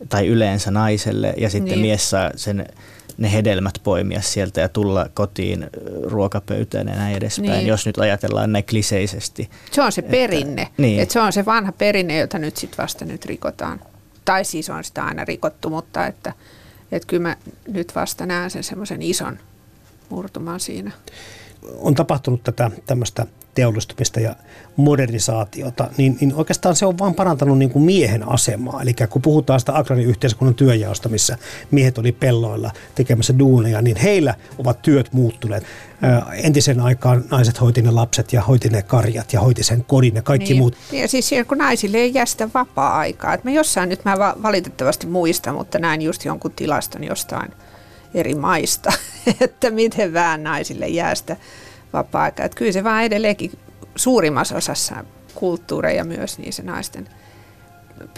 tai 0.09 0.27
yleensä 0.27 0.71
naiselle 0.71 1.34
ja 1.38 1.49
sitten 1.49 1.71
niin. 1.71 1.79
mies 1.79 2.09
saa 2.09 2.31
sen, 2.36 2.65
ne 3.17 3.34
hedelmät 3.34 3.73
poimia 3.84 4.21
sieltä 4.21 4.61
ja 4.61 4.69
tulla 4.69 5.09
kotiin 5.13 5.69
ruokapöytään 6.03 6.88
ja 6.88 6.95
näin 6.95 7.17
edespäin, 7.17 7.51
niin. 7.51 7.67
jos 7.67 7.86
nyt 7.86 7.97
ajatellaan 7.97 8.51
näin 8.51 8.65
kliseisesti. 8.65 9.49
Se 9.71 9.81
on 9.81 9.91
se 9.91 10.01
että, 10.01 10.11
perinne, 10.11 10.67
niin. 10.77 10.99
että 10.99 11.13
se 11.13 11.19
on 11.19 11.34
se 11.34 11.45
vanha 11.45 11.71
perinne, 11.71 12.17
jota 12.17 12.39
nyt 12.39 12.57
sitten 12.57 12.77
vasta 12.77 13.05
nyt 13.05 13.25
rikotaan. 13.25 13.79
Tai 14.25 14.45
siis 14.45 14.69
on 14.69 14.84
sitä 14.84 15.05
aina 15.05 15.25
rikottu, 15.25 15.69
mutta 15.69 16.07
että, 16.07 16.34
että 16.91 17.07
kyllä 17.07 17.23
mä 17.23 17.38
nyt 17.67 17.95
vasta 17.95 18.25
näen 18.25 18.51
sen 18.51 18.63
semmoisen 18.63 19.01
ison 19.01 19.39
murtuman 20.09 20.59
siinä 20.59 20.91
on 21.80 21.95
tapahtunut 21.95 22.43
tätä 22.43 22.72
tämmöistä 22.86 23.26
teollistumista 23.55 24.20
ja 24.20 24.36
modernisaatiota, 24.76 25.88
niin, 25.97 26.18
niin 26.22 26.36
oikeastaan 26.36 26.76
se 26.76 26.86
on 26.86 26.99
vaan 26.99 27.14
parantanut 27.14 27.57
niin 27.57 27.70
kuin 27.70 27.86
miehen 27.86 28.30
asemaa. 28.30 28.82
Eli 28.82 28.93
kun 29.09 29.22
puhutaan 29.22 29.59
sitä 29.59 29.78
agrariyhteiskunnan 29.78 30.55
työjaosta, 30.55 31.09
missä 31.09 31.38
miehet 31.72 31.97
oli 31.97 32.11
pelloilla 32.11 32.72
tekemässä 32.95 33.39
duuneja, 33.39 33.82
niin 33.82 33.97
heillä 33.97 34.36
ovat 34.57 34.82
työt 34.82 35.14
muuttuneet. 35.14 35.64
Entisen 36.34 36.80
aikaan 36.80 37.24
naiset 37.32 37.61
hoiti 37.61 37.82
ne 37.82 37.91
lapset 37.91 38.34
ja 38.34 38.41
hoiti 38.41 38.70
ne 38.70 38.82
karjat 38.82 39.34
ja 39.34 39.39
hoiti 39.39 39.64
sen 39.64 39.86
kodin 39.86 40.16
ja 40.16 40.22
kaikki 40.22 40.49
niin. 40.49 40.57
muut. 40.57 40.78
Ja 40.91 41.07
siis 41.07 41.32
kun 41.47 41.57
naisille 41.57 41.97
ei 41.97 42.14
jää 42.14 42.26
sitä 42.26 42.49
vapaa-aikaa. 42.53 43.34
Et 43.34 43.43
mä 43.43 43.51
jossain 43.51 43.89
nyt 43.89 44.05
mä 44.05 44.18
valitettavasti 44.20 45.07
muista, 45.07 45.53
mutta 45.53 45.80
näin 45.80 46.01
just 46.01 46.26
jonkun 46.26 46.51
tilaston 46.51 47.03
jostain 47.03 47.51
eri 48.14 48.36
maista, 48.36 48.93
että 49.41 49.72
miten 49.72 50.14
vähän 50.14 50.43
naisille 50.43 50.88
jää 50.88 51.16
sitä 51.16 51.38
vapaa-aikaa. 51.93 52.45
Että 52.45 52.57
kyllä 52.57 52.72
se 52.72 52.84
vaan 52.84 53.03
edelleenkin 53.03 53.51
suurimmassa 53.95 54.55
osassa 54.55 54.95
kulttuureja 55.36 56.03
myös 56.03 56.38
niin 56.38 56.53
se 56.53 56.64
naisten, 56.64 57.09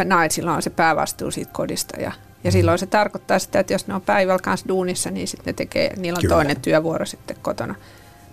naisilla 0.04 0.54
on 0.54 0.62
se 0.62 0.70
päävastuu 0.70 1.32
siitä 1.32 1.52
kodista 1.54 2.00
ja, 2.00 2.12
ja 2.43 2.52
mm. 2.52 2.52
silloin 2.52 2.80
se 2.80 2.86
tarkoittaa 2.86 3.39
sitä, 3.39 3.60
että 3.60 3.74
jos 3.74 3.88
ne 3.88 3.93
on 3.93 4.02
päivällä 4.02 4.39
kanssa 4.43 4.68
duunissa, 4.68 5.12
niin 5.12 5.28
sitten 5.28 5.52
ne 5.52 5.54
tekee, 5.54 5.93
niillä 5.98 6.18
on 6.18 6.22
Kyllä. 6.22 6.36
toinen 6.36 6.62
työvuoro 6.62 7.06
sitten 7.06 7.38
kotona. 7.41 7.76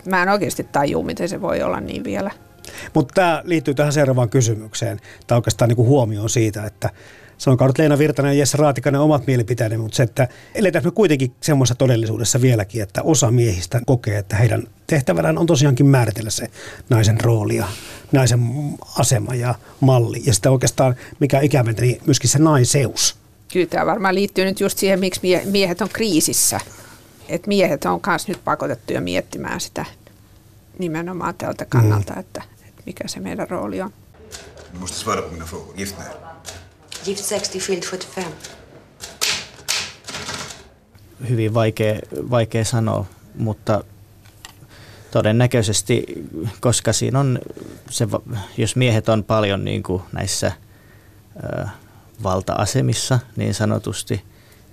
Mä 0.05 0.23
en 0.23 0.29
oikeasti 0.29 0.65
tajua, 0.73 1.03
miten 1.03 1.29
se 1.29 1.41
voi 1.41 1.63
olla 1.63 1.81
niin 1.81 2.05
vielä. 2.05 2.31
Mutta 2.95 3.15
tämä 3.15 3.43
liittyy 3.45 3.75
tähän 3.75 3.93
seuraavaan 3.93 4.31
kysymykseen, 4.31 5.01
tai 5.27 5.39
oikeastaan 5.39 5.69
niin 5.69 5.77
huomioon 5.77 6.31
siitä, 6.31 6.67
että 6.67 6.91
sanokaa 7.43 7.67
nyt 7.67 7.79
Leena 7.79 7.99
Virtanen 7.99 8.33
ja 8.33 8.39
Jesse 8.39 8.57
Raatikainen 8.57 9.01
omat 9.01 9.27
mielipiteenne, 9.27 9.77
mutta 9.77 9.97
se, 9.97 10.03
että 10.03 10.29
eletään 10.55 10.85
me 10.85 10.91
kuitenkin 10.91 11.35
semmoisessa 11.41 11.75
todellisuudessa 11.75 12.41
vieläkin, 12.41 12.83
että 12.83 13.03
osa 13.03 13.31
miehistä 13.31 13.81
kokee, 13.87 14.19
että 14.19 14.37
heidän 14.37 14.63
tehtävänään 14.87 15.39
on 15.39 15.47
tosiaankin 15.47 15.87
määritellä 15.87 16.31
se 16.31 16.51
naisen 16.89 17.21
rooli 17.21 17.57
ja 17.57 17.67
naisen 18.13 18.41
asema 18.99 19.35
ja 19.35 19.55
malli. 19.81 20.23
Ja 20.27 20.35
sitä 20.35 20.51
oikeastaan, 20.51 20.97
mikä 21.21 21.41
ikäväntä, 21.41 21.83
niin 21.83 22.01
myöskin 22.07 22.31
se 22.31 22.39
naiseus. 22.39 23.17
Kyllä 23.53 23.67
tämä 23.67 23.87
varmaan 23.87 24.15
liittyy 24.15 24.45
nyt 24.45 24.61
just 24.61 24.79
siihen, 24.79 25.01
miksi 25.01 25.21
miehet 25.45 25.81
on 25.81 25.89
kriisissä. 25.89 26.61
Että 27.29 27.49
miehet 27.49 27.85
on 27.85 28.01
myös 28.07 28.29
nyt 28.29 28.45
pakotettuja 28.45 29.01
miettimään 29.01 29.61
sitä 29.61 29.85
nimenomaan 30.79 31.35
tältä 31.35 31.65
kannalta, 31.65 32.13
mm. 32.13 32.21
että, 32.21 32.43
että 32.69 32.83
mikä 32.87 33.09
se 33.09 33.21
meidän 33.21 33.51
rooli 33.51 33.81
on. 33.81 33.93
Måste 34.81 34.97
svara 34.97 35.23
på 35.23 35.29
mina 35.29 35.45
frågor. 35.45 35.75
Gift 35.77 35.99
när? 35.99 36.32
Gift 37.05 37.29
60, 37.29 37.61
skild 37.61 37.83
75. 37.83 38.49
Hyvin 41.29 41.55
vaikea, 41.55 42.01
vaikea 42.31 42.65
sanoa, 42.65 43.05
mutta 43.35 43.85
todennäköisesti, 45.11 46.05
koska 46.61 46.93
siinä 46.93 47.21
on 47.21 47.39
se, 47.91 48.09
jos 48.57 48.77
miehet 48.77 49.09
on 49.09 49.25
paljon 49.25 49.65
niin 49.65 49.83
kuin 49.83 50.03
näissä 50.13 50.53
ö, 51.45 51.67
valta-asemissa 52.23 53.19
niin 53.37 53.55
sanotusti, 53.55 54.25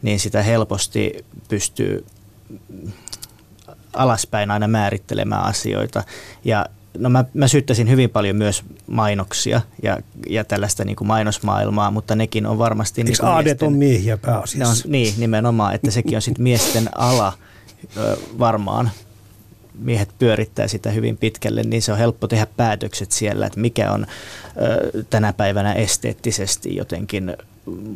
niin 0.02 0.20
sitä 0.20 0.44
helposti 0.44 1.26
pystyy 1.48 2.06
alaspäin 3.94 4.52
aina 4.52 4.68
määrittelemään 4.68 5.44
asioita. 5.44 6.04
Ja 6.46 6.66
no 7.00 7.10
mä, 7.10 7.26
mä 7.34 7.48
syyttäisin 7.48 7.90
hyvin 7.90 8.10
paljon 8.10 8.36
myös 8.36 8.64
mainoksia 8.88 9.62
ja, 9.84 9.98
ja 10.30 10.44
tällaista 10.44 10.86
niin 10.86 10.96
kuin 10.96 11.08
mainosmaailmaa, 11.08 11.92
mutta 11.92 12.16
nekin 12.16 12.46
on 12.46 12.58
varmasti... 12.58 13.02
Eikö 13.02 13.24
niin 13.24 13.44
miesten, 13.44 13.68
on 13.68 13.74
miehiä 13.74 14.18
pääasiassa? 14.18 14.88
On, 14.88 14.92
niin, 14.92 15.14
nimenomaan, 15.18 15.76
että 15.76 15.92
sekin 15.92 16.16
on 16.16 16.22
sitten 16.22 16.44
miesten 16.44 16.90
ala 16.98 17.34
ö, 17.98 18.18
varmaan. 18.40 18.92
Miehet 19.80 20.10
pyörittää 20.20 20.68
sitä 20.68 20.92
hyvin 20.92 21.18
pitkälle, 21.18 21.64
niin 21.64 21.82
se 21.82 21.92
on 21.92 21.98
helppo 21.98 22.28
tehdä 22.28 22.48
päätökset 22.58 23.12
siellä, 23.12 23.46
että 23.46 23.60
mikä 23.60 23.92
on 23.92 24.06
ö, 24.62 25.04
tänä 25.10 25.34
päivänä 25.34 25.74
esteettisesti 25.74 26.76
jotenkin 26.76 27.38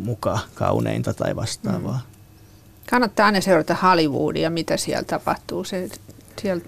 muka 0.04 0.40
kauneinta 0.56 1.14
tai 1.14 1.36
vastaavaa. 1.36 2.02
Mm. 2.08 2.14
Kannattaa 2.90 3.26
aina 3.26 3.42
seurata 3.42 3.76
Hollywoodia, 3.76 4.50
mitä 4.50 4.78
siellä 4.78 5.04
tapahtuu. 5.04 5.64
Se, 5.64 5.90
siellä 6.42 6.64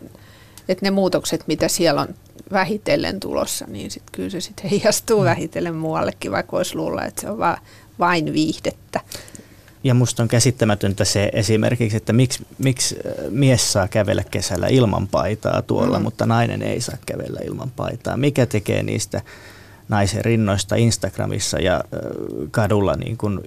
että 0.67 0.85
ne 0.85 0.91
muutokset, 0.91 1.47
mitä 1.47 1.67
siellä 1.67 2.01
on 2.01 2.07
vähitellen 2.51 3.19
tulossa, 3.19 3.65
niin 3.67 3.91
sit 3.91 4.03
kyllä 4.11 4.29
se 4.29 4.41
sitten 4.41 4.69
heijastuu 4.69 5.19
Mm. 5.19 5.25
vähitellen 5.25 5.75
muuallekin, 5.75 6.31
vaikka 6.31 6.51
voisi 6.51 6.75
luulla, 6.75 7.05
että 7.05 7.21
se 7.21 7.29
on 7.29 7.37
va, 7.37 7.57
vain 7.99 8.33
viihdettä. 8.33 8.99
Ja 9.83 9.93
musta 9.93 10.23
on 10.23 10.29
käsittämätöntä 10.29 11.05
se 11.05 11.29
esimerkiksi, 11.33 11.97
että 11.97 12.13
miksi, 12.13 12.45
miksi 12.57 12.95
äh, 13.05 13.13
mies 13.29 13.73
saa 13.73 13.87
kävellä 13.87 14.23
kesällä 14.31 14.67
ilman 14.67 15.07
paitaa 15.07 15.61
tuolla, 15.61 15.97
Mm. 15.97 16.01
mm. 16.01 16.03
mutta 16.03 16.25
nainen 16.25 16.61
ei 16.61 16.81
saa 16.81 16.97
kävellä 17.05 17.39
ilman 17.45 17.71
paitaa. 17.75 18.17
Mikä 18.17 18.45
tekee 18.45 18.83
niistä 18.83 19.21
naisen 19.89 20.25
rinnoista 20.25 20.75
Instagramissa 20.75 21.59
ja 21.59 21.83
kadulla 22.51 22.95
niin 22.95 23.17
kuin 23.17 23.39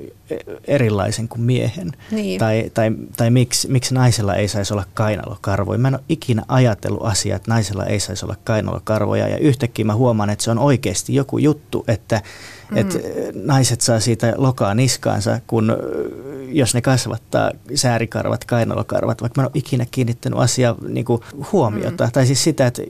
erilaisen 0.65 1.29
kuin 1.29 1.41
miehen? 1.41 1.93
Niin. 2.11 2.41
Tai, 2.41 2.71
tai, 2.75 2.91
tai 3.17 3.31
miksi, 3.31 3.69
miksi 3.69 3.95
naisella 3.95 4.35
ei 4.35 4.49
saisi 4.49 4.75
olla 4.75 4.85
kainalokarvoja? 4.95 5.79
Mä 5.79 5.89
en 5.89 5.95
ole 5.95 6.05
ikinä 6.09 6.43
ajatellut 6.49 7.05
asiaa, 7.05 7.37
että 7.37 7.51
naisella 7.51 7.85
ei 7.85 8.01
saisi 8.01 8.25
olla 8.25 8.37
kainalokarvoja 8.45 9.29
ja 9.29 9.39
yhtäkkiä 9.39 9.85
mä 9.85 9.95
huomaan, 9.95 10.31
että 10.31 10.45
se 10.45 10.51
on 10.51 10.59
oikeasti 10.59 11.15
joku 11.15 11.39
juttu, 11.39 11.85
että 11.89 12.23
mm. 12.71 12.77
että 12.77 12.99
naiset 13.35 13.81
saa 13.81 14.01
siitä 14.01 14.35
lokaa 14.37 14.75
niskaansa, 14.75 15.41
kun 15.47 15.77
jos 16.49 16.75
ne 16.75 16.81
kasvattaa 16.81 17.51
säärikarvat, 17.75 18.45
kainalokarvat, 18.45 19.21
vaikka 19.21 19.41
mä 19.41 19.43
en 19.43 19.47
ole 19.47 19.59
ikinä 19.59 19.87
kiinnittänyt 19.91 20.39
asiaa 20.39 20.75
niin 20.89 21.05
kuin 21.05 21.21
huomiota. 21.53 22.05
Mm. 22.05 22.13
Tai 22.13 22.27
siis 22.27 22.45
sitä, 22.45 22.67
että 22.67 22.83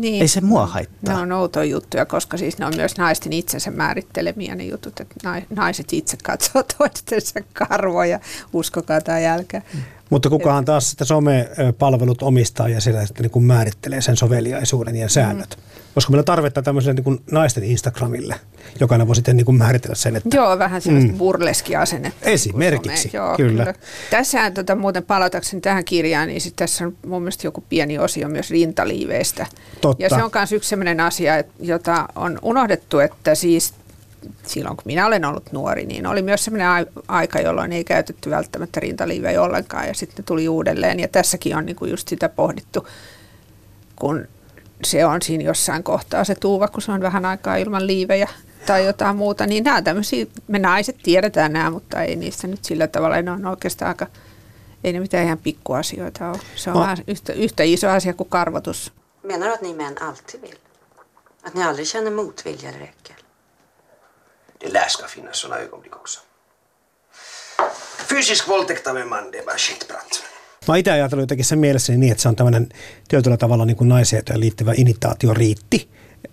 Niin. 0.00 0.22
ei 0.22 0.28
se 0.28 0.40
mua 0.40 0.66
haittaa. 0.66 1.14
Ne 1.14 1.20
on 1.20 1.32
outoja 1.32 1.64
juttuja, 1.64 2.06
koska 2.06 2.36
siis 2.36 2.58
ne 2.58 2.66
on 2.66 2.72
myös 2.76 2.96
naisten 2.96 3.32
itsensä 3.32 3.70
määrittelemiä 3.70 4.54
ne 4.54 4.64
jutut, 4.64 5.00
että 5.00 5.14
nai- 5.24 5.46
naiset 5.50 5.92
itse 5.92 6.16
katsoo 6.24 6.62
toistensa 6.78 7.40
karvoja, 7.52 8.20
uskokaa 8.52 9.00
tai 9.00 9.26
älkää. 9.26 9.62
Mutta 10.14 10.30
kukahan 10.30 10.64
taas 10.64 10.90
sitä 10.90 11.04
somepalvelut 11.04 12.22
omistaa 12.22 12.68
ja 12.68 12.80
sitä 12.80 13.06
sitten 13.06 13.22
niin 13.22 13.30
kuin 13.30 13.44
määrittelee 13.44 14.00
sen 14.00 14.16
soveliaisuuden 14.16 14.96
ja 14.96 15.08
säännöt. 15.08 15.56
Mm. 15.56 15.62
Olisiko 15.96 16.10
meillä 16.10 16.22
tarvetta 16.22 16.62
tämmöiselle 16.62 16.94
niin 16.94 17.04
kuin 17.04 17.20
naisten 17.30 17.64
Instagramille? 17.64 18.34
Jokainen 18.80 19.06
voi 19.06 19.16
sitten 19.16 19.36
niin 19.36 19.44
kuin 19.44 19.56
määritellä 19.56 19.94
sen, 19.94 20.16
että 20.16 20.36
Joo, 20.36 20.58
vähän 20.58 20.80
sellaista 20.80 21.12
mm. 21.12 21.18
burleski-asennetta. 21.18 22.30
Esimerkiksi, 22.30 23.10
Joo, 23.12 23.36
kyllä. 23.36 23.64
kyllä. 23.64 23.74
Tässähän 24.10 24.54
tota, 24.54 24.74
muuten 24.74 25.04
palatakseni 25.04 25.60
tähän 25.60 25.84
kirjaan, 25.84 26.28
niin 26.28 26.40
sit 26.40 26.56
tässä 26.56 26.86
on 26.86 26.96
mun 27.06 27.22
mielestä 27.22 27.46
joku 27.46 27.64
pieni 27.68 27.98
osio 27.98 28.28
myös 28.28 28.50
rintaliiveistä. 28.50 29.46
Totta. 29.80 30.02
Ja 30.02 30.08
se 30.08 30.22
on 30.22 30.30
myös 30.34 30.52
yksi 30.52 30.68
sellainen 30.68 31.00
asia, 31.00 31.44
jota 31.60 32.08
on 32.16 32.38
unohdettu, 32.42 32.98
että 32.98 33.34
siis 33.34 33.74
silloin 34.46 34.76
kun 34.76 34.82
minä 34.86 35.06
olen 35.06 35.24
ollut 35.24 35.52
nuori, 35.52 35.86
niin 35.86 36.06
oli 36.06 36.22
myös 36.22 36.44
sellainen 36.44 36.68
ai- 36.68 36.86
aika, 37.08 37.40
jolloin 37.40 37.72
ei 37.72 37.84
käytetty 37.84 38.30
välttämättä 38.30 38.80
rintaliivejä 38.80 39.42
ollenkaan 39.42 39.86
ja 39.88 39.94
sitten 39.94 40.16
ne 40.18 40.24
tuli 40.26 40.48
uudelleen. 40.48 41.00
Ja 41.00 41.08
tässäkin 41.08 41.56
on 41.56 41.66
niinku 41.66 41.84
just 41.86 42.08
sitä 42.08 42.28
pohdittu, 42.28 42.88
kun 43.96 44.28
se 44.84 45.04
on 45.06 45.22
siinä 45.22 45.44
jossain 45.44 45.82
kohtaa 45.82 46.24
se 46.24 46.34
tuuva, 46.34 46.68
kun 46.68 46.82
se 46.82 46.92
on 46.92 47.00
vähän 47.00 47.24
aikaa 47.24 47.56
ilman 47.56 47.86
liivejä 47.86 48.28
tai 48.66 48.86
jotain 48.86 49.16
muuta, 49.16 49.46
niin 49.46 49.64
nämä 49.64 49.82
tämmöisiä, 49.82 50.26
me 50.48 50.58
naiset 50.58 50.96
tiedetään 51.02 51.52
nämä, 51.52 51.70
mutta 51.70 52.02
ei 52.02 52.16
niistä 52.16 52.46
nyt 52.46 52.64
sillä 52.64 52.86
tavalla, 52.86 53.22
ne 53.22 53.30
on 53.30 53.46
oikeastaan 53.46 53.88
aika, 53.88 54.06
ei 54.84 54.92
ne 54.92 55.00
mitään 55.00 55.24
ihan 55.26 55.38
pikkuasioita 55.38 56.28
ole. 56.30 56.38
Se 56.56 56.70
on 56.70 56.74
No. 56.76 56.82
vähän 56.82 56.98
yhtä, 57.06 57.32
yhtä 57.32 57.62
iso 57.62 57.88
asia 57.88 58.14
kuin 58.14 58.28
karvotus. 58.28 58.92
Menar 59.22 59.48
du 59.48 59.54
att 59.54 59.62
ni 59.62 59.74
män 59.74 60.02
alltid 60.02 60.42
vill? 60.42 60.56
Att 61.46 61.54
ni 61.54 61.62
aldrig 61.64 61.86
känner 61.92 62.12
motvilja 62.12 62.68
eller 62.68 62.82
äckel? 62.82 63.23
Det 64.64 64.72
lär 64.72 64.88
ska 64.88 65.06
finnas 65.06 65.36
såna 65.36 65.56
ögonblick 65.56 65.96
också. 65.96 66.20
Fysisk 68.08 68.48
våldtäkt 68.48 68.86
av 68.86 68.96
en 68.96 69.08
man, 69.08 69.30
det 69.32 69.38
är 69.38 69.44
bara 69.44 69.58
skitprat. 69.58 70.22
Mä 70.68 70.72
oon 70.72 70.78
itse 70.78 70.92
ajatellut 70.92 71.22
jotenkin 71.22 71.44
sen 71.44 71.58
mielessäni 71.58 71.98
niin, 71.98 72.12
että 72.12 72.22
se 72.22 72.28
on 72.28 72.36
tämmöinen 72.36 72.68
tietyllä 73.08 73.36
tavalla 73.36 73.64
niin 73.64 73.76
kuin 73.76 73.88
naiseen 73.88 74.22
liittyvä 74.34 74.72
initaatioriitti 74.76 75.88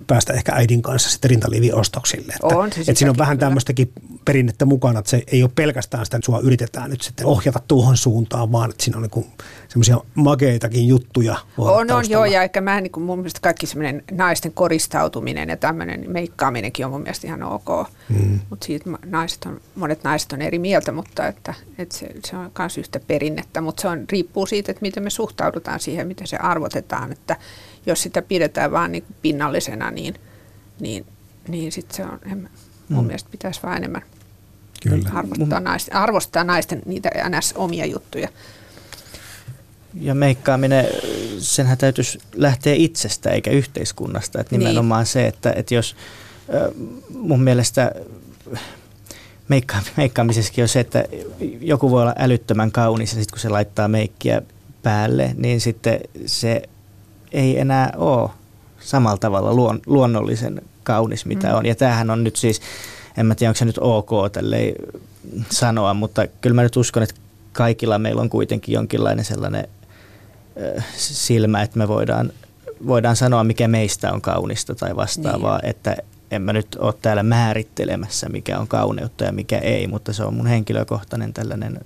päästä 0.08 0.34
ehkä 0.34 0.52
äidin 0.56 0.82
kanssa 0.82 1.10
sitten 1.10 1.30
rintaliiviostoksille. 1.30 2.34
Että, 2.34 2.48
On 2.48 2.74
se 2.74 2.82
että 2.82 2.94
siinä 2.94 3.12
on 3.12 3.18
vähän 3.18 3.38
tämmöistäkin 3.38 3.94
perinnettä 4.26 4.66
mukana, 4.66 5.00
että 5.00 5.12
se 5.12 5.24
ei 5.28 5.44
ole 5.44 5.52
pelkästään 5.56 6.06
sitä, 6.06 6.18
että 6.18 6.26
sua 6.26 6.40
yritetään 6.40 6.90
nyt 6.90 7.02
sitten 7.02 7.26
ohjata 7.26 7.60
tuohon 7.68 7.98
suuntaan, 7.98 8.52
vaan 8.52 8.70
että 8.70 8.84
siinä 8.84 8.98
on 8.98 9.10
niin 9.14 9.32
semmoisia 9.68 9.98
makeitakin 10.16 10.88
juttuja. 10.88 11.36
On, 11.58 11.92
on 11.92 12.10
joo, 12.10 12.26
ja 12.26 12.42
eikä 12.42 12.62
mä 12.62 12.82
niin 12.82 12.92
kuin 12.92 13.04
mun 13.04 13.20
mielestä 13.20 13.40
kaikki 13.42 13.66
semmoinen 13.66 14.04
naisten 14.12 14.54
koristautuminen 14.54 15.50
ja 15.50 15.58
tämmöinen 15.58 16.06
meikkaaminenkin 16.12 16.86
on 16.86 16.92
mun 16.92 17.02
mielestä 17.02 17.28
ihan 17.28 17.44
ok. 17.44 17.70
Mm. 18.10 18.40
Mutta 18.50 18.66
siitä 18.66 18.90
naiset 19.06 19.46
on, 19.46 19.62
monet 19.76 20.04
naiset 20.04 20.32
on 20.32 20.42
eri 20.42 20.60
mieltä, 20.60 20.92
mutta 20.92 21.28
että, 21.28 21.54
että 21.78 21.98
se, 21.98 22.10
se 22.26 22.38
on 22.38 22.52
myös 22.60 22.78
yhtä 22.78 23.00
perinnettä, 23.00 23.62
mutta 23.62 23.82
se 23.82 23.88
on, 23.88 24.06
riippuu 24.12 24.46
siitä, 24.46 24.72
että 24.72 24.82
miten 24.82 25.04
me 25.04 25.10
suhtaudutaan 25.10 25.80
siihen, 25.80 26.08
miten 26.08 26.28
se 26.28 26.38
arvotetaan, 26.38 27.12
että 27.12 27.36
jos 27.86 28.02
sitä 28.02 28.22
pidetään 28.22 28.72
vaan 28.72 28.92
niin 28.92 29.04
pinnallisena, 29.22 29.92
niin, 29.92 30.16
niin, 30.80 31.06
niin 31.48 31.72
sitten 31.72 31.96
se 31.96 32.04
on, 32.04 32.20
en, 32.32 32.50
mun 32.92 33.04
Mm. 33.04 33.08
mielestä 33.08 33.30
pitäisi 33.32 33.60
vaan 33.64 33.78
enemmän 33.78 34.02
Kyllä. 34.90 35.10
arvostaa, 35.14 35.60
naisten, 35.60 35.96
arvostaa 35.96 36.44
naisten 36.44 36.82
niitä 36.86 37.10
ns. 37.30 37.54
omia 37.56 37.86
juttuja. 37.86 38.28
Ja 40.02 40.16
meikkaaminen, 40.16 40.86
senhän 41.40 41.78
täytyisi 41.78 42.20
lähteä 42.36 42.74
itsestä 42.74 43.30
eikä 43.30 43.52
yhteiskunnasta. 43.52 44.42
Että 44.42 44.56
Niin. 44.56 44.60
nimenomaan 44.68 45.06
se, 45.06 45.28
että, 45.28 45.54
että 45.56 45.76
jos 45.76 45.96
mun 47.10 47.44
mielestä 47.44 47.92
meikka, 49.48 49.78
meikkaamisessakin 49.98 50.64
on 50.64 50.68
se, 50.68 50.80
että 50.80 51.06
joku 51.62 51.92
voi 51.92 52.02
olla 52.02 52.16
älyttömän 52.18 52.72
kaunis 52.72 53.12
ja 53.14 53.20
sitten 53.20 53.32
kun 53.34 53.40
se 53.40 53.50
laittaa 53.50 53.88
meikkiä 53.88 54.42
päälle, 54.84 55.32
niin 55.38 55.62
sitten 55.62 56.00
se 56.26 56.62
ei 57.32 57.60
enää 57.60 57.94
ole 57.98 58.30
samalla 58.80 59.18
tavalla 59.18 59.54
luon, 59.54 59.80
luonnollisen 59.86 60.62
kaunis, 60.84 61.26
mitä 61.26 61.48
Mm. 61.48 61.54
on. 61.56 61.66
Ja 61.66 61.76
tämähän 61.76 62.10
on 62.10 62.24
nyt 62.24 62.36
siis, 62.36 62.62
en 63.18 63.26
mä 63.26 63.36
tiedä 63.36 63.50
onko 63.50 63.58
se 63.58 63.66
nyt 63.66 63.78
ok 63.82 64.10
tälleen 64.32 64.74
sanoa, 65.50 65.94
mutta 65.94 66.28
kyllä 66.42 66.54
mä 66.54 66.64
nyt 66.64 66.78
uskon, 66.78 67.04
että 67.04 67.16
kaikilla 67.52 68.00
meillä 68.00 68.22
on 68.22 68.30
kuitenkin 68.30 68.74
jonkinlainen 68.74 69.26
sellainen 69.26 69.68
silmä, 70.98 71.62
että 71.62 71.78
me 71.78 71.88
voidaan, 71.88 72.32
voidaan 72.88 73.16
sanoa, 73.16 73.44
mikä 73.44 73.68
meistä 73.68 74.12
on 74.14 74.22
kaunista 74.22 74.76
tai 74.76 74.96
vastaavaa, 74.96 75.58
niin. 75.58 75.70
että 75.70 75.98
en 76.32 76.42
mä 76.42 76.54
nyt 76.54 76.76
ole 76.80 76.94
täällä 77.02 77.24
määrittelemässä, 77.24 78.30
mikä 78.30 78.60
on 78.60 78.68
kauneutta 78.68 79.24
ja 79.24 79.32
mikä 79.32 79.58
ei, 79.58 79.88
mutta 79.88 80.14
se 80.14 80.24
on 80.24 80.34
mun 80.34 80.48
henkilökohtainen 80.48 81.34
tällainen 81.34 81.80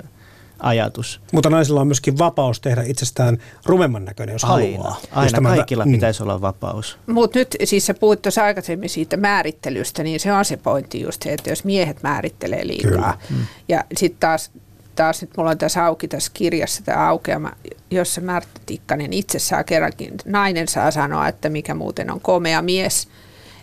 ajatus. 0.66 1.22
Mutta 1.32 1.50
naisilla 1.50 1.82
on 1.82 1.88
myöskin 1.88 2.18
vapaus 2.18 2.62
tehdä 2.62 2.84
itsestään 2.86 3.38
rumemman 3.66 4.06
näköinen, 4.06 4.34
jos 4.34 4.44
Aina, 4.44 4.54
haluaa. 4.56 4.98
Jos 5.02 5.10
aina 5.12 5.32
tämä- 5.32 5.56
kaikilla 5.56 5.86
mm. 5.86 5.92
pitäisi 5.92 6.24
olla 6.24 6.42
vapaus. 6.42 6.98
Mutta 7.08 7.40
nyt 7.40 7.56
siis 7.64 7.86
sä 7.86 7.94
puhuit 7.94 8.22
tuossa 8.22 8.44
aikaisemmin 8.44 8.90
siitä 8.90 9.18
määrittelystä, 9.18 10.04
niin 10.04 10.20
se 10.20 10.34
on 10.34 10.46
se 10.46 10.58
pointti 10.58 11.02
just 11.02 11.22
se, 11.22 11.34
että 11.34 11.50
jos 11.50 11.64
miehet 11.64 12.04
määrittelee 12.04 12.68
liikaa. 12.68 12.92
Kyllä. 12.92 13.18
Mm. 13.30 13.46
Ja 13.70 13.84
sitten 13.98 14.20
taas, 14.20 14.52
taas 14.96 15.22
nyt 15.22 15.38
mulla 15.38 15.50
on 15.50 15.58
tässä 15.58 15.86
auki 15.86 16.08
tässä 16.08 16.32
kirjassa 16.34 16.84
tämä 16.84 17.10
aukeama, 17.10 17.52
jossa 17.92 18.22
Märtä 18.22 18.60
Tikkanen 18.66 19.14
itse 19.14 19.40
saa 19.40 19.64
kerrankin, 19.64 20.12
nainen 20.26 20.68
saa 20.68 20.92
sanoa, 20.92 21.28
että 21.28 21.50
mikä 21.50 21.74
muuten 21.74 22.12
on 22.12 22.22
komea 22.22 22.62
mies. 22.62 23.08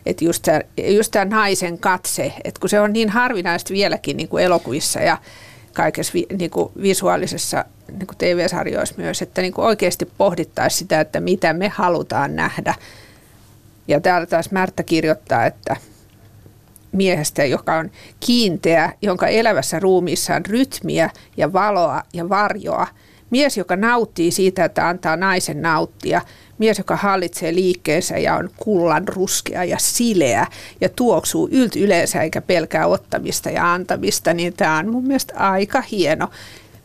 Että 0.06 0.24
just 0.24 0.42
tämä 0.42 0.60
just 0.88 1.10
tää 1.10 1.24
naisen 1.24 1.78
katse, 1.78 2.32
että 2.44 2.60
kun 2.60 2.68
se 2.68 2.80
on 2.80 2.92
niin 2.92 3.08
harvinaista 3.08 3.72
vieläkin 3.74 4.16
niin 4.16 4.28
kuin 4.28 4.44
elokuvissa 4.44 5.00
ja 5.00 5.18
kaikessa 5.72 6.12
vi, 6.14 6.26
niin 6.38 6.50
kuin 6.50 6.72
visuaalisessa 6.82 7.64
niin 7.88 8.06
kuin 8.06 8.18
TV-sarjoissa 8.18 8.94
myös, 8.98 9.22
että 9.22 9.42
niin 9.42 9.52
kuin 9.52 9.64
oikeasti 9.64 10.04
pohdittaisiin 10.18 10.78
sitä, 10.78 11.00
että 11.00 11.20
mitä 11.20 11.52
me 11.52 11.68
halutaan 11.68 12.36
nähdä. 12.36 12.74
Ja 13.88 14.00
täällä 14.00 14.26
taas 14.26 14.50
Märtä 14.50 14.82
kirjoittaa, 14.82 15.46
että 15.46 15.76
miehestä, 16.92 17.44
joka 17.44 17.74
on 17.74 17.90
kiinteä, 18.20 18.92
jonka 19.02 19.26
elävässä 19.26 19.78
ruumiissa 19.78 20.34
on 20.34 20.46
rytmiä 20.46 21.10
ja 21.36 21.52
valoa 21.52 22.02
ja 22.12 22.28
varjoa. 22.28 22.86
Mies, 23.30 23.56
joka 23.56 23.76
nauttii 23.76 24.30
siitä, 24.30 24.64
että 24.64 24.88
antaa 24.88 25.16
naisen 25.16 25.62
nauttia. 25.62 26.20
Mies, 26.62 26.78
joka 26.78 26.96
hallitsee 26.96 27.54
liikkeensä 27.54 28.18
ja 28.18 28.36
on 28.36 28.50
kullan 28.56 29.08
ruskea 29.08 29.64
ja 29.64 29.78
sileä 29.78 30.46
ja 30.80 30.88
tuoksuu 30.88 31.48
ylt 31.52 31.76
yleensä 31.76 32.22
eikä 32.22 32.40
pelkää 32.40 32.86
ottamista 32.86 33.50
ja 33.50 33.72
antamista, 33.72 34.34
niin 34.34 34.52
tämä 34.52 34.78
on 34.78 34.88
mun 34.88 35.06
mielestä 35.06 35.34
aika 35.36 35.80
hieno, 35.80 36.30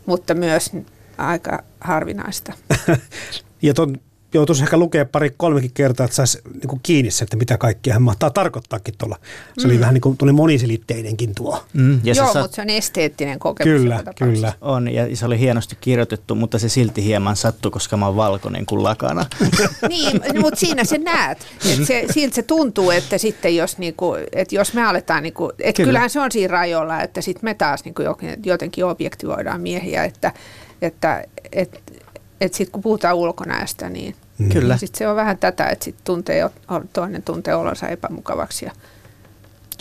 mutta 0.06 0.34
myös 0.34 0.72
aika 1.18 1.64
harvinaista. 1.82 2.54
Ja 3.62 3.74
ton 3.74 3.98
joutuisi 4.38 4.64
ehkä 4.64 4.78
lukea 4.78 5.06
pari 5.06 5.34
kolmekin 5.38 5.72
kertaa, 5.74 6.04
että 6.04 6.16
saisi 6.16 6.40
niin 6.46 6.80
kiinni 6.84 7.12
se, 7.12 7.24
että 7.24 7.38
mitä 7.38 7.58
kaikkea 7.58 7.94
hän 7.94 8.02
mahtaa 8.02 8.30
tarkoittaakin 8.30 8.94
tuolla. 8.98 9.16
Se 9.58 9.68
oli 9.68 9.74
Mm. 9.76 9.80
vähän 9.80 9.94
niin 9.94 10.02
kuin 10.02 10.18
tuli 10.18 10.32
moniselitteinenkin 10.32 11.36
tuo. 11.36 11.64
Mm, 11.74 12.00
ja 12.04 12.14
Joo, 12.14 12.34
saa- 12.34 12.42
mutta 12.42 12.56
se 12.56 12.62
on 12.62 12.70
esteettinen 12.70 13.40
kokemus. 13.40 13.82
Kyllä, 13.82 14.04
kyllä. 14.20 14.54
On, 14.62 14.94
ja 14.94 15.16
se 15.16 15.26
oli 15.26 15.40
hienosti 15.40 15.78
kirjoitettu, 15.82 16.36
mutta 16.36 16.60
se 16.60 16.70
silti 16.70 17.04
hieman 17.04 17.36
sattui, 17.36 17.72
koska 17.72 17.98
mä 17.98 18.06
oon 18.06 18.16
valkoinen 18.16 18.66
kuin 18.66 18.84
lakana. 18.84 19.26
Niin, 19.90 20.22
mutta 20.42 20.60
siinä 20.60 20.84
se 20.84 20.98
näet. 20.98 21.38
Et 21.72 21.86
se, 21.88 22.06
siltä 22.12 22.36
se 22.36 22.42
tuntuu, 22.44 22.92
että 22.92 23.18
sitten 23.18 23.56
jos, 23.56 23.78
niinku, 23.78 24.16
että 24.32 24.56
jos 24.56 24.74
me 24.74 24.86
aletaan, 24.86 25.24
niinku, 25.24 25.50
että 25.60 25.74
Kyllä. 25.74 25.88
kyllähän 25.88 26.10
se 26.10 26.20
on 26.20 26.32
siinä 26.32 26.52
rajoilla, 26.52 27.02
että 27.02 27.22
sitten 27.22 27.42
me 27.44 27.54
taas 27.54 27.86
niinku 27.86 28.02
jotenkin 28.46 28.86
objektivoidaan 28.86 29.62
miehiä, 29.62 30.04
että, 30.04 30.34
että 30.82 31.24
et, 31.52 31.82
et 32.42 32.54
sitten 32.54 32.72
kun 32.72 32.82
puhutaan 32.82 33.16
ulkonäöstä, 33.16 33.90
niin 33.90 34.16
Mm. 34.38 34.50
Kyllä. 34.50 34.78
Sitten 34.78 34.98
se 34.98 35.08
on 35.08 35.16
vähän 35.16 35.38
tätä, 35.38 35.66
että 35.70 35.86
sit 35.86 35.96
tuntee, 36.04 36.50
toinen 36.94 37.24
tuntee 37.24 37.56
olonsa 37.56 37.88
epämukavaksi 37.88 38.66
ja 38.66 38.72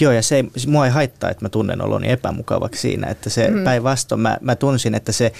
Joo, 0.00 0.12
ja 0.12 0.22
se 0.22 0.36
ei, 0.36 0.50
mua 0.66 0.86
ei 0.86 0.92
haittaa, 0.92 1.30
että 1.30 1.44
mä 1.44 1.48
tunnen 1.48 1.82
oloni 1.82 2.10
epämukavaksi 2.10 2.80
siinä, 2.80 3.06
että 3.06 3.30
se 3.30 3.48
mm. 3.48 3.64
päinvastoin, 3.64 4.20
mä, 4.20 4.38
mä 4.40 4.56
tunsin, 4.56 4.94
että 4.94 5.12
se, 5.12 5.32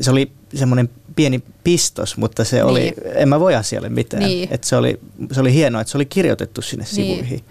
se 0.00 0.10
oli 0.10 0.32
semmoinen 0.54 0.90
pieni 1.16 1.42
pistos, 1.64 2.16
mutta 2.16 2.44
se 2.44 2.56
niin. 2.56 2.66
oli, 2.66 2.94
en 3.14 3.28
mä 3.28 3.40
voi 3.40 3.54
asialle 3.54 3.88
mitään. 3.88 4.22
Niin. 4.22 4.48
Että 4.52 4.66
se, 4.66 4.76
oli, 4.76 5.00
se 5.32 5.40
oli 5.40 5.54
hienoa, 5.54 5.80
että 5.80 5.90
se 5.90 5.98
oli 5.98 6.06
kirjoitettu 6.06 6.62
sinne 6.62 6.84
niin. 6.84 6.94
sivuihin. 6.94 7.44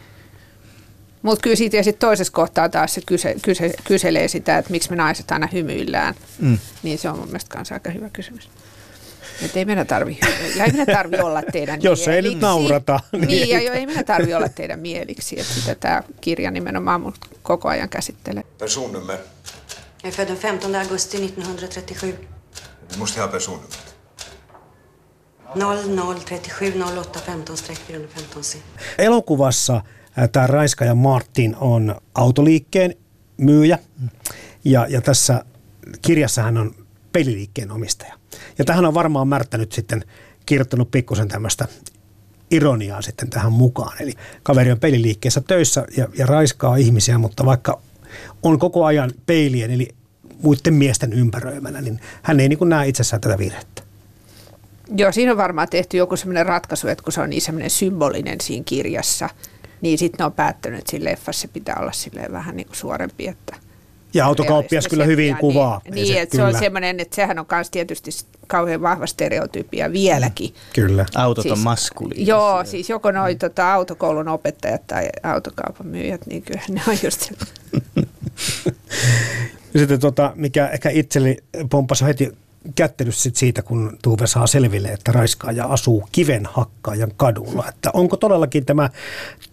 Mutta 1.22 1.42
kyllä 1.42 1.56
siitä 1.56 1.78
ja 1.78 1.84
sitten 1.84 2.08
toisessa 2.08 2.34
kohtaa 2.34 2.70
taas 2.70 2.94
se 2.94 3.02
kyse, 3.06 3.36
kyse, 3.42 3.74
kyselee 3.84 4.28
sitä, 4.28 4.58
että 4.58 4.72
miksi 4.72 4.90
me 4.90 4.96
naiset 4.96 5.32
aina 5.32 5.48
hymyillään. 5.54 6.16
Mm. 6.40 6.58
Niin 6.84 6.98
se 6.98 7.10
on 7.10 7.18
mun 7.18 7.28
mielestä 7.28 7.50
kanssa 7.50 7.76
aika 7.76 7.90
hyvä 7.90 8.10
kysymys. 8.10 8.50
Että 9.46 9.60
ei 9.60 9.66
meidän 9.66 9.88
tarvi, 9.88 10.20
ei 10.56 10.72
meidän 10.72 10.96
tarvi 10.96 11.18
olla 11.18 11.42
teidän 11.42 11.84
Jos 11.90 12.08
ei 12.08 12.22
nyt 12.22 12.42
naurata. 12.42 13.00
Niin, 13.12 13.28
niin 13.28 13.50
ja 13.50 13.62
jo, 13.62 13.74
ei 13.74 13.86
meidän 13.86 14.06
tarvi 14.06 14.34
olla 14.34 14.50
teidän 14.50 14.80
mieliksi. 14.80 15.40
Että 15.40 15.54
sitä 15.54 15.76
tämä 15.76 16.04
kirja 16.22 16.52
nimenomaan 16.52 17.02
mun 17.02 17.14
koko 17.44 17.70
ajan 17.70 17.90
käsittelee. 17.90 18.44
Personnummer. 18.58 19.18
Jag 20.04 20.10
är 20.10 20.16
född 20.16 20.28
den 20.28 20.38
15 20.38 20.80
augusti 20.80 21.18
1937. 21.18 22.28
Du 22.94 22.98
måste 22.98 23.20
ha 23.20 23.28
personnummer. 23.28 23.70
0037 25.56 27.04
08 27.14 27.46
15 27.46 27.74
415 27.88 28.42
C. 28.42 28.58
Elokuvassa 28.98 29.82
tämä 30.32 30.48
Raiska 30.48 30.86
ja 30.86 30.96
Martin 30.96 31.56
on 31.60 31.96
autoliikkeen 32.16 32.96
myyjä 33.38 33.80
ja, 34.66 34.88
ja 34.90 35.02
tässä 35.02 35.46
kirjassa 36.02 36.44
hän 36.44 36.58
on 36.58 36.76
peliliikkeen 37.12 37.72
omistaja. 37.72 38.19
Ja 38.58 38.66
tähän 38.66 38.86
on 38.86 38.94
varmaan 38.94 39.28
märttänyt 39.28 39.72
sitten 39.72 40.06
kirjoittanut 40.46 40.92
pikkusen 40.92 41.28
tämmöistä 41.28 41.68
ironiaa 42.52 43.02
sitten 43.02 43.30
tähän 43.30 43.52
mukaan. 43.52 44.02
Eli 44.02 44.14
kaveri 44.44 44.72
on 44.72 44.80
peliliikkeessä 44.80 45.42
töissä 45.42 45.86
ja, 45.98 46.08
ja 46.18 46.26
raiskaa 46.26 46.76
ihmisiä, 46.76 47.18
mutta 47.18 47.46
vaikka 47.46 47.82
on 48.44 48.60
koko 48.60 48.86
ajan 48.86 49.12
peilien 49.26 49.72
eli 49.72 49.88
muiden 50.44 50.74
miesten 50.74 51.14
ympäröimänä, 51.14 51.82
niin 51.82 52.00
hän 52.22 52.40
ei 52.40 52.50
niin 52.50 52.60
kuin 52.60 52.70
näe 52.70 52.88
itsessään 52.88 53.22
tätä 53.22 53.38
virhettä. 53.38 53.84
Joo, 54.98 55.12
siinä 55.12 55.32
on 55.32 55.38
varmaan 55.38 55.70
tehty 55.70 55.98
joku 55.98 56.18
semmoinen 56.18 56.46
ratkaisu, 56.46 56.88
että 56.88 57.04
kun 57.04 57.14
se 57.14 57.22
on 57.22 57.30
niin 57.30 57.70
symbolinen 57.70 58.42
siinä 58.42 58.64
kirjassa, 58.64 59.30
niin 59.82 59.98
sitten 59.98 60.18
ne 60.20 60.26
on 60.26 60.34
päättänyt, 60.34 60.80
että 60.80 60.92
siinä 60.92 61.12
leffassa 61.12 61.48
pitää 61.48 61.76
olla 61.80 61.92
silleen 61.92 62.32
vähän 62.32 62.56
niin 62.56 62.68
kuin 62.68 62.78
suorempi, 62.78 63.28
että– 63.28 63.56
ja 64.14 64.26
autokauppias 64.26 64.88
kyllä 64.88 65.06
hyvin 65.06 65.26
niin, 65.26 65.38
kuvaa. 65.38 65.82
Niin, 65.92 66.08
se, 66.08 66.22
että 66.22 66.36
se 66.36 66.44
on 66.44 66.60
semmoinen, 66.60 67.00
että 67.00 67.16
sehän 67.16 67.40
on 67.40 67.46
myös 67.52 67.70
tietysti 67.70 68.12
kauhean 68.48 68.82
vahva 68.82 69.08
stereotypia 69.08 69.92
vieläkin. 69.92 70.50
Mm. 70.50 70.56
Kyllä. 70.74 71.06
Autot 71.16 71.44
siis, 71.44 71.52
on 71.52 71.60
maskuliinisia. 71.60 72.36
Joo, 72.36 72.66
siis 72.66 72.90
joko 72.90 73.12
noi 73.12 73.34
mm. 73.34 73.40
tota, 73.40 73.74
autokoulun 73.74 74.28
opettajat 74.28 74.88
tai 74.88 75.10
autokaupan 75.24 75.88
myyjät, 75.88 76.26
niin 76.26 76.42
kyllä 76.42 76.62
ne 76.70 76.82
on 76.88 76.98
just 77.04 77.32
Sitten 79.78 80.00
tota, 80.00 80.32
mikä 80.36 80.68
ehkä 80.68 80.90
itselleni 80.90 81.38
pomppasi 81.70 82.06
heti 82.06 82.32
kättelys 82.76 83.24
sit 83.24 83.36
siitä, 83.36 83.62
kun 83.62 83.98
Tuve 84.02 84.28
saa 84.28 84.48
selville, 84.48 84.88
että 84.88 85.12
raiskaaja 85.12 85.66
asuu 85.66 86.10
kivenhakkaajan 86.12 87.12
kadulla. 87.18 87.66
Että 87.70 87.90
onko 87.94 88.18
todellakin 88.18 88.66
tämä 88.66 88.90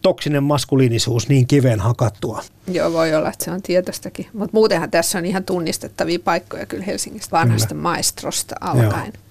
toksinen 0.02 0.42
maskuliinisuus 0.42 1.28
niin 1.28 1.46
kiven 1.46 1.80
hakattua? 1.80 2.42
Joo, 2.68 2.92
voi 2.92 3.14
olla, 3.14 3.28
että 3.28 3.44
se 3.44 3.50
on 3.50 3.62
tietostakin. 3.62 4.26
Mutta 4.32 4.54
muutenhan 4.54 4.90
tässä 4.90 5.18
on 5.18 5.26
ihan 5.26 5.44
tunnistettavia 5.44 6.18
paikkoja 6.24 6.66
kyllä 6.66 6.84
Helsingistä 6.84 7.36
vanhasta 7.36 7.68
kyllä. 7.68 7.82
maestrosta 7.82 8.54
alkaen. 8.60 9.12
Joo. 9.14 9.22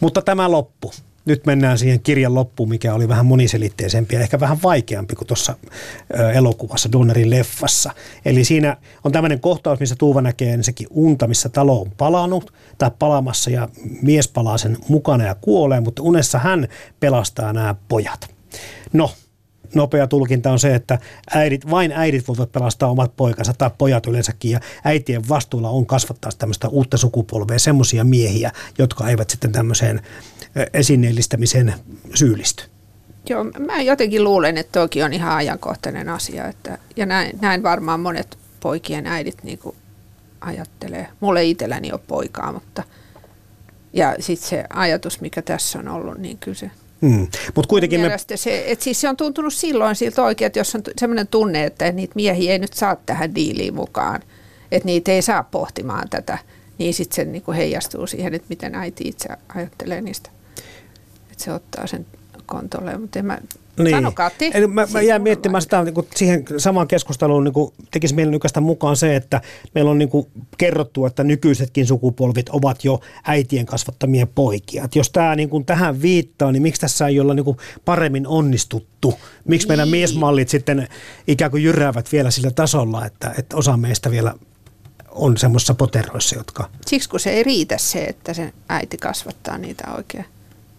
Mutta 0.00 0.22
tämä 0.22 0.50
loppu 0.50 0.92
nyt 1.24 1.46
mennään 1.46 1.78
siihen 1.78 2.00
kirjan 2.00 2.34
loppuun, 2.34 2.68
mikä 2.68 2.94
oli 2.94 3.08
vähän 3.08 3.26
moniselitteisempi 3.26 4.14
ja 4.14 4.20
ehkä 4.20 4.40
vähän 4.40 4.62
vaikeampi 4.62 5.14
kuin 5.14 5.28
tuossa 5.28 5.56
elokuvassa, 6.34 6.92
Donnerin 6.92 7.30
leffassa. 7.30 7.90
Eli 8.24 8.44
siinä 8.44 8.76
on 9.04 9.12
tämmöinen 9.12 9.40
kohtaus, 9.40 9.80
missä 9.80 9.96
Tuuva 9.98 10.20
näkee 10.20 10.52
ensinnäkin 10.52 10.86
unta, 10.90 11.28
missä 11.28 11.48
talo 11.48 11.80
on 11.80 11.90
palannut 11.96 12.52
tai 12.78 12.90
palamassa 12.98 13.50
ja 13.50 13.68
mies 14.02 14.28
palaa 14.28 14.58
sen 14.58 14.76
mukana 14.88 15.24
ja 15.24 15.34
kuolee, 15.34 15.80
mutta 15.80 16.02
unessa 16.02 16.38
hän 16.38 16.68
pelastaa 17.00 17.52
nämä 17.52 17.74
pojat. 17.88 18.30
No, 18.92 19.10
nopea 19.74 20.06
tulkinta 20.06 20.52
on 20.52 20.58
se, 20.58 20.74
että 20.74 20.98
äidit, 21.34 21.70
vain 21.70 21.92
äidit 21.92 22.28
voivat 22.28 22.52
pelastaa 22.52 22.90
omat 22.90 23.16
poikansa 23.16 23.52
tai 23.52 23.70
pojat 23.78 24.06
yleensäkin 24.06 24.50
ja 24.50 24.60
äitien 24.84 25.28
vastuulla 25.28 25.68
on 25.68 25.86
kasvattaa 25.86 26.32
tämmöistä 26.38 26.68
uutta 26.68 26.96
sukupolvea, 26.96 27.58
semmoisia 27.58 28.04
miehiä, 28.04 28.52
jotka 28.78 29.08
eivät 29.08 29.30
sitten 29.30 29.52
tämmöiseen 29.52 30.00
esineellistämiseen 30.74 31.74
syyllisty. 32.14 32.64
Joo, 33.28 33.44
mä 33.44 33.82
jotenkin 33.82 34.24
luulen, 34.24 34.58
että 34.58 34.80
toki 34.80 35.02
on 35.02 35.12
ihan 35.12 35.32
ajankohtainen 35.36 36.08
asia. 36.08 36.48
Että, 36.48 36.78
ja 36.96 37.06
näin, 37.06 37.38
näin 37.40 37.62
varmaan 37.62 38.00
monet 38.00 38.38
poikien 38.60 39.06
äidit 39.06 39.42
niin 39.42 39.58
kuin 39.58 39.76
ajattelee. 40.40 41.08
Mulle 41.20 41.44
itselläni 41.44 41.92
on 41.92 42.00
poikaa, 42.08 42.52
mutta 42.52 42.82
ja 43.92 44.14
sitten 44.20 44.48
se 44.48 44.64
ajatus, 44.70 45.20
mikä 45.20 45.42
tässä 45.42 45.78
on 45.78 45.88
ollut, 45.88 46.18
niin 46.18 46.38
kyllä 46.38 46.54
se 46.54 46.70
Mm. 47.02 47.26
Mut 47.56 47.66
kuitenkin 47.66 48.00
me... 48.00 48.16
se, 48.34 48.64
et 48.66 48.82
siis 48.82 49.00
se 49.00 49.08
on 49.08 49.16
tuntunut 49.16 49.54
silloin 49.54 49.96
siltä 49.96 50.22
oikein, 50.22 50.46
että 50.46 50.58
jos 50.58 50.74
on 50.74 50.82
sellainen 50.98 51.28
tunne, 51.28 51.64
että 51.64 51.92
niitä 51.92 52.12
miehiä 52.14 52.52
ei 52.52 52.58
nyt 52.58 52.72
saa 52.72 52.96
tähän 53.06 53.34
diiliin 53.34 53.74
mukaan, 53.74 54.20
että 54.72 54.86
niitä 54.86 55.12
ei 55.12 55.22
saa 55.22 55.42
pohtimaan 55.42 56.08
tätä, 56.08 56.38
niin 56.78 56.94
sitten 56.94 57.16
se 57.16 57.24
niinku 57.24 57.52
heijastuu 57.52 58.06
siihen, 58.06 58.34
että 58.34 58.46
miten 58.48 58.74
äiti 58.74 59.08
itse 59.08 59.28
ajattelee 59.54 60.00
niistä 60.00 60.30
että 61.32 61.44
se 61.44 61.52
ottaa 61.52 61.86
sen 61.86 62.06
kontolle, 62.46 62.98
mutta 62.98 63.18
en 63.18 63.26
mä, 63.26 63.38
niin. 63.78 64.06
Te. 64.38 64.50
Eli 64.54 64.66
mä, 64.66 64.86
mä 64.92 65.02
jään 65.02 65.22
miettimään 65.22 65.62
sitä, 65.62 65.82
niin 65.82 65.94
kuin 65.94 66.06
siihen 66.16 66.44
samaan 66.56 66.88
keskusteluun 66.88 67.44
niin 67.44 67.54
kuin 67.54 67.72
tekisi 67.90 68.14
mieli 68.14 68.30
nykästä 68.30 68.60
mukaan 68.60 68.96
se, 68.96 69.16
että 69.16 69.40
meillä 69.74 69.90
on 69.90 69.98
niin 69.98 70.08
kuin 70.08 70.26
kerrottu, 70.58 71.06
että 71.06 71.24
nykyisetkin 71.24 71.86
sukupolvit 71.86 72.48
ovat 72.48 72.84
jo 72.84 73.00
äitien 73.24 73.66
kasvattamia 73.66 74.26
poikia. 74.26 74.84
Et 74.84 74.96
jos 74.96 75.10
tämä 75.10 75.36
niin 75.36 75.48
kuin 75.48 75.64
tähän 75.64 76.02
viittaa, 76.02 76.52
niin 76.52 76.62
miksi 76.62 76.80
tässä 76.80 77.06
ei 77.06 77.20
olla 77.20 77.34
niin 77.34 77.44
kuin 77.44 77.56
paremmin 77.84 78.26
onnistuttu? 78.26 79.14
Miksi 79.44 79.68
meidän 79.68 79.86
niin. 79.86 79.98
miesmallit 79.98 80.48
sitten 80.48 80.88
ikään 81.26 81.50
kuin 81.50 81.62
jyräävät 81.62 82.12
vielä 82.12 82.30
sillä 82.30 82.50
tasolla, 82.50 83.06
että, 83.06 83.34
että 83.38 83.56
osa 83.56 83.76
meistä 83.76 84.10
vielä 84.10 84.34
on 85.10 85.36
semmoisissa 85.36 85.74
poteroissa, 85.74 86.36
jotka... 86.36 86.70
Siksi 86.86 87.08
kun 87.08 87.20
se 87.20 87.30
ei 87.30 87.42
riitä 87.42 87.78
se, 87.78 88.04
että 88.04 88.34
se 88.34 88.52
äiti 88.68 88.96
kasvattaa 88.96 89.58
niitä 89.58 89.84
oikein 89.96 90.24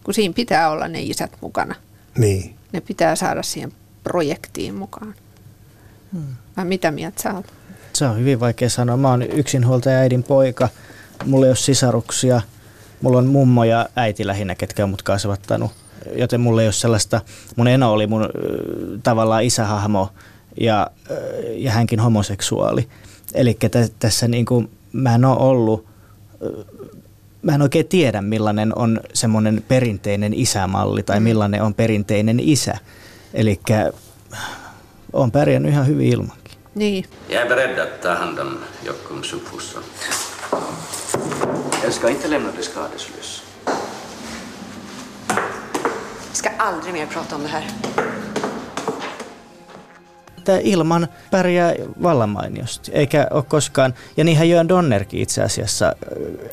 kun 0.03 0.13
siinä 0.13 0.33
pitää 0.33 0.69
olla 0.69 0.87
ne 0.87 1.01
isät 1.01 1.31
mukana. 1.41 1.75
Niin. 2.17 2.55
Ne 2.73 2.81
pitää 2.81 3.15
saada 3.15 3.43
siihen 3.43 3.71
projektiin 4.03 4.75
mukaan. 4.75 5.15
Hmm. 6.13 6.35
Vai 6.57 6.65
mitä 6.65 6.91
mieltä 6.91 7.21
sä 7.21 7.33
oot? 7.33 7.45
Se 7.93 8.05
on 8.05 8.19
hyvin 8.19 8.39
vaikea 8.39 8.69
sanoa. 8.69 8.97
Mä 8.97 9.09
oon 9.09 9.21
yksinhuoltaja 9.21 9.97
äidin 9.97 10.23
poika. 10.23 10.69
Mulla 11.25 11.45
ei 11.45 11.49
ole 11.49 11.55
sisaruksia. 11.55 12.41
Mulla 13.01 13.17
on 13.17 13.27
mummo 13.27 13.63
ja 13.63 13.89
äiti 13.95 14.27
lähinnä, 14.27 14.55
ketkä 14.55 14.83
on 14.83 14.89
mut 14.89 15.01
kasvattanut. 15.01 15.71
Joten 16.15 16.41
mulla 16.41 16.61
ei 16.61 16.67
ole 16.67 16.73
sellaista, 16.73 17.21
mun 17.55 17.67
eno 17.67 17.93
oli 17.93 18.07
mun 18.07 18.29
tavallaan 19.03 19.43
isähahmo 19.43 20.09
ja, 20.61 20.91
ja 21.55 21.71
hänkin 21.71 21.99
homoseksuaali. 21.99 22.89
Eli 23.33 23.57
tässä 23.99 24.27
niin 24.27 24.45
kuin, 24.45 24.69
mä 24.93 25.15
en 25.15 25.25
ole 25.25 25.37
ollut 25.37 25.85
mä 27.43 27.55
en 27.55 27.61
oikein 27.61 27.87
tiedä, 27.87 28.21
millainen 28.21 28.77
on 28.77 28.99
semmoinen 29.13 29.63
perinteinen 29.67 30.33
isämalli 30.33 31.03
tai 31.03 31.19
mm. 31.19 31.23
millainen 31.23 31.61
on 31.61 31.73
perinteinen 31.73 32.39
isä. 32.39 32.77
Eli 33.33 33.59
on 35.13 35.31
pärjännyt 35.31 35.71
ihan 35.71 35.87
hyvin 35.87 36.07
ilmankin. 36.07 36.57
Niin. 36.75 37.05
Jag 37.29 37.41
är 37.41 37.49
beredd 37.49 37.79
att 37.79 38.01
ta 38.01 38.13
hand 38.13 38.39
om 38.39 38.57
Jockums 38.85 39.33
uppfostran. 39.33 39.83
Jag 41.83 41.93
ska 41.93 42.09
inte 42.09 42.27
lämna 42.27 42.49
det 42.57 42.63
skadeslös. 42.63 43.43
Vi 46.29 46.37
ska 46.37 46.49
aldrig 46.57 46.93
mer 46.93 47.05
prata 47.05 47.35
om 47.35 47.43
det 47.43 47.49
här 47.49 47.63
että 50.51 50.59
ilman 50.63 51.07
pärjää 51.31 51.73
vallan 52.03 52.29
mainiosti, 52.29 52.91
eikä 52.93 53.27
ole 53.31 53.43
koskaan, 53.43 53.93
ja 54.17 54.23
niinhän 54.23 54.49
Joan 54.49 54.69
Donnerkin 54.69 55.21
itse 55.21 55.43
asiassa 55.43 55.95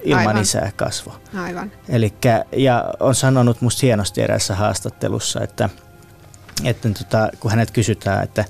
ilman 0.03 0.29
Aivan. 0.29 0.43
isää 0.43 0.73
kasvo. 0.77 1.15
Aivan. 1.43 1.73
Elikkä, 1.89 2.45
ja 2.57 2.85
on 3.01 3.15
sanonut 3.15 3.61
musta 3.61 3.81
hienosti 3.83 4.23
eräässä 4.23 4.55
haastattelussa, 4.55 5.41
että, 5.41 5.69
että 6.65 6.89
tota, 6.89 7.29
kun 7.41 7.51
hänet 7.51 7.71
kysytään, 7.71 8.25
että, 8.25 8.45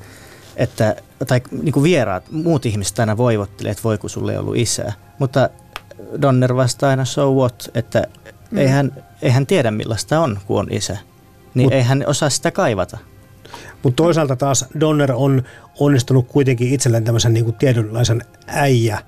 että 0.57 0.97
tai 1.26 1.41
niin 1.62 1.72
kuin 1.72 1.84
vieraat, 1.84 2.30
muut 2.30 2.66
ihmiset 2.66 2.99
aina 2.99 3.16
voivottelee, 3.16 3.70
että 3.70 3.82
voi 3.82 3.99
kun 3.99 4.11
sulle 4.11 4.32
ei 4.32 4.38
ollut 4.38 4.57
isää, 4.57 4.93
mutta 5.18 5.51
Donner 6.22 6.57
vastaa 6.57 6.91
aina 6.91 7.05
so 7.05 7.32
what, 7.32 7.70
että 7.74 8.03
mm. 8.51 8.59
ei, 8.59 8.68
hän, 8.68 9.05
ei 9.22 9.30
hän 9.30 9.47
tiedä 9.47 9.70
millaista 9.70 10.20
on, 10.20 10.38
kun 10.47 10.61
on 10.61 10.66
isä. 10.70 10.97
Niin 11.55 11.66
Mut, 11.66 11.72
ei 11.72 11.82
hän 11.82 12.05
osaa 12.07 12.30
sitä 12.30 12.51
kaivata. 12.51 12.99
Mutta 13.82 14.03
toisaalta 14.03 14.36
taas 14.36 14.64
Donner 14.80 15.12
on 15.12 15.42
onnistunut 15.80 16.28
kuitenkin 16.28 16.74
itselleen 16.74 17.05
tämmöisen 17.05 17.32
niin 17.32 17.44
kuin 17.44 17.57
tietynlaisen 17.57 18.24
äijä 18.46 19.03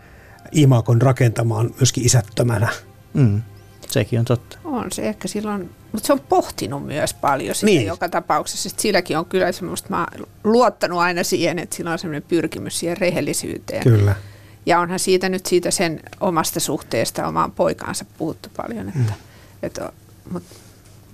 imakon 0.53 1.03
rakentamaan 1.03 1.71
myöskin 1.79 2.07
isättömänä. 2.07 2.69
Mm. 3.15 3.43
Sekin 3.89 4.19
on 4.19 4.25
totta. 4.25 4.59
On 4.65 4.93
se 4.93 5.03
ehkä 5.09 5.29
silloin, 5.29 5.71
mutta 5.93 6.07
se 6.07 6.13
on 6.13 6.21
pohtinut 6.21 6.87
myös 6.87 7.15
paljon 7.15 7.55
sitä 7.55 7.67
Niin. 7.67 7.87
joka 7.87 8.09
tapauksessa. 8.09 8.69
Sitten 8.69 8.83
silläkin 8.83 9.19
on 9.19 9.27
kyllä 9.27 9.53
semmoista, 9.53 9.91
mä 9.91 10.07
luottanut 10.45 10.99
aina 10.99 11.25
siihen, 11.25 11.59
että 11.59 11.77
sillä 11.77 11.93
on 11.93 11.99
semmoinen 11.99 12.29
pyrkimys 12.29 12.79
siihen 12.79 12.97
rehellisyyteen. 12.97 13.83
Kyllä. 13.83 14.15
Ja 14.67 14.81
onhan 14.81 14.99
siitä 14.99 15.29
nyt 15.29 15.47
siitä 15.47 15.71
sen 15.71 16.01
omasta 16.21 16.61
suhteesta 16.61 17.27
omaan 17.27 17.53
poikaansa 17.53 18.05
puhuttu 18.19 18.49
paljon. 18.57 18.89
Että, 18.89 19.01
mm. 19.01 19.15
että, 19.63 19.93
mutta 20.33 20.55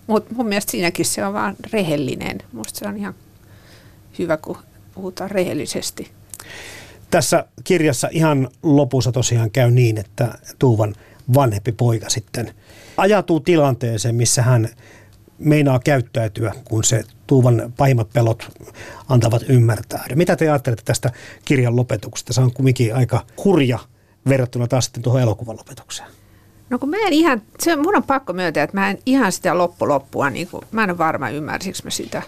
mut 0.08 0.30
mun 0.30 0.46
mielestä 0.46 0.70
siinäkin 0.70 1.04
se 1.04 1.24
on 1.24 1.32
vaan 1.32 1.56
rehellinen. 1.72 2.38
Musta 2.52 2.78
se 2.78 2.88
on 2.88 2.96
ihan 2.96 3.14
hyvä, 4.18 4.36
kun 4.36 4.58
puhutaan 4.94 5.30
rehellisesti. 5.30 6.10
Tässä 7.10 7.44
kirjassa 7.64 8.08
ihan 8.12 8.48
lopussa 8.62 9.12
tosiaan 9.12 9.50
käy 9.50 9.70
niin, 9.70 9.98
että 9.98 10.38
Tuuvan 10.58 10.94
vanhempi 11.34 11.72
poika 11.72 12.08
sitten 12.08 12.54
ajatuu 12.96 13.40
tilanteeseen, 13.40 14.14
missä 14.14 14.42
hän 14.42 14.68
meinaa 15.38 15.78
käyttäytyä, 15.78 16.52
kun 16.64 16.84
se 16.84 17.04
Tuuvan 17.26 17.72
pahimmat 17.76 18.10
pelot 18.12 18.48
antavat 19.08 19.42
ymmärtää. 19.48 20.04
Ja 20.10 20.16
mitä 20.16 20.36
te 20.36 20.50
ajattelette 20.50 20.84
tästä 20.84 21.10
kirjan 21.44 21.76
lopetuksesta? 21.76 22.32
Se 22.32 22.40
on 22.40 22.52
kumminkin 22.52 22.94
aika 22.94 23.26
hurja 23.44 23.78
verrattuna 24.28 24.66
taas 24.66 24.84
sitten 24.84 25.02
tuohon 25.02 25.22
elokuvan 25.22 25.56
lopetukseen. 25.56 26.08
No 26.70 26.78
kun 26.78 26.88
mä 26.90 26.96
en 26.96 27.12
ihan, 27.12 27.42
se, 27.58 27.76
mun 27.76 27.96
on 27.96 28.02
pakko 28.02 28.32
myöntää, 28.32 28.62
että 28.62 28.76
mä 28.76 28.90
en 28.90 28.98
ihan 29.06 29.32
sitä 29.32 29.58
loppuloppua, 29.58 30.30
niin 30.30 30.48
kuin, 30.48 30.62
mä 30.72 30.84
en 30.84 30.90
ole 30.90 30.98
varma 30.98 31.30
ymmärsikö 31.30 31.78
mä 31.84 31.90
sitä. 31.90 32.22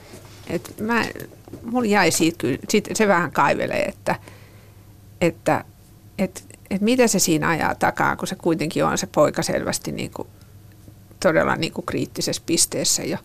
Et 0.51 0.75
mä, 0.81 1.05
mulla 1.63 1.87
jäi 1.87 2.11
siitä 2.11 2.39
kyllä, 2.39 2.59
sit 2.69 2.89
se 2.93 3.09
vähän 3.09 3.33
kaivelee, 3.33 3.85
että, 3.85 4.17
että 5.21 5.65
et, 6.19 6.45
et 6.71 6.81
mitä 6.81 7.07
se 7.07 7.19
siinä 7.19 7.49
ajaa 7.49 7.75
takaa, 7.75 8.17
kun 8.17 8.29
se 8.29 8.35
kuitenkin 8.35 8.85
on 8.85 8.99
se 8.99 9.07
poika 9.07 9.43
selvästi 9.43 9.93
niin 9.93 10.11
kuin, 10.11 10.29
todella 11.21 11.57
niin 11.57 11.73
kuin 11.73 11.87
kriittisessä 11.87 12.43
pisteessä 12.47 13.03
jo. 13.03 13.19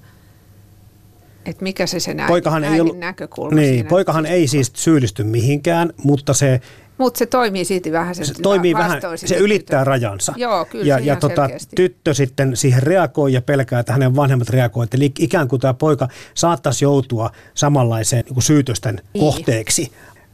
Että 1.45 1.63
mikä 1.63 1.87
se 1.87 1.99
sen 1.99 2.23
Poikahan 2.27 2.63
äidin, 2.63 2.75
ei 2.75 2.81
ollut, 2.81 2.99
näkökulma 2.99 3.55
niin, 3.55 3.73
siinä. 3.73 3.89
poikahan 3.89 4.25
ei 4.25 4.47
siis 4.47 4.71
syyllisty 4.75 5.23
mihinkään, 5.23 5.93
mutta 6.03 6.33
se, 6.33 6.61
Mutta 6.97 7.17
se 7.17 7.25
toimii 7.25 7.65
silti 7.65 7.91
vähän. 7.91 8.15
se 8.15 8.33
toimii 8.41 8.73
vähän, 8.73 9.01
se 9.15 9.35
ylittää 9.35 9.83
rajansa. 9.83 10.33
Joo, 10.37 10.65
kyllä 10.65 10.85
ja, 10.85 10.97
se 10.97 11.03
ja 11.03 11.15
tota, 11.15 11.35
selkeästi. 11.41 11.75
tyttö 11.75 12.13
sitten 12.13 12.57
siihen 12.57 12.83
reagoi 12.83 13.33
ja 13.33 13.41
pelkää, 13.41 13.79
että 13.79 13.93
hänen 13.93 14.15
vanhemmat 14.15 14.49
reagoivat. 14.49 14.93
Eli 14.93 15.11
ikään 15.19 15.47
kuin 15.47 15.59
tämä 15.59 15.73
poika 15.73 16.07
saattaisi 16.33 16.85
joutua 16.85 17.31
samanlaiseen 17.53 18.23
niin 18.25 18.33
kuin 18.33 18.43
syytösten 18.43 19.01
Niin. 19.13 19.21
kohteeksi. 19.25 19.91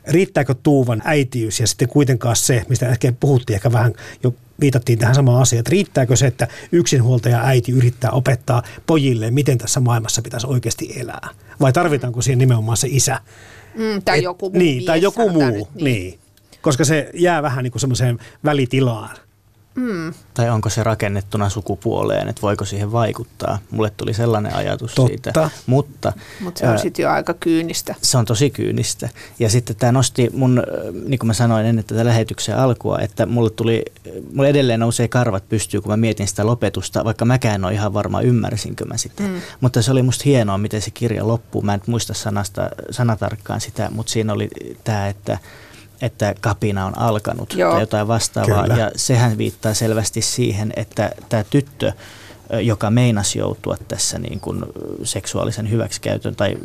Riittääkö 0.08 0.56
Tuuvan 0.64 1.02
äitiys 1.06 1.60
ja 1.60 1.68
sitten 1.68 1.88
kuitenkaan 1.88 2.36
se, 2.36 2.64
mistä 2.70 2.86
äsken 2.88 3.16
puhuttiin, 3.16 3.56
ehkä 3.56 3.72
vähän 3.72 3.94
jo 4.24 4.34
viitattiin 4.60 5.00
tähän 5.00 5.16
samaan 5.16 5.42
asiaan, 5.42 5.60
että 5.60 5.70
riittääkö 5.72 6.16
se, 6.16 6.28
että 6.28 6.48
yksinhuoltaja 6.72 7.42
äiti 7.46 7.72
yrittää 7.72 8.12
opettaa 8.12 8.64
pojille, 8.88 9.32
miten 9.32 9.58
tässä 9.58 9.80
maailmassa 9.80 10.22
pitäisi 10.22 10.48
oikeasti 10.48 10.94
elää? 11.00 11.30
Vai 11.60 11.74
tarvitaanko 11.74 12.22
siihen 12.22 12.38
nimenomaan 12.38 12.78
se 12.78 12.88
isä? 12.92 13.20
Mm, 13.76 14.02
tai 14.06 14.18
Et- 14.18 14.24
joku 14.24 14.50
muu 14.50 14.60
Niin, 14.60 14.86
tai 14.86 15.02
joku 15.02 15.30
muu, 15.30 15.42
nyt 15.44 15.56
niin. 15.76 15.84
niin. 15.84 16.20
Koska 16.62 16.86
se 16.86 17.10
jää 17.14 17.42
vähän 17.42 17.64
niin 17.64 17.72
kuin 17.72 17.82
semmoiseen 17.82 18.20
välitilaan. 18.46 19.10
Mm. 19.76 20.14
Tai 20.34 20.50
onko 20.50 20.70
se 20.70 20.84
rakennettuna 20.84 21.50
sukupuoleen, 21.50 22.28
että 22.28 22.42
voiko 22.42 22.66
siihen 22.66 22.92
vaikuttaa? 22.92 23.60
Mulle 23.72 23.92
tuli 23.98 24.14
sellainen 24.14 24.56
ajatus 24.56 24.94
Totta. 24.94 25.08
siitä. 25.08 25.50
Mutta 25.66 26.14
Mutta 26.40 26.60
se 26.60 26.70
on 26.70 26.80
sitten 26.80 27.04
jo 27.04 27.10
aika 27.10 27.34
kyynistä. 27.34 27.96
se 28.02 28.18
on 28.18 28.26
tosi 28.26 28.50
kyynistä. 28.50 29.10
Ja 29.40 29.50
sitten 29.50 29.76
tämä 29.76 29.92
nosti 29.92 30.30
mun, 30.34 30.64
niin 31.08 31.20
kuin 31.20 31.28
mä 31.28 31.34
sanoin 31.34 31.66
ennen 31.66 31.86
tätä 31.86 32.06
lähetyksen 32.06 32.58
alkua, 32.58 33.00
että 33.00 33.26
mulle 33.26 33.50
tuli, 33.50 33.84
mulle 34.34 34.50
edelleen 34.50 34.80
nousee 34.80 35.08
karvat 35.08 35.50
pystyy, 35.50 35.82
kun 35.82 35.92
mä 35.92 35.98
mietin 35.98 36.28
sitä 36.28 36.46
lopetusta, 36.46 37.06
vaikka 37.06 37.26
mäkään 37.26 37.56
en 37.56 37.66
ole 37.66 37.74
ihan 37.74 37.94
varma, 37.94 38.22
ymmärsinkö 38.22 38.86
mä 38.86 38.98
sitä. 38.98 39.24
Mm. 39.24 39.42
Mutta 39.62 39.82
se 39.82 39.92
oli 39.92 40.02
musta 40.02 40.24
hienoa, 40.26 40.58
miten 40.58 40.82
se 40.82 40.92
kirja 40.92 41.28
loppuu. 41.28 41.62
Mä 41.62 41.74
en 41.74 41.82
muista 41.88 42.14
sanasta, 42.14 42.70
sanatarkkaan 42.92 43.62
sitä, 43.62 43.90
mutta 43.92 44.12
siinä 44.12 44.34
oli 44.34 44.50
tämä, 44.84 45.08
että 45.08 45.38
että 46.02 46.36
kapina 46.42 46.86
on 46.86 46.98
alkanut 46.98 47.54
Joo. 47.54 47.72
tai 47.72 47.82
jotain 47.82 48.08
vastaavaa. 48.08 48.64
Kyllä. 48.64 48.78
Ja 48.78 48.92
sehän 48.96 49.38
viittaa 49.38 49.74
selvästi 49.74 50.22
siihen, 50.22 50.74
että 50.76 51.12
tämä 51.30 51.44
tyttö, 51.44 51.94
joka 52.62 52.90
meinasi 52.90 53.40
joutua 53.40 53.78
tässä 53.88 54.20
niin 54.20 54.40
kuin 54.40 54.66
seksuaalisen 55.04 55.70
hyväksikäytön 55.70 56.36
tai 56.36 56.58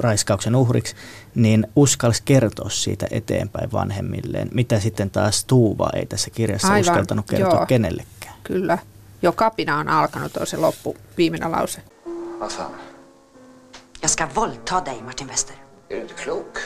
raiskauksen 0.00 0.56
uhriksi, 0.56 0.94
niin 1.34 1.66
uskalsi 1.76 2.22
kertoa 2.24 2.70
siitä 2.70 3.06
eteenpäin 3.10 3.72
vanhemmilleen, 3.72 4.48
mitä 4.54 4.80
sitten 4.80 5.10
taas 5.10 5.44
Tuuva 5.44 5.90
ei 5.94 6.06
tässä 6.06 6.30
kirjassa 6.30 6.68
Aivan, 6.68 6.80
uskaltanut 6.80 7.26
kertoa 7.26 7.54
joo. 7.54 7.66
kenellekään. 7.66 8.34
Kyllä. 8.42 8.78
Jo 9.22 9.32
kapina 9.32 9.78
on 9.78 9.88
alkanut, 9.88 10.36
on 10.36 10.46
se 10.46 10.56
loppu, 10.56 10.96
viimeinen 11.16 11.52
lause. 11.52 11.82
Vad 12.40 12.50
fan? 12.50 12.70
Jag 14.02 14.10
ska 14.10 14.28
våldta 14.34 14.84
dig, 14.84 15.02
Martin 15.02 15.28
Wester. 15.28 15.56
Är 15.90 15.96
du 15.96 16.02
inte 16.02 16.14
klok? 16.14 16.58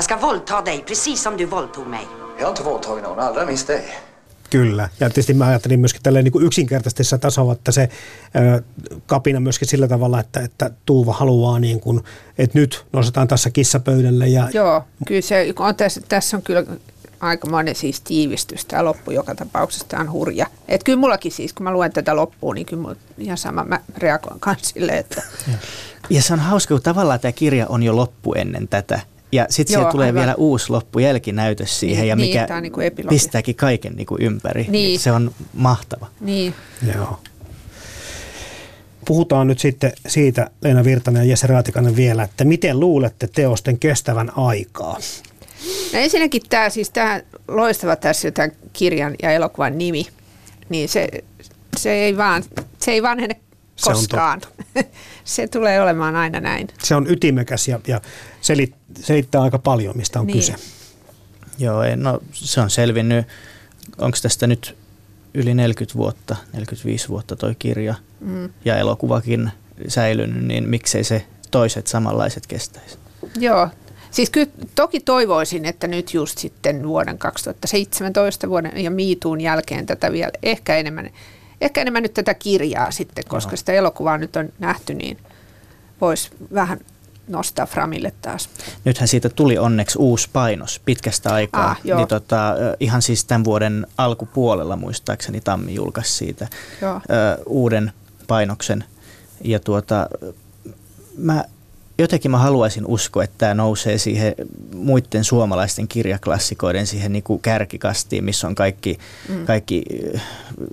Jag 0.00 0.04
ska 0.04 0.16
våldta 0.16 0.62
dig, 0.62 0.84
precis 0.86 1.22
som 1.22 1.36
du 1.36 1.44
våldtog 1.44 1.86
mig. 1.86 2.06
Jag 2.38 2.44
har 2.44 2.50
inte 2.50 2.62
våldtagit 2.62 3.04
någon, 3.04 3.18
allra 3.18 3.46
minst 3.46 3.66
dig. 3.66 3.84
Kyllä. 4.50 4.88
Ja 5.00 5.08
tietysti 5.08 5.34
mä 5.34 5.46
ajattelin 5.46 5.80
myöskin 5.80 6.02
tälleen 6.02 6.24
niin 6.24 6.42
yksinkertaisessa 6.46 7.18
tasolla, 7.18 7.52
että 7.52 7.72
se 7.72 7.88
ö, 8.36 8.62
kapina 9.06 9.40
myöskin 9.40 9.68
sillä 9.68 9.88
tavalla, 9.88 10.20
että, 10.20 10.40
että 10.40 10.70
Tuuva 10.86 11.12
haluaa 11.12 11.58
niin 11.58 11.80
kuin, 11.80 12.00
että 12.38 12.58
nyt 12.58 12.84
nostetaan 12.92 13.28
tässä 13.28 13.50
kissapöydälle 13.50 14.28
ja 14.28 14.48
Joo, 14.54 14.84
kyllä 15.06 15.20
se 15.20 15.54
on 15.58 15.76
tässä, 15.76 16.00
tässä 16.08 16.36
on 16.36 16.42
kyllä 16.42 16.64
aikamoinen 17.20 17.74
siis 17.74 18.00
tiivistys. 18.00 18.64
Tämä 18.64 18.84
loppu 18.84 19.10
joka 19.10 19.34
tapauksessa 19.34 19.86
tämä 19.88 20.00
on 20.00 20.12
hurja. 20.12 20.46
Et 20.68 20.84
kyllä 20.84 20.98
mullakin 20.98 21.32
siis, 21.32 21.52
kun 21.52 21.64
mä 21.64 21.72
luen 21.72 21.92
tätä 21.92 22.16
loppuun, 22.16 22.54
niin 22.54 22.66
kyllä 22.66 22.82
mulla 22.82 22.96
ihan 23.18 23.38
sama, 23.38 23.64
mä 23.64 23.80
reagoin 23.98 24.40
kanssa 24.40 24.72
silleen, 24.74 24.98
että 24.98 25.22
Ja 26.10 26.22
se 26.22 26.32
on 26.32 26.40
hauska, 26.40 26.74
kun 26.74 26.82
tavallaan 26.82 27.20
tämä 27.20 27.32
kirja 27.32 27.66
on 27.68 27.82
jo 27.82 27.96
loppu 27.96 28.34
ennen 28.34 28.68
tätä. 28.68 29.00
Ja 29.32 29.46
sitten 29.50 29.74
siellä 29.74 29.90
tulee 29.90 30.06
aivan. 30.06 30.20
vielä 30.20 30.34
uusi 30.34 30.70
loppu, 30.70 30.98
jälkinäytös 30.98 31.80
siihen, 31.80 32.02
Niin, 32.02 32.08
ja 32.08 32.16
niin, 32.16 32.40
mikä 32.40 32.56
on 32.56 32.62
niinku 32.62 32.80
pistääkin 33.08 33.54
kaiken 33.54 33.92
niinku 33.96 34.16
ympäri. 34.20 34.66
Niin. 34.68 35.00
Se 35.00 35.12
on 35.12 35.34
mahtava. 35.54 36.06
niin. 36.20 36.54
Joo. 36.94 37.20
Puhutaan 39.04 39.46
nyt 39.46 39.58
sitten 39.58 39.92
siitä, 40.06 40.50
Leena 40.62 40.84
Virtanen 40.84 41.22
ja 41.22 41.30
Jesse 41.30 41.46
Raatikainen 41.46 41.96
vielä, 41.96 42.22
että 42.22 42.44
miten 42.44 42.80
luulette 42.80 43.26
teosten 43.26 43.78
kestävän 43.78 44.38
aikaa? 44.38 44.98
No 45.92 45.98
ensinnäkin 45.98 46.42
tämä, 46.48 46.70
siis 46.70 46.90
tämä 46.90 47.20
loistava 47.48 47.96
tässä 47.96 48.30
tämän 48.30 48.52
kirjan 48.72 49.14
ja 49.22 49.30
elokuvan 49.30 49.78
nimi, 49.78 50.06
niin 50.68 50.88
se, 50.88 51.08
se, 51.76 51.92
ei, 51.92 52.16
vaan, 52.16 52.44
se 52.78 52.90
ei 52.90 53.02
vanhene 53.02 53.36
Se 53.76 53.90
on 53.90 53.96
koskaan. 53.96 54.40
se 55.24 55.48
tulee 55.48 55.80
olemaan 55.80 56.16
aina 56.16 56.40
näin. 56.40 56.68
Se 56.82 56.94
on 56.94 57.10
ytimekäs 57.10 57.68
ja, 57.68 57.80
ja 57.86 58.00
selit, 58.40 58.74
selittää 59.00 59.42
aika 59.42 59.58
paljon, 59.58 59.96
mistä 59.96 60.20
on 60.20 60.26
Niin. 60.26 60.36
kyse. 60.38 60.54
Joo, 61.58 61.82
ei, 61.82 61.96
no 61.96 62.20
se 62.32 62.60
on 62.60 62.70
selvinnyt, 62.70 63.26
onko 63.98 64.18
tästä 64.22 64.46
nyt 64.46 64.76
yli 65.34 65.54
40 65.54 65.98
vuotta, 65.98 66.36
45 66.52 67.08
vuotta 67.08 67.36
toi 67.36 67.54
kirja 67.58 67.94
Mm. 68.20 68.48
ja 68.64 68.76
elokuvakin 68.76 69.50
säilynyt, 69.88 70.44
niin 70.44 70.68
miksei 70.68 71.04
se 71.04 71.26
toiset 71.50 71.86
samanlaiset 71.86 72.46
kestäisi? 72.46 72.98
Joo, 73.38 73.68
siis 74.10 74.30
kyllä 74.30 74.50
toki 74.74 75.00
toivoisin, 75.00 75.64
että 75.64 75.86
nyt 75.86 76.14
just 76.14 76.38
sitten 76.38 76.88
vuoden 76.88 77.18
2017 77.18 78.48
vuoden 78.48 78.84
ja 78.84 78.90
miituun 78.90 79.40
jälkeen 79.40 79.86
tätä 79.86 80.12
vielä 80.12 80.30
ehkä 80.42 80.76
enemmän, 80.76 81.10
ehkä 81.60 81.80
enemmän 81.80 82.02
nyt 82.02 82.14
tätä 82.14 82.34
kirjaa 82.34 82.90
sitten, 82.90 83.24
koska 83.28 83.50
Joo. 83.52 83.56
sitä 83.56 83.72
elokuvaa 83.72 84.18
nyt 84.18 84.36
on 84.36 84.48
nähty, 84.58 84.94
niin 84.94 85.18
voisi 86.00 86.30
vähän 86.54 86.80
nostaa 87.30 87.66
Framille 87.66 88.12
taas. 88.22 88.48
Nythän 88.84 89.08
siitä 89.08 89.28
tuli 89.28 89.58
onneksi 89.58 89.98
uusi 89.98 90.28
painos 90.32 90.80
pitkästä 90.84 91.34
aikaa. 91.34 91.70
Ah, 91.70 91.80
joo. 91.84 91.98
niin 91.98 92.08
tota, 92.08 92.54
ihan 92.80 93.02
siis 93.02 93.24
tämän 93.24 93.44
vuoden 93.44 93.86
alkupuolella 93.98 94.76
muistaakseni 94.76 95.40
Tammi 95.40 95.74
julkaisi 95.74 96.12
siitä 96.12 96.48
Joo. 96.82 96.94
ö, 96.94 97.42
uuden 97.46 97.92
painoksen. 98.26 98.84
Ja 99.44 99.60
tuota, 99.60 100.08
mä, 101.16 101.44
jotenkin 102.00 102.30
mä 102.30 102.38
haluaisin 102.38 102.86
uskoa, 102.86 103.24
että 103.24 103.34
tämä 103.38 103.54
nousee 103.54 103.98
siihen 103.98 104.34
muiden 104.74 105.24
suomalaisten 105.24 105.88
kirjaklassikoiden 105.88 106.86
siihen 106.86 107.12
niin 107.12 107.22
kuin 107.22 107.42
kärkikastiin, 107.42 108.24
missä 108.24 108.46
on 108.46 108.54
kaikki, 108.54 108.98
Mm. 109.28 109.46
kaikki 109.46 109.82
ö, 110.14 110.18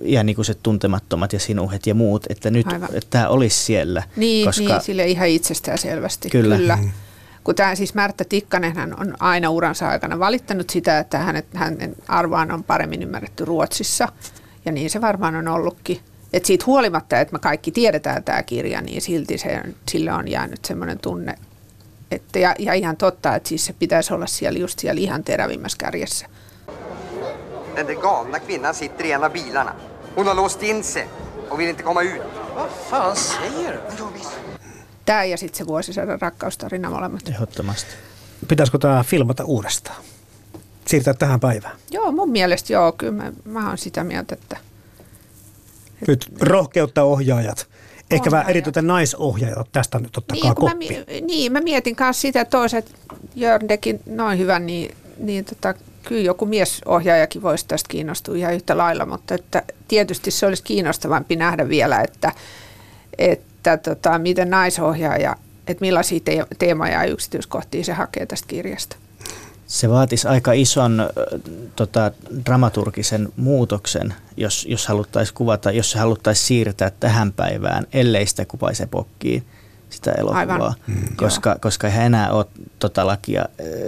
ihan 0.02 0.26
niin 0.26 0.36
kuin 0.36 0.44
se 0.44 0.54
tuntemattomat 0.54 1.32
ja 1.32 1.38
sinuhet 1.38 1.86
ja 1.86 1.94
muut, 1.94 2.26
että 2.28 2.50
nyt 2.50 2.66
Aivan. 2.72 2.88
että 2.94 3.10
tämä 3.10 3.28
olisi 3.28 3.64
siellä. 3.64 4.02
Niin, 4.16 4.46
koska, 4.46 4.62
niin 4.64 4.80
sille 4.80 5.06
ihan 5.06 5.28
itsestään 5.28 5.78
selvästi. 5.78 6.30
Kyllä. 6.30 6.56
Kyllä. 6.56 6.76
Mm. 6.76 6.90
Kun 7.44 7.54
tämä 7.54 7.74
siis 7.74 7.94
Märtä 7.94 8.24
Tikkanen 8.28 8.76
hän 8.76 9.00
on 9.00 9.14
aina 9.20 9.50
uransa 9.50 9.88
aikana 9.88 10.18
valittanut 10.18 10.70
sitä, 10.70 10.98
että 10.98 11.18
hänet, 11.18 11.46
hänen 11.54 11.96
arvoaan 12.08 12.50
on 12.52 12.64
paremmin 12.64 13.02
ymmärretty 13.02 13.44
Ruotsissa. 13.44 14.08
Ja 14.64 14.72
niin 14.72 14.90
se 14.90 15.00
varmaan 15.00 15.34
on 15.36 15.48
ollutkin. 15.48 16.00
Et 16.32 16.44
siitä 16.44 16.64
huolimatta, 16.66 17.20
että 17.20 17.32
me 17.32 17.38
kaikki 17.38 17.72
tiedetään 17.72 18.24
tämä 18.24 18.42
kirja, 18.42 18.80
niin 18.80 19.02
silti 19.02 19.38
se, 19.38 19.62
sille 19.88 20.12
on 20.12 20.28
jäänyt 20.28 20.64
semmoinen 20.64 20.98
tunne. 20.98 21.34
Että, 22.10 22.38
ja, 22.38 22.54
ja 22.58 22.72
ihan 22.72 22.96
totta, 22.96 23.34
että 23.34 23.48
siis 23.48 23.66
se 23.66 23.72
pitäisi 23.72 24.14
olla 24.14 24.26
siellä 24.26 24.58
just 24.58 24.78
siellä 24.78 25.00
ihan 25.00 25.24
terävimmässä 25.24 25.78
kärjessä. 25.78 26.26
Den 27.76 27.86
där 27.86 27.96
galna 27.96 28.40
kvinnan 28.40 28.74
sitter 28.74 29.06
i 29.06 29.12
en 29.12 29.24
av 29.24 29.32
bilarna. 29.32 29.74
Hon 30.16 30.26
har 30.26 30.36
låst 30.36 30.62
in 30.62 30.84
sig. 30.84 31.06
och 31.50 31.60
vill 31.60 31.68
inte 31.68 31.82
komma 31.82 32.02
ut. 32.02 32.22
Vad 32.54 32.70
fan 32.70 33.16
säger 33.16 33.80
du? 33.98 34.08
Tämä 35.04 35.24
ja 35.24 35.36
sitten 35.36 35.58
se 35.58 35.66
vuosisadan 35.66 36.20
rakkaustarina 36.20 36.90
molemmat. 36.90 37.28
Ehdottomasti. 37.28 37.90
Pitäisikö 38.48 38.78
tämä 38.78 39.02
filmata 39.02 39.44
uudestaan? 39.44 40.02
Siirtää 40.86 41.14
tähän 41.14 41.40
päivään. 41.40 41.76
Joo, 41.90 42.12
mun 42.12 42.30
mielestä 42.30 42.72
joo, 42.72 42.92
kyllä 42.92 43.12
mä, 43.12 43.32
mä 43.44 43.68
oon 43.68 43.78
sitä 43.78 44.04
mieltä, 44.04 44.34
että 44.34 44.56
Nyt 46.06 46.26
rohkeutta 46.40 47.02
ohjaajat. 47.02 47.66
Ehkä 48.10 48.30
vähän 48.30 48.50
erityisen 48.50 48.86
naisohjaajat 48.86 49.68
tästä 49.72 49.98
nyt 49.98 50.16
ottakaa 50.16 50.42
niin, 50.42 50.54
kun 50.54 50.70
mä, 50.70 50.76
niin, 51.26 51.52
mä 51.52 51.60
mietin 51.60 51.96
myös 52.00 52.20
sitä, 52.20 52.40
että 52.40 52.58
toiset 52.58 52.94
Jörn 53.36 53.66
teki 53.66 54.00
noin 54.06 54.38
hyvän, 54.38 54.66
niin, 54.66 54.96
niin 55.18 55.44
tota, 55.44 55.74
kyllä 56.02 56.22
joku 56.22 56.46
miesohjaajakin 56.46 57.42
voisi 57.42 57.66
tästä 57.68 57.88
kiinnostua 57.88 58.36
ihan 58.36 58.54
yhtä 58.54 58.78
lailla, 58.78 59.06
mutta 59.06 59.34
että 59.34 59.62
tietysti 59.88 60.30
se 60.30 60.46
olisi 60.46 60.62
kiinnostavampi 60.62 61.36
nähdä 61.36 61.68
vielä, 61.68 62.00
että, 62.00 62.32
että 63.18 63.76
tota, 63.76 64.18
miten 64.18 64.50
naisohjaaja, 64.50 65.36
että 65.66 65.80
millaisia 65.80 66.20
te- 66.24 66.46
teemoja 66.58 66.92
ja 66.92 67.04
yksityiskohtia 67.04 67.84
se 67.84 67.92
hakee 67.92 68.26
tästä 68.26 68.48
kirjasta. 68.48 68.96
Se 69.68 69.88
vaatisi 69.88 70.28
aika 70.28 70.52
ison 70.52 71.08
tota, 71.76 72.12
dramaturgisen 72.44 73.28
muutoksen, 73.36 74.14
jos, 74.36 74.66
jos 74.68 74.86
haluttaisiin 74.86 75.34
kuvata, 75.34 75.70
jos 75.70 75.90
se 75.90 75.98
haluttaisiin 75.98 76.46
siirtää 76.46 76.90
tähän 77.00 77.32
päivään, 77.32 77.86
ellei 77.92 78.26
sitä 78.26 78.44
kuvaisi 78.44 78.82
epokkiin 78.82 79.44
sitä 79.90 80.12
elokuvaa. 80.12 80.40
Aivan. 80.40 80.74
koska, 81.16 81.56
koska 81.60 81.86
eihän 81.86 82.06
enää 82.06 82.30
ole 82.32 82.46
tota 82.78 83.06
lakia, 83.06 83.44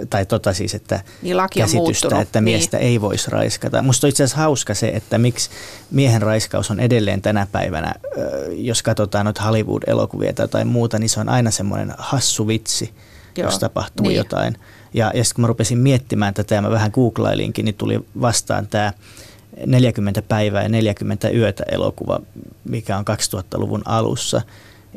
tai 0.09 0.25
tota 0.25 0.53
siis, 0.53 0.75
että 0.75 0.99
Niin 1.21 1.37
laki 1.37 1.59
on 1.59 1.63
käsitystä, 1.63 1.77
muuttunut, 1.79 2.21
että 2.21 2.41
miestä 2.41 2.77
niin. 2.77 2.87
ei 2.87 3.01
voisi 3.01 3.31
raiskata. 3.31 3.81
Musta 3.81 4.07
on 4.07 4.09
itse 4.09 4.23
asiassa 4.23 4.41
hauska 4.41 4.73
se, 4.73 4.87
että 4.87 5.17
miksi 5.17 5.49
miehen 5.91 6.21
raiskaus 6.21 6.71
on 6.71 6.79
edelleen 6.79 7.21
tänä 7.21 7.47
päivänä, 7.51 7.93
jos 8.49 8.83
katsotaan 8.83 9.25
noita 9.25 9.41
Hollywood-elokuvia 9.41 10.33
tai 10.33 10.43
jotain 10.43 10.67
muuta, 10.67 10.99
niin 10.99 11.09
se 11.09 11.19
on 11.19 11.29
aina 11.29 11.51
semmoinen 11.51 11.93
hassu 11.97 12.47
vitsi, 12.47 12.93
Joo, 13.37 13.47
jos 13.47 13.59
tapahtuu 13.59 14.07
niin. 14.07 14.17
jotain. 14.17 14.57
Ja, 14.93 15.11
ja 15.15 15.23
sitten 15.23 15.35
kun 15.35 15.41
mä 15.41 15.47
rupesin 15.47 15.77
miettimään 15.77 16.33
tätä 16.33 16.55
ja 16.55 16.61
mä 16.61 16.71
vähän 16.71 16.91
googlailinkin, 16.93 17.65
niin 17.65 17.75
tuli 17.75 17.99
vastaan 18.21 18.67
tämä 18.67 18.93
40 19.65 20.21
päivää 20.21 20.63
ja 20.63 20.69
40 20.69 21.29
yötä 21.29 21.63
elokuva, 21.71 22.19
mikä 22.69 22.97
on 22.97 23.05
2000-luvun 23.05 23.81
alussa, 23.85 24.41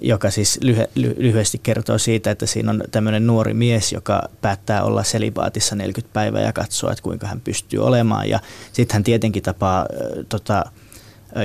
joka 0.01 0.30
siis 0.30 0.61
lyhy- 0.64 0.90
ly- 0.95 1.14
lyhyesti 1.18 1.61
kertoo 1.62 1.99
siitä, 1.99 2.30
että 2.30 2.47
siinä 2.47 2.70
on 2.70 2.82
tämmöinen 2.90 3.26
nuori 3.26 3.55
mies, 3.55 3.92
joka 3.92 4.28
päättää 4.40 4.82
olla 4.82 5.03
selibaatissa 5.03 5.76
40 5.76 6.12
päivää 6.12 6.42
ja 6.42 6.53
katsoa, 6.53 6.92
että 6.92 7.03
kuinka 7.03 7.26
hän 7.26 7.40
pystyy 7.40 7.86
olemaan. 7.86 8.28
Ja 8.28 8.40
sitten 8.72 8.95
hän 8.95 9.05
tietenkin 9.05 9.42
tapaa 9.42 9.80
äh, 9.80 10.24
tota, 10.28 10.64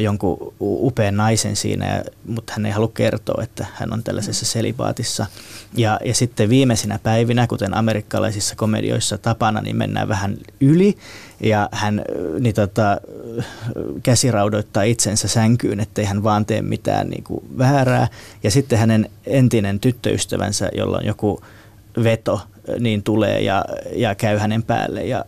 jonkun 0.02 0.54
upean 0.60 1.18
naisen 1.18 1.56
siinä, 1.56 2.04
mutta 2.26 2.54
hän 2.54 2.66
ei 2.66 2.72
halua 2.72 2.92
kertoa, 2.94 3.44
että 3.44 3.66
hän 3.74 3.94
on 3.94 4.04
tällaisessa 4.04 4.46
selibaatissa. 4.46 5.26
Ja, 5.78 6.00
ja 6.06 6.14
sitten 6.14 6.50
viimeisinä 6.50 7.00
päivinä, 7.04 7.48
kuten 7.48 7.78
amerikkalaisissa 7.78 8.56
komedioissa 8.56 9.18
tapana, 9.18 9.62
niin 9.62 9.78
mennään 9.78 10.08
vähän 10.08 10.38
yli 10.60 10.98
ja 11.44 11.70
hän 11.72 12.02
niin 12.40 12.56
tota, 12.56 13.02
käsiraudoittaa 14.04 14.84
itsensä 14.84 15.28
sänkyyn, 15.28 15.80
ettei 15.80 16.06
hän 16.06 16.24
vaan 16.24 16.46
tee 16.46 16.62
mitään 16.62 17.10
niin 17.10 17.24
kuin 17.24 17.44
väärää. 17.58 18.08
Ja 18.44 18.52
sitten 18.52 18.80
hänen 18.80 19.10
entinen 19.26 19.80
tyttöystävänsä, 19.80 20.70
jolla 20.78 20.98
on 20.98 21.06
joku 21.06 21.42
veto, 22.04 22.42
niin 22.80 23.04
tulee 23.04 23.42
ja, 23.42 23.66
ja 23.96 24.16
käy 24.16 24.38
hänen 24.38 24.64
päälle 24.64 25.06
ja 25.06 25.26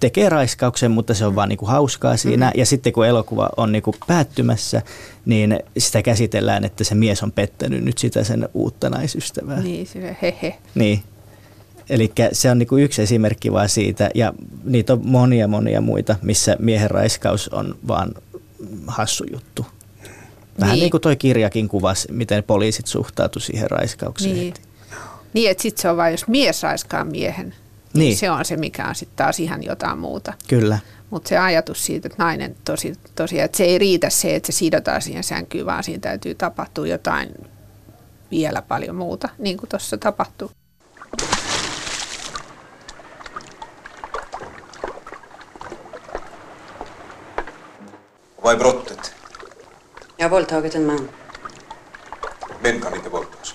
tekee 0.00 0.28
raiskauksen, 0.28 0.90
mutta 0.90 1.14
se 1.14 1.26
on 1.26 1.34
vaan 1.34 1.48
niinku 1.48 1.66
hauskaa 1.66 2.16
siinä. 2.16 2.46
Mhm. 2.50 2.58
Ja 2.58 2.66
sitten 2.66 2.92
kun 2.92 3.06
elokuva 3.06 3.48
on 3.56 3.72
niinku 3.72 3.94
päättymässä, 4.06 4.82
niin 5.24 5.58
sitä 5.78 6.02
käsitellään, 6.02 6.64
että 6.64 6.84
se 6.84 6.94
mies 6.94 7.22
on 7.22 7.32
pettänyt 7.32 7.84
nyt 7.84 7.98
sitä 7.98 8.24
sen 8.24 8.48
uutta 8.54 8.90
naisystävää. 8.90 9.60
Niin, 9.60 9.86
se 9.86 10.16
hehe. 10.22 10.58
Niin. 10.74 11.02
Eli 11.90 12.12
se 12.32 12.50
on 12.50 12.58
niinku 12.58 12.76
yksi 12.76 13.02
esimerkki 13.02 13.52
vaan 13.52 13.68
siitä, 13.68 14.10
ja 14.14 14.32
niitä 14.64 14.92
on 14.92 15.00
monia 15.04 15.48
monia 15.48 15.80
muita, 15.80 16.16
missä 16.22 16.56
miehen 16.58 16.90
raiskaus 16.90 17.48
on 17.48 17.78
vaan 17.88 18.14
hassu 18.86 19.24
juttu. 19.32 19.66
Vähän 20.60 20.74
niin, 20.74 20.80
Niin. 20.80 20.90
kuin 20.90 21.00
toi 21.00 21.16
kirjakin 21.16 21.68
kuvasi, 21.68 22.12
miten 22.12 22.44
poliisit 22.44 22.86
suhtautu 22.86 23.40
siihen 23.40 23.70
raiskaukseen. 23.70 24.34
Niin, 24.34 24.54
niin 25.32 25.50
että 25.50 25.62
sitten 25.62 25.82
se 25.82 25.90
on 25.90 25.96
vain, 25.96 26.12
jos 26.12 26.26
mies 26.28 26.62
raiskaa 26.62 27.04
miehen, 27.04 27.54
niin, 27.92 28.00
Niin. 28.04 28.16
se 28.16 28.30
on 28.30 28.44
se, 28.44 28.56
mikä 28.56 28.86
on 28.88 28.94
sitten 28.94 29.16
taas 29.16 29.40
ihan 29.40 29.62
jotain 29.62 29.98
muuta. 29.98 30.32
Kyllä. 30.48 30.78
Mutta 31.10 31.28
se 31.28 31.38
ajatus 31.38 31.86
siitä, 31.86 32.08
että 32.08 32.22
nainen 32.24 32.56
tosi, 32.64 32.92
tosiaan, 33.14 33.44
että 33.44 33.56
se 33.56 33.64
ei 33.64 33.78
riitä 33.78 34.10
se, 34.10 34.34
että 34.34 34.52
se 34.52 34.58
sidotaan 34.58 35.02
siihen 35.02 35.24
sänkyyn, 35.24 35.66
vaan 35.66 35.84
siinä 35.84 36.00
täytyy 36.00 36.34
tapahtua 36.34 36.86
jotain 36.86 37.28
vielä 38.30 38.62
paljon 38.62 38.96
muuta, 38.96 39.28
niin 39.38 39.56
kuin 39.56 39.68
tuossa 39.68 39.98
tapahtuu. 39.98 40.50
Vad 48.42 48.54
är 48.54 48.58
brottet? 48.58 49.14
Jag 50.16 50.24
har 50.24 50.30
våldtagit 50.30 50.74
en 50.74 50.86
man. 50.86 51.08
Män 52.62 52.80
kan 52.80 52.94
inte 52.94 53.08
våldtas. 53.08 53.54